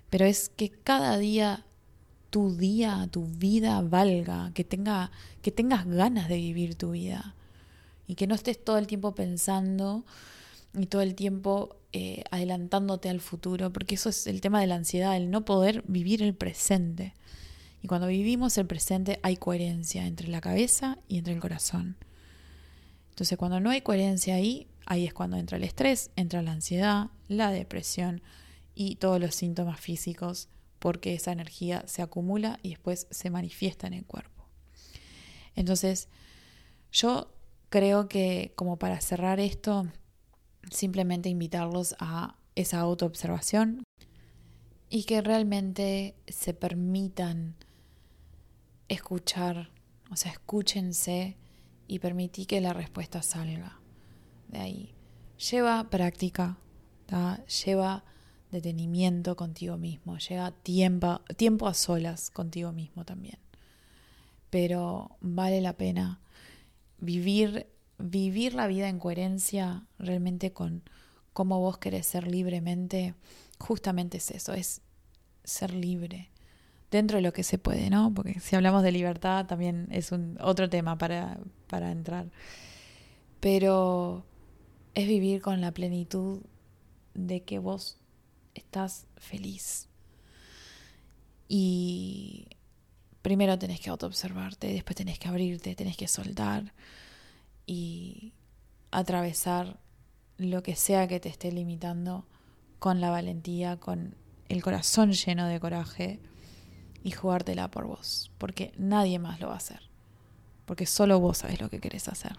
Pero 0.10 0.26
es 0.26 0.50
que 0.50 0.72
cada 0.72 1.20
día 1.20 1.66
tu 2.32 2.56
día, 2.56 3.08
tu 3.12 3.28
vida 3.28 3.80
valga, 3.82 4.50
que 4.56 4.64
tenga 4.64 5.12
que 5.44 5.52
tengas 5.52 5.86
ganas 5.86 6.28
de 6.30 6.38
vivir 6.38 6.74
tu 6.74 6.92
vida 6.92 7.36
y 8.08 8.16
que 8.16 8.28
no 8.28 8.36
estés 8.36 8.64
todo 8.64 8.78
el 8.78 8.88
tiempo 8.88 9.16
pensando 9.16 10.06
y 10.74 10.88
todo 10.88 11.02
el 11.02 11.16
tiempo 11.16 11.78
eh, 11.94 12.24
adelantándote 12.32 13.10
al 13.10 13.22
futuro, 13.22 13.72
porque 13.72 13.96
eso 13.96 14.10
es 14.10 14.28
el 14.28 14.42
tema 14.42 14.60
de 14.60 14.68
la 14.68 14.76
ansiedad, 14.76 15.16
el 15.16 15.32
no 15.32 15.46
poder 15.46 15.84
vivir 15.88 16.22
el 16.22 16.36
presente. 16.36 17.14
Y 17.82 17.88
cuando 17.88 18.08
vivimos 18.08 18.58
el 18.58 18.66
presente 18.66 19.20
hay 19.24 19.38
coherencia 19.38 20.06
entre 20.06 20.28
la 20.28 20.42
cabeza 20.42 20.98
y 21.08 21.20
entre 21.20 21.34
el 21.34 21.40
corazón. 21.40 21.96
Entonces 23.12 23.38
cuando 23.38 23.60
no 23.60 23.70
hay 23.70 23.82
coherencia 23.82 24.36
ahí, 24.36 24.68
ahí 24.86 25.06
es 25.06 25.14
cuando 25.14 25.38
entra 25.38 25.58
el 25.58 25.64
estrés, 25.64 26.12
entra 26.16 26.42
la 26.42 26.52
ansiedad, 26.52 27.08
la 27.28 27.52
depresión 27.52 28.22
y 28.74 28.96
todos 28.96 29.22
los 29.22 29.36
síntomas 29.36 29.80
físicos, 29.80 30.50
porque 30.80 31.14
esa 31.14 31.32
energía 31.32 31.84
se 31.88 32.02
acumula 32.02 32.60
y 32.62 32.72
después 32.72 33.08
se 33.10 33.30
manifiesta 33.30 33.88
en 33.88 33.94
el 33.94 34.06
cuerpo. 34.06 34.46
Entonces, 35.56 36.10
yo 36.92 37.35
creo 37.76 38.08
que 38.08 38.54
como 38.56 38.80
para 38.80 39.02
cerrar 39.02 39.42
esto, 39.42 39.86
simplemente 40.72 41.28
invitarlos 41.28 41.94
a 42.00 42.38
esa 42.56 42.80
autoobservación 42.80 43.84
y 44.90 45.04
que 45.04 45.20
realmente 45.20 46.16
se 46.26 46.54
permitan 46.54 47.58
escuchar, 48.88 49.72
o 50.10 50.16
sea, 50.16 50.32
escúchense 50.32 51.36
y 51.86 52.00
permití 52.00 52.46
que 52.46 52.62
la 52.62 52.72
respuesta 52.72 53.22
salga 53.22 53.82
de 54.48 54.60
ahí. 54.60 54.96
Lleva 55.52 55.90
práctica, 55.90 56.58
lleva 57.66 58.06
detenimiento 58.52 59.36
contigo 59.36 59.76
mismo, 59.76 60.18
lleva 60.18 60.52
tiempo, 60.52 61.20
tiempo 61.36 61.68
a 61.68 61.74
solas 61.74 62.30
contigo 62.30 62.72
mismo 62.72 63.04
también. 63.04 63.40
Pero 64.50 65.18
vale 65.20 65.60
la 65.60 65.74
pena 65.74 66.22
vivir 67.00 67.68
vivir 67.98 68.54
la 68.54 68.68
vida 68.68 68.90
en 68.90 69.00
coherencia 69.00 69.86
realmente 70.00 70.52
con 70.52 70.84
cómo 71.34 71.60
vos 71.60 71.78
querés 71.78 72.06
ser 72.06 72.28
libremente, 72.28 73.16
justamente 73.60 74.18
es 74.18 74.32
eso, 74.32 74.54
es 74.54 74.82
ser 75.44 75.74
libre 75.74 76.32
dentro 76.92 77.18
de 77.18 77.22
lo 77.22 77.34
que 77.34 77.44
se 77.44 77.58
puede, 77.58 77.90
¿no? 77.90 78.14
Porque 78.14 78.40
si 78.40 78.56
hablamos 78.56 78.84
de 78.84 78.92
libertad 78.92 79.46
también 79.46 79.88
es 79.92 80.12
un 80.12 80.38
otro 80.42 80.70
tema 80.70 80.98
para, 80.98 81.40
para 81.68 81.92
entrar. 81.92 82.32
Pero 83.40 84.26
es 84.94 85.08
vivir 85.08 85.42
con 85.42 85.62
la 85.62 85.72
plenitud 85.72 86.42
de 87.14 87.44
que 87.44 87.60
vos 87.60 87.98
estás 88.54 89.08
feliz. 89.18 89.90
Y 91.48 92.48
primero 93.26 93.58
tenés 93.58 93.80
que 93.80 93.90
autoobservarte, 93.90 94.68
después 94.68 94.96
tenés 94.96 95.18
que 95.18 95.28
abrirte, 95.28 95.74
tenés 95.74 95.98
que 95.98 96.08
soltar 96.08 96.74
y 97.66 98.34
atravesar 98.92 99.80
lo 100.38 100.62
que 100.62 100.76
sea 100.76 101.08
que 101.08 101.20
te 101.20 101.30
esté 101.30 101.52
limitando 101.52 102.28
con 102.78 103.02
la 103.02 103.10
valentía, 103.10 103.78
con 103.78 104.14
el 104.48 104.62
corazón 104.62 105.12
lleno 105.14 105.48
de 105.48 105.60
coraje 105.60 106.20
y 107.04 107.10
jugártela 107.10 107.72
por 107.72 107.88
vos, 107.88 108.32
porque 108.38 108.74
nadie 108.78 109.18
más 109.18 109.40
lo 109.40 109.48
va 109.48 109.56
a 109.56 109.58
hacer, 109.58 109.90
porque 110.68 110.86
solo 110.86 111.20
vos 111.20 111.40
sabes 111.40 111.60
lo 111.60 111.72
que 111.72 111.80
querés 111.80 112.08
hacer. 112.08 112.38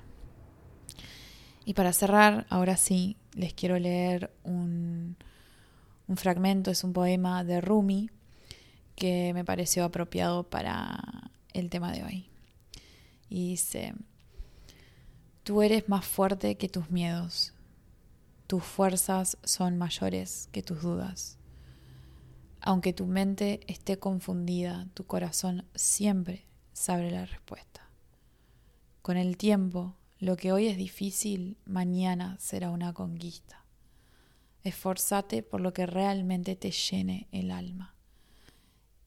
Y 1.64 1.74
para 1.74 1.92
cerrar, 1.92 2.46
ahora 2.48 2.76
sí, 2.76 3.16
les 3.34 3.54
quiero 3.54 3.76
leer 3.80 4.32
un, 4.44 5.16
un 6.06 6.16
fragmento, 6.16 6.70
es 6.70 6.84
un 6.84 6.92
poema 6.92 7.42
de 7.42 7.60
Rumi 7.60 8.08
que 8.96 9.32
me 9.34 9.44
pareció 9.44 9.84
apropiado 9.84 10.42
para 10.42 11.30
el 11.52 11.70
tema 11.70 11.92
de 11.92 12.02
hoy. 12.02 12.30
Y 13.28 13.50
dice, 13.50 13.94
Tú 15.46 15.62
eres 15.62 15.88
más 15.88 16.04
fuerte 16.04 16.56
que 16.56 16.68
tus 16.68 16.90
miedos. 16.90 17.52
Tus 18.48 18.64
fuerzas 18.64 19.38
son 19.44 19.78
mayores 19.78 20.48
que 20.50 20.62
tus 20.62 20.82
dudas. 20.82 21.38
Aunque 22.60 22.92
tu 22.92 23.06
mente 23.06 23.60
esté 23.68 23.96
confundida, 23.96 24.88
tu 24.94 25.06
corazón 25.06 25.64
siempre 25.76 26.46
sabe 26.72 27.12
la 27.12 27.26
respuesta. 27.26 27.88
Con 29.02 29.16
el 29.16 29.36
tiempo, 29.36 29.94
lo 30.18 30.36
que 30.36 30.50
hoy 30.50 30.66
es 30.66 30.76
difícil, 30.76 31.58
mañana 31.64 32.36
será 32.40 32.70
una 32.70 32.92
conquista. 32.92 33.64
Esforzate 34.64 35.44
por 35.44 35.60
lo 35.60 35.72
que 35.72 35.86
realmente 35.86 36.56
te 36.56 36.72
llene 36.72 37.28
el 37.30 37.52
alma. 37.52 37.95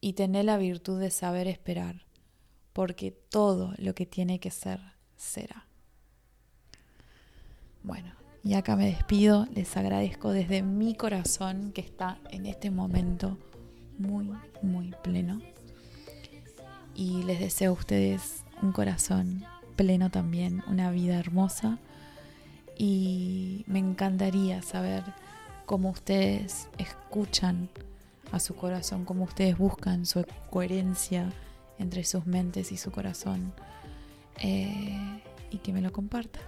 Y 0.01 0.13
tené 0.13 0.43
la 0.43 0.57
virtud 0.57 0.99
de 0.99 1.11
saber 1.11 1.47
esperar, 1.47 2.05
porque 2.73 3.11
todo 3.11 3.73
lo 3.77 3.93
que 3.95 4.05
tiene 4.05 4.39
que 4.39 4.51
ser, 4.51 4.79
será. 5.17 5.65
Bueno, 7.83 8.13
y 8.43 8.53
acá 8.53 8.75
me 8.75 8.85
despido, 8.85 9.45
les 9.53 9.75
agradezco 9.75 10.31
desde 10.31 10.61
mi 10.61 10.95
corazón 10.95 11.71
que 11.73 11.81
está 11.81 12.19
en 12.31 12.45
este 12.45 12.71
momento 12.71 13.37
muy, 13.97 14.31
muy 14.61 14.93
pleno. 15.03 15.41
Y 16.95 17.23
les 17.23 17.39
deseo 17.39 17.71
a 17.71 17.75
ustedes 17.75 18.43
un 18.61 18.71
corazón 18.71 19.45
pleno 19.75 20.09
también, 20.09 20.63
una 20.67 20.91
vida 20.91 21.19
hermosa. 21.19 21.79
Y 22.77 23.63
me 23.67 23.79
encantaría 23.79 24.61
saber 24.61 25.03
cómo 25.65 25.89
ustedes 25.89 26.69
escuchan 26.77 27.69
a 28.31 28.39
su 28.39 28.55
corazón, 28.55 29.05
cómo 29.05 29.23
ustedes 29.23 29.57
buscan 29.57 30.05
su 30.05 30.25
coherencia 30.49 31.31
entre 31.77 32.03
sus 32.03 32.25
mentes 32.25 32.71
y 32.71 32.77
su 32.77 32.91
corazón. 32.91 33.53
Eh, 34.41 35.21
y 35.51 35.57
que 35.57 35.73
me 35.73 35.81
lo 35.81 35.91
compartan. 35.91 36.43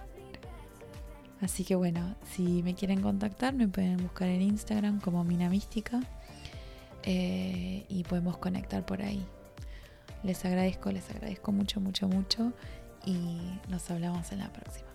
Así 1.40 1.64
que 1.64 1.74
bueno, 1.74 2.14
si 2.30 2.62
me 2.62 2.74
quieren 2.74 3.02
contactar, 3.02 3.52
me 3.52 3.66
pueden 3.66 3.96
buscar 3.96 4.28
en 4.28 4.42
Instagram 4.42 5.00
como 5.00 5.24
Mina 5.24 5.50
Mística 5.50 6.00
eh, 7.02 7.84
y 7.88 8.04
podemos 8.04 8.38
conectar 8.38 8.86
por 8.86 9.02
ahí. 9.02 9.26
Les 10.22 10.44
agradezco, 10.44 10.92
les 10.92 11.10
agradezco 11.10 11.50
mucho, 11.50 11.80
mucho, 11.80 12.06
mucho 12.06 12.52
y 13.04 13.58
nos 13.68 13.90
hablamos 13.90 14.30
en 14.30 14.38
la 14.38 14.52
próxima. 14.52 14.91